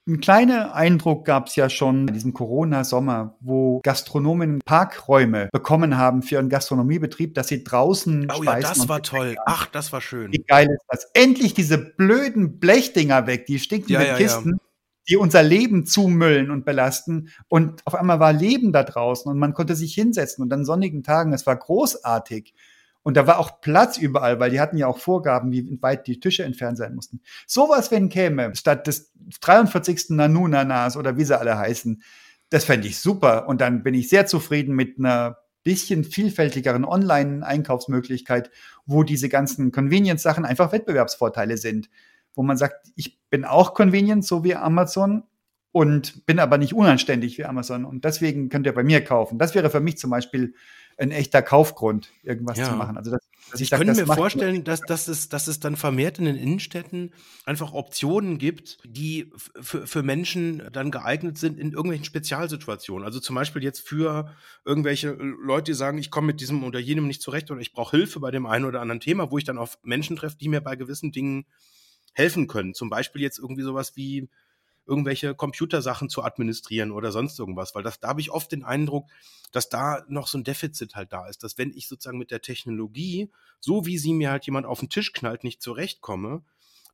Ein 0.07 0.21
kleiner 0.21 0.73
Eindruck 0.73 1.25
gab 1.25 1.47
es 1.47 1.57
ja 1.57 1.69
schon 1.69 2.07
in 2.07 2.13
diesem 2.13 2.33
Corona-Sommer, 2.33 3.35
wo 3.41 3.81
Gastronomen 3.83 4.61
Parkräume 4.63 5.49
bekommen 5.51 5.97
haben 5.97 6.21
für 6.21 6.35
ihren 6.35 6.47
Gastronomiebetrieb, 6.47 7.33
dass 7.33 7.49
sie 7.49 7.65
draußen 7.65 8.31
Oh 8.33 8.41
ja, 8.41 8.57
das 8.57 8.87
war 8.87 9.03
toll. 9.03 9.35
Ach, 9.45 9.65
das 9.65 9.91
war 9.91 9.99
schön. 9.99 10.31
Wie 10.31 10.45
geil 10.47 10.69
ist 10.71 10.85
das? 10.87 11.11
Endlich 11.13 11.53
diese 11.55 11.77
blöden 11.77 12.57
Blechdinger 12.57 13.27
weg, 13.27 13.47
die 13.47 13.59
stinkenden 13.59 13.95
Ja, 13.95 14.01
ja, 14.01 14.11
ja. 14.13 14.17
Kisten, 14.17 14.61
die 15.09 15.17
unser 15.17 15.43
Leben 15.43 15.85
zumüllen 15.85 16.51
und 16.51 16.63
belasten. 16.63 17.29
Und 17.49 17.81
auf 17.85 17.95
einmal 17.95 18.21
war 18.21 18.31
Leben 18.31 18.71
da 18.71 18.83
draußen 18.83 19.29
und 19.29 19.37
man 19.37 19.53
konnte 19.53 19.75
sich 19.75 19.93
hinsetzen 19.93 20.41
und 20.41 20.53
an 20.53 20.63
sonnigen 20.63 21.03
Tagen, 21.03 21.33
es 21.33 21.45
war 21.45 21.57
großartig. 21.57 22.53
Und 23.08 23.16
da 23.16 23.26
war 23.26 23.39
auch 23.39 23.62
Platz 23.62 23.97
überall, 23.97 24.41
weil 24.41 24.51
die 24.51 24.60
hatten 24.60 24.76
ja 24.76 24.86
auch 24.86 24.97
Vorgaben, 24.97 25.49
wie 25.53 25.82
weit 25.82 26.08
die 26.08 26.20
Tische 26.20 26.43
entfernt 26.43 26.78
sein 26.78 26.93
mussten. 26.93 27.22
Sowas, 27.45 27.89
wenn 27.89 28.10
käme, 28.10 28.53
statt 28.53 28.86
des 28.86 29.14
43. 29.39 30.10
Nanu-Nanas 30.10 30.97
oder 30.97 31.16
wie 31.16 31.24
sie 31.24 31.39
alle 31.39 31.58
heißen, 31.58 32.03
das 32.49 32.66
fände 32.66 32.86
ich 32.86 32.99
super. 32.99 33.47
Und 33.47 33.62
dann 33.62 33.82
bin 33.82 33.93
ich 33.93 34.10
sehr 34.10 34.26
zufrieden 34.26 34.76
mit 34.76 34.99
einer 34.99 35.38
bisschen 35.64 36.03
vielfältigeren 36.03 36.84
Online-Einkaufsmöglichkeit, 36.84 38.51
wo 38.86 39.03
diese 39.03 39.30
ganzen 39.30 39.72
Convenience-Sachen 39.72 40.43
einfach 40.43 40.74
Wettbewerbsvorteile 40.74 41.55
sind. 41.55 41.89
Wo 42.36 42.43
man 42.43 42.58
sagt, 42.58 42.91
ich 42.97 43.22
bin 43.30 43.45
auch 43.45 43.74
convenient, 43.74 44.26
so 44.26 44.43
wie 44.43 44.55
Amazon, 44.55 45.24
und 45.72 46.26
bin 46.26 46.39
aber 46.39 46.58
nicht 46.58 46.74
unanständig 46.74 47.38
wie 47.38 47.45
Amazon. 47.45 47.86
Und 47.86 48.03
deswegen 48.03 48.49
könnt 48.49 48.66
ihr 48.66 48.74
bei 48.74 48.84
mir 48.84 49.01
kaufen. 49.01 49.38
Das 49.39 49.55
wäre 49.55 49.70
für 49.70 49.80
mich 49.80 49.97
zum 49.97 50.10
Beispiel 50.10 50.55
ein 50.97 51.11
echter 51.11 51.41
Kaufgrund, 51.41 52.09
irgendwas 52.23 52.57
Ja. 52.57 52.69
zu 52.69 52.75
machen. 52.75 52.97
Also, 52.97 53.11
dass 53.11 53.21
Ich 53.61 53.69
sag, 53.69 53.77
könnte 53.79 53.93
das 53.93 54.07
mir 54.07 54.13
vorstellen, 54.13 54.63
dass, 54.63 54.81
dass, 54.81 55.07
es, 55.07 55.29
dass 55.29 55.47
es 55.47 55.59
dann 55.59 55.75
vermehrt 55.77 56.19
in 56.19 56.25
den 56.25 56.35
Innenstädten 56.35 57.13
einfach 57.45 57.71
Optionen 57.73 58.39
gibt, 58.39 58.79
die 58.83 59.31
für 59.61 60.03
Menschen 60.03 60.67
dann 60.73 60.91
geeignet 60.91 61.37
sind 61.37 61.57
in 61.57 61.71
irgendwelchen 61.71 62.03
Spezialsituationen. 62.05 63.05
Also 63.05 63.19
zum 63.19 63.35
Beispiel 63.35 63.63
jetzt 63.63 63.87
für 63.87 64.35
irgendwelche 64.65 65.11
Leute, 65.11 65.71
die 65.71 65.75
sagen, 65.75 65.97
ich 65.97 66.11
komme 66.11 66.27
mit 66.27 66.41
diesem 66.41 66.63
oder 66.63 66.79
jenem 66.79 67.07
nicht 67.07 67.21
zurecht 67.21 67.49
oder 67.51 67.61
ich 67.61 67.71
brauche 67.71 67.95
Hilfe 67.95 68.19
bei 68.19 68.31
dem 68.31 68.45
einen 68.47 68.65
oder 68.65 68.81
anderen 68.81 68.99
Thema, 68.99 69.31
wo 69.31 69.37
ich 69.37 69.45
dann 69.45 69.57
auf 69.57 69.77
Menschen 69.83 70.17
treffe, 70.17 70.37
die 70.37 70.49
mir 70.49 70.61
bei 70.61 70.75
gewissen 70.75 71.11
Dingen 71.11 71.45
helfen 72.13 72.47
können. 72.47 72.73
Zum 72.73 72.89
Beispiel 72.89 73.21
jetzt 73.21 73.37
irgendwie 73.39 73.61
sowas 73.63 73.95
wie 73.95 74.29
irgendwelche 74.88 75.35
Computersachen 75.35 76.09
zu 76.09 76.23
administrieren 76.23 76.91
oder 76.91 77.11
sonst 77.11 77.38
irgendwas, 77.39 77.75
weil 77.75 77.83
das, 77.83 77.99
da 77.99 78.07
habe 78.09 78.21
ich 78.21 78.31
oft 78.31 78.51
den 78.51 78.63
Eindruck, 78.63 79.09
dass 79.51 79.69
da 79.69 80.03
noch 80.07 80.27
so 80.27 80.38
ein 80.38 80.43
Defizit 80.43 80.95
halt 80.95 81.13
da 81.13 81.27
ist, 81.27 81.43
dass 81.43 81.57
wenn 81.57 81.71
ich 81.71 81.88
sozusagen 81.88 82.17
mit 82.17 82.31
der 82.31 82.41
Technologie, 82.41 83.29
so 83.59 83.85
wie 83.85 83.97
sie 83.97 84.13
mir 84.13 84.31
halt 84.31 84.45
jemand 84.45 84.65
auf 84.65 84.79
den 84.79 84.89
Tisch 84.89 85.13
knallt, 85.13 85.43
nicht 85.43 85.61
zurechtkomme, 85.61 86.43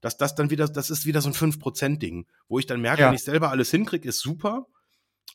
dass 0.02 0.18
das 0.18 0.36
dann 0.36 0.50
wieder, 0.50 0.68
das 0.68 0.90
ist 0.90 1.06
wieder 1.06 1.22
so 1.22 1.30
ein 1.30 1.34
5%-Ding, 1.34 2.26
wo 2.50 2.60
ich 2.60 2.66
dann 2.66 2.82
merke, 2.82 3.02
Ja. 3.02 3.08
wenn 3.08 3.16
ich 3.16 3.24
selber 3.24 3.52
alles 3.52 3.72
hinkriege, 3.72 4.10
ist 4.10 4.20
super. 4.20 4.68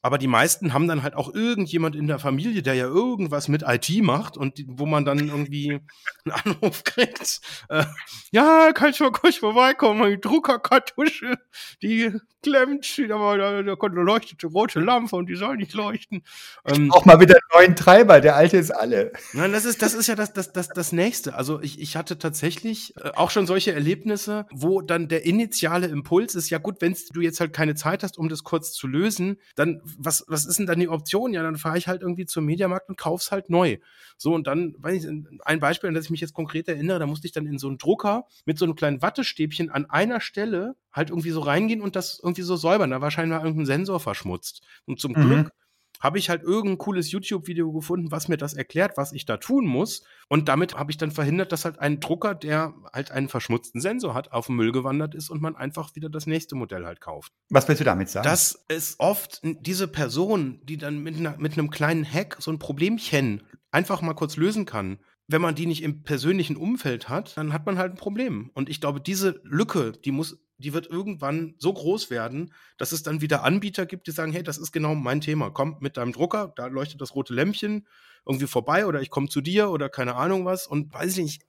Aber 0.02 0.18
die 0.18 0.26
meisten 0.26 0.72
haben 0.72 0.88
dann 0.88 1.02
halt 1.02 1.14
auch 1.14 1.34
irgendjemand 1.34 1.96
in 1.96 2.06
der 2.06 2.18
Familie, 2.18 2.62
der 2.62 2.74
ja 2.74 2.86
irgendwas 2.86 3.48
mit 3.48 3.64
IT 3.66 3.88
macht 4.02 4.36
und 4.36 4.64
wo 4.66 4.86
man 4.86 5.04
dann 5.04 5.18
irgendwie 5.18 5.80
einen 6.24 6.34
Anruf 6.44 6.84
kriegt. 6.84 7.40
Äh, 7.68 7.84
ja, 8.30 8.72
kannst 8.72 9.00
du 9.00 9.04
mal 9.04 9.12
kurz 9.12 9.36
vorbeikommen, 9.36 10.10
die 10.10 10.20
Druckerkartusche, 10.20 11.38
die 11.82 12.12
klemmt, 12.42 12.86
aber 13.10 13.36
da, 13.36 13.62
da 13.62 13.76
kommt 13.76 13.96
eine 13.96 14.04
leuchtete 14.04 14.46
rote 14.46 14.80
Lampe 14.80 15.16
und 15.16 15.26
die 15.26 15.34
soll 15.34 15.56
nicht 15.56 15.74
leuchten. 15.74 16.22
Ähm, 16.64 16.90
Auch 16.92 17.04
mal 17.04 17.20
wieder 17.20 17.34
einen 17.34 17.66
neuen 17.66 17.76
Treiber, 17.76 18.20
der 18.20 18.36
alte 18.36 18.56
ist 18.56 18.70
alle. 18.70 19.12
Nein, 19.32 19.52
das 19.52 19.64
ist, 19.64 19.82
das 19.82 19.94
ist 19.94 20.06
ja 20.06 20.14
das, 20.14 20.32
das, 20.32 20.52
das, 20.52 20.68
das 20.68 20.92
Nächste. 20.92 21.34
Also 21.34 21.60
ich, 21.60 21.80
ich 21.80 21.96
hatte 21.96 22.18
tatsächlich 22.18 22.94
äh, 22.96 23.10
auch 23.14 23.30
schon 23.30 23.46
solche 23.46 23.72
Erlebnisse, 23.72 24.46
wo 24.52 24.80
dann 24.80 25.08
der 25.08 25.26
initiale 25.26 25.88
Impuls 25.88 26.34
ist, 26.34 26.50
ja 26.50 26.58
gut, 26.58 26.76
wenn 26.80 26.96
du 27.12 27.20
jetzt 27.20 27.40
halt 27.40 27.52
keine 27.52 27.74
Zeit 27.74 28.02
hast, 28.02 28.18
um 28.18 28.28
das 28.28 28.44
kurz 28.44 28.72
zu 28.72 28.86
lösen, 28.86 29.38
dann 29.56 29.82
was, 29.98 30.24
was 30.28 30.44
ist 30.46 30.58
denn 30.58 30.66
dann 30.66 30.80
die 30.80 30.88
Option? 30.88 31.32
Ja, 31.32 31.42
dann 31.42 31.56
fahre 31.56 31.78
ich 31.78 31.88
halt 31.88 32.02
irgendwie 32.02 32.26
zum 32.26 32.44
Mediamarkt 32.44 32.88
und 32.88 32.98
kauf's 32.98 33.30
halt 33.30 33.50
neu. 33.50 33.78
So, 34.16 34.34
und 34.34 34.46
dann, 34.46 34.74
weiß 34.78 35.04
ich, 35.04 35.10
ein 35.44 35.60
Beispiel, 35.60 35.88
an 35.88 35.94
das 35.94 36.06
ich 36.06 36.10
mich 36.10 36.20
jetzt 36.20 36.34
konkret 36.34 36.68
erinnere, 36.68 36.98
da 36.98 37.06
musste 37.06 37.26
ich 37.26 37.32
dann 37.32 37.46
in 37.46 37.58
so 37.58 37.68
einen 37.68 37.78
Drucker 37.78 38.26
mit 38.44 38.58
so 38.58 38.64
einem 38.64 38.74
kleinen 38.74 39.02
Wattestäbchen 39.02 39.70
an 39.70 39.86
einer 39.86 40.20
Stelle 40.20 40.76
halt 40.92 41.10
irgendwie 41.10 41.30
so 41.30 41.40
reingehen 41.40 41.80
und 41.80 41.96
das 41.96 42.20
irgendwie 42.22 42.42
so 42.42 42.56
säubern. 42.56 42.90
Da 42.90 43.00
war 43.00 43.10
scheinbar 43.10 43.44
irgendein 43.44 43.66
Sensor 43.66 44.00
verschmutzt. 44.00 44.62
Und 44.86 45.00
zum 45.00 45.12
Mhm. 45.12 45.20
Glück 45.22 45.52
habe 46.00 46.18
ich 46.18 46.30
halt 46.30 46.42
irgendein 46.42 46.78
cooles 46.78 47.10
YouTube-Video 47.10 47.72
gefunden, 47.72 48.10
was 48.10 48.28
mir 48.28 48.36
das 48.36 48.54
erklärt, 48.54 48.96
was 48.96 49.12
ich 49.12 49.24
da 49.24 49.36
tun 49.36 49.66
muss. 49.66 50.04
Und 50.28 50.48
damit 50.48 50.74
habe 50.76 50.90
ich 50.90 50.96
dann 50.96 51.10
verhindert, 51.10 51.52
dass 51.52 51.64
halt 51.64 51.78
ein 51.78 52.00
Drucker, 52.00 52.34
der 52.34 52.74
halt 52.92 53.10
einen 53.10 53.28
verschmutzten 53.28 53.80
Sensor 53.80 54.14
hat, 54.14 54.32
auf 54.32 54.46
den 54.46 54.56
Müll 54.56 54.72
gewandert 54.72 55.14
ist 55.14 55.30
und 55.30 55.42
man 55.42 55.56
einfach 55.56 55.94
wieder 55.94 56.08
das 56.08 56.26
nächste 56.26 56.54
Modell 56.54 56.84
halt 56.84 57.00
kauft. 57.00 57.32
Was 57.50 57.66
willst 57.68 57.80
du 57.80 57.84
damit 57.84 58.08
sagen? 58.08 58.24
Das 58.24 58.64
ist 58.68 59.00
oft 59.00 59.40
diese 59.42 59.88
Person, 59.88 60.60
die 60.64 60.76
dann 60.76 60.98
mit, 60.98 61.16
einer, 61.16 61.36
mit 61.38 61.58
einem 61.58 61.70
kleinen 61.70 62.04
Hack 62.04 62.36
so 62.40 62.50
ein 62.50 62.58
Problemchen 62.58 63.42
einfach 63.70 64.02
mal 64.02 64.14
kurz 64.14 64.36
lösen 64.36 64.64
kann. 64.64 64.98
Wenn 65.26 65.42
man 65.42 65.54
die 65.54 65.66
nicht 65.66 65.82
im 65.82 66.04
persönlichen 66.04 66.56
Umfeld 66.56 67.08
hat, 67.08 67.36
dann 67.36 67.52
hat 67.52 67.66
man 67.66 67.76
halt 67.76 67.92
ein 67.92 67.98
Problem. 67.98 68.50
Und 68.54 68.70
ich 68.70 68.80
glaube, 68.80 69.00
diese 69.00 69.40
Lücke, 69.44 69.92
die 69.92 70.10
muss, 70.10 70.38
die 70.58 70.72
wird 70.72 70.86
irgendwann 70.86 71.54
so 71.58 71.72
groß 71.72 72.10
werden, 72.10 72.52
dass 72.76 72.92
es 72.92 73.02
dann 73.02 73.20
wieder 73.20 73.44
Anbieter 73.44 73.86
gibt, 73.86 74.06
die 74.06 74.10
sagen, 74.10 74.32
hey, 74.32 74.42
das 74.42 74.58
ist 74.58 74.72
genau 74.72 74.94
mein 74.94 75.20
Thema. 75.20 75.50
Komm 75.50 75.76
mit 75.80 75.96
deinem 75.96 76.12
Drucker, 76.12 76.52
da 76.56 76.66
leuchtet 76.66 77.00
das 77.00 77.14
rote 77.14 77.32
Lämpchen 77.32 77.86
irgendwie 78.26 78.46
vorbei 78.46 78.86
oder 78.86 79.00
ich 79.00 79.10
komme 79.10 79.28
zu 79.28 79.40
dir 79.40 79.70
oder 79.70 79.88
keine 79.88 80.16
Ahnung 80.16 80.44
was 80.44 80.66
und 80.66 80.92
weiß 80.92 81.16
ich 81.16 81.24
nicht, 81.24 81.42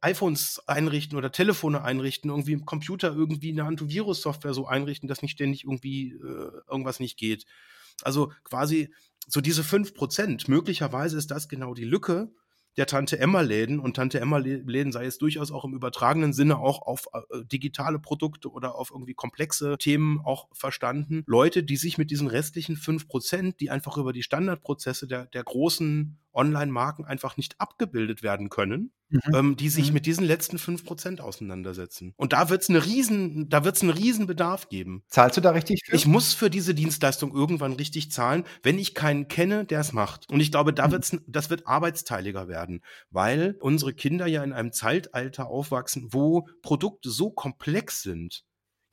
iPhones 0.00 0.60
einrichten 0.66 1.16
oder 1.16 1.32
Telefone 1.32 1.82
einrichten, 1.82 2.30
irgendwie 2.30 2.52
im 2.52 2.66
Computer 2.66 3.14
irgendwie 3.14 3.52
eine 3.52 3.64
Antivirus-Software 3.64 4.52
so 4.52 4.66
einrichten, 4.66 5.08
dass 5.08 5.22
nicht 5.22 5.32
ständig 5.32 5.64
irgendwie 5.64 6.12
äh, 6.12 6.50
irgendwas 6.70 7.00
nicht 7.00 7.16
geht. 7.16 7.46
Also 8.02 8.30
quasi 8.44 8.92
so 9.26 9.40
diese 9.40 9.62
5%, 9.62 10.50
möglicherweise 10.50 11.16
ist 11.16 11.30
das 11.30 11.48
genau 11.48 11.72
die 11.72 11.84
Lücke 11.84 12.30
der 12.76 12.86
Tante 12.86 13.18
Emma-Läden 13.18 13.78
und 13.78 13.94
Tante 13.96 14.20
Emma-Läden 14.20 14.92
sei 14.92 15.06
es 15.06 15.18
durchaus 15.18 15.52
auch 15.52 15.64
im 15.64 15.74
übertragenen 15.74 16.32
Sinne 16.32 16.58
auch 16.58 16.82
auf 16.82 17.06
äh, 17.12 17.44
digitale 17.44 17.98
Produkte 17.98 18.50
oder 18.50 18.74
auf 18.74 18.90
irgendwie 18.90 19.14
komplexe 19.14 19.76
Themen 19.78 20.20
auch 20.24 20.48
verstanden. 20.52 21.22
Leute, 21.26 21.62
die 21.62 21.76
sich 21.76 21.98
mit 21.98 22.10
diesen 22.10 22.26
restlichen 22.26 22.76
5%, 22.76 23.56
die 23.58 23.70
einfach 23.70 23.96
über 23.96 24.12
die 24.12 24.22
Standardprozesse 24.22 25.06
der, 25.06 25.26
der 25.26 25.44
großen 25.44 26.18
Online-Marken 26.34 27.04
einfach 27.04 27.36
nicht 27.36 27.60
abgebildet 27.60 28.22
werden 28.22 28.48
können, 28.50 28.92
Mhm. 29.10 29.34
ähm, 29.34 29.56
die 29.56 29.68
sich 29.68 29.88
Mhm. 29.88 29.94
mit 29.94 30.06
diesen 30.06 30.24
letzten 30.24 30.58
5% 30.58 31.20
auseinandersetzen. 31.20 32.14
Und 32.16 32.32
da 32.32 32.48
wird 32.48 32.62
es 32.62 32.70
eine 32.70 32.84
riesen, 32.84 33.48
da 33.48 33.64
wird 33.64 33.76
es 33.76 33.82
einen 33.82 33.90
riesen 33.92 34.26
Bedarf 34.26 34.68
geben. 34.68 35.04
Zahlst 35.08 35.36
du 35.36 35.40
da 35.40 35.50
richtig 35.50 35.82
für? 35.84 35.94
Ich 35.94 36.06
muss 36.06 36.34
für 36.34 36.50
diese 36.50 36.74
Dienstleistung 36.74 37.34
irgendwann 37.34 37.74
richtig 37.74 38.10
zahlen, 38.10 38.44
wenn 38.62 38.78
ich 38.78 38.94
keinen 38.94 39.28
kenne, 39.28 39.64
der 39.64 39.80
es 39.80 39.92
macht. 39.92 40.30
Und 40.30 40.40
ich 40.40 40.50
glaube, 40.50 40.72
da 40.72 40.88
Mhm. 40.88 40.92
wird's, 40.92 41.16
das 41.26 41.50
wird 41.50 41.66
arbeitsteiliger 41.66 42.48
werden, 42.48 42.80
weil 43.10 43.56
unsere 43.60 43.94
Kinder 43.94 44.26
ja 44.26 44.42
in 44.42 44.52
einem 44.52 44.72
Zeitalter 44.72 45.46
aufwachsen, 45.48 46.08
wo 46.12 46.48
Produkte 46.62 47.10
so 47.10 47.30
komplex 47.30 48.02
sind. 48.02 48.42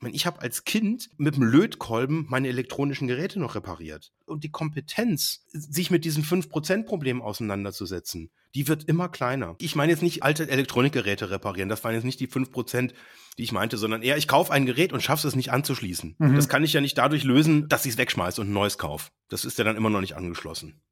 Ich 0.02 0.04
meine, 0.04 0.16
ich 0.16 0.26
habe 0.26 0.42
als 0.42 0.64
Kind 0.64 1.10
mit 1.16 1.36
dem 1.36 1.44
Lötkolben 1.44 2.26
meine 2.28 2.48
elektronischen 2.48 3.06
Geräte 3.06 3.38
noch 3.38 3.54
repariert. 3.54 4.10
Und 4.24 4.42
die 4.42 4.50
Kompetenz, 4.50 5.46
sich 5.52 5.92
mit 5.92 6.04
diesem 6.04 6.24
5%-Problem 6.24 7.22
auseinanderzusetzen, 7.22 8.32
die 8.56 8.66
wird 8.66 8.82
immer 8.82 9.08
kleiner. 9.08 9.54
Ich 9.60 9.76
meine 9.76 9.92
jetzt 9.92 10.02
nicht 10.02 10.24
alte 10.24 10.50
Elektronikgeräte 10.50 11.30
reparieren, 11.30 11.68
das 11.68 11.84
waren 11.84 11.94
jetzt 11.94 12.02
nicht 12.02 12.18
die 12.18 12.26
5%, 12.26 12.92
die 13.38 13.42
ich 13.44 13.52
meinte, 13.52 13.78
sondern 13.78 14.02
eher, 14.02 14.16
ich 14.16 14.26
kaufe 14.26 14.52
ein 14.52 14.66
Gerät 14.66 14.92
und 14.92 15.04
schaffe 15.04 15.28
es 15.28 15.36
nicht 15.36 15.52
anzuschließen. 15.52 16.16
Mhm. 16.18 16.34
Das 16.34 16.48
kann 16.48 16.64
ich 16.64 16.72
ja 16.72 16.80
nicht 16.80 16.98
dadurch 16.98 17.22
lösen, 17.22 17.68
dass 17.68 17.86
ich 17.86 17.92
es 17.92 17.98
wegschmeiße 17.98 18.40
und 18.40 18.50
ein 18.50 18.54
neues 18.54 18.78
kaufe. 18.78 19.12
Das 19.28 19.44
ist 19.44 19.56
ja 19.56 19.62
dann 19.62 19.76
immer 19.76 19.88
noch 19.88 20.00
nicht 20.00 20.16
angeschlossen. 20.16 20.82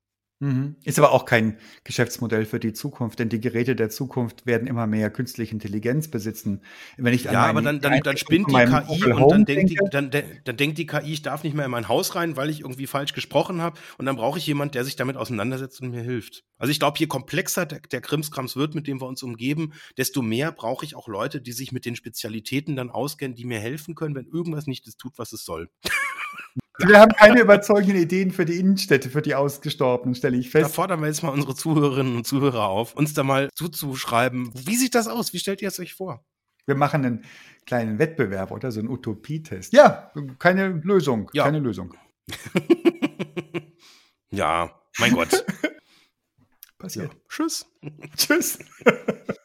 Mhm. 0.43 0.77
Ist 0.85 0.99
aber 0.99 1.13
auch 1.13 1.27
kein 1.27 1.59
Geschäftsmodell 1.85 2.47
für 2.47 2.59
die 2.59 2.73
Zukunft, 2.73 3.19
denn 3.19 3.29
die 3.29 3.43
Geräte 3.43 3.77
der 3.77 3.91
Zukunft 3.91 4.47
werden 4.47 4.67
immer 4.67 4.87
mehr 4.87 5.11
künstliche 5.11 5.53
Intelligenz 5.53 6.09
besitzen. 6.09 6.63
Wenn 6.97 7.13
ich 7.13 7.25
Ja, 7.25 7.45
aber 7.45 7.61
dann, 7.61 7.81
dann, 7.83 8.01
dann 8.01 8.17
spinnt 8.17 8.51
die 8.51 8.55
KI 8.55 8.83
Opel 8.89 9.13
und 9.13 9.31
dann 9.31 9.45
denkt, 9.45 9.71
die, 9.71 9.79
dann, 9.91 10.11
dann 10.11 10.57
denkt 10.57 10.79
die 10.79 10.87
KI, 10.87 11.13
ich 11.13 11.21
darf 11.21 11.45
nicht 11.45 11.55
mehr 11.55 11.67
in 11.67 11.71
mein 11.71 11.89
Haus 11.89 12.15
rein, 12.15 12.39
weil 12.39 12.49
ich 12.49 12.61
irgendwie 12.61 12.87
falsch 12.87 13.13
gesprochen 13.13 13.61
habe. 13.61 13.79
Und 13.99 14.07
dann 14.07 14.17
brauche 14.17 14.39
ich 14.39 14.47
jemand, 14.47 14.75
der 14.75 14.85
sich 14.85 14.97
damit 14.97 15.19
auseinandersetzt 15.19 15.83
und 15.83 15.91
mir 15.91 16.03
hilft. 16.03 16.45
Also 16.57 16.71
ich 16.71 16.79
glaube, 16.79 16.99
je 16.99 17.07
komplexer 17.07 17.67
der, 17.67 17.81
der 17.81 18.01
Krimskrams 18.01 18.57
wird, 18.57 18.75
mit 18.75 18.87
dem 18.87 19.03
wir 19.03 19.09
uns 19.09 19.23
umgeben, 19.23 19.75
desto 19.99 20.23
mehr 20.23 20.53
brauche 20.53 20.87
ich 20.87 20.97
auch 20.97 21.07
Leute, 21.07 21.43
die 21.43 21.53
sich 21.53 21.71
mit 21.71 21.85
den 21.85 21.97
Spezialitäten 21.97 22.77
dann 22.77 22.89
auskennen, 22.89 23.35
die 23.35 23.45
mir 23.45 23.61
helfen 23.61 23.95
können, 23.95 24.15
wenn 24.15 24.27
irgendwas 24.27 24.67
nicht 24.67 24.87
das 24.87 24.97
tut, 24.97 25.19
was 25.19 25.35
es 25.35 25.45
soll. 25.45 25.69
Wir 26.87 27.01
haben 27.01 27.13
keine 27.13 27.41
überzeugenden 27.41 27.97
Ideen 28.03 28.31
für 28.31 28.45
die 28.45 28.59
Innenstädte, 28.59 29.11
für 29.11 29.23
die 29.23 29.35
Ausgestorbenen, 29.35 30.15
stelle 30.15 30.37
ich 30.37 30.51
Da 30.51 30.61
fest. 30.61 30.75
fordern 30.75 31.01
wir 31.01 31.07
jetzt 31.09 31.23
mal 31.23 31.31
unsere 31.31 31.55
Zuhörerinnen 31.55 32.17
und 32.17 32.27
Zuhörer 32.27 32.69
auf, 32.69 32.95
uns 32.95 33.15
da 33.15 33.23
mal 33.23 33.49
zuzuschreiben. 33.55 34.51
Wie 34.55 34.77
sieht 34.77 34.95
das 34.95 35.09
aus? 35.09 35.33
Wie 35.33 35.39
stellt 35.39 35.63
ihr 35.63 35.69
es 35.69 35.79
euch 35.79 35.95
vor? 35.95 36.25
Wir 36.67 36.75
machen 36.75 37.05
einen 37.05 37.25
kleinen 37.67 37.99
Wettbewerb 37.99 38.51
oder 38.51 38.71
so 38.73 38.81
einen 38.81 38.89
Utopietest. 38.89 39.73
Ja, 39.73 40.11
keine 40.39 40.69
Lösung, 40.69 41.31
Ja. 41.35 41.45
keine 41.45 41.59
Lösung. 41.59 41.95
ja, 44.31 44.71
mein 44.99 45.13
Gott. 45.13 45.45
passiert. 46.79 47.11
Tschüss. 47.29 47.67
Tschüss. 48.17 48.59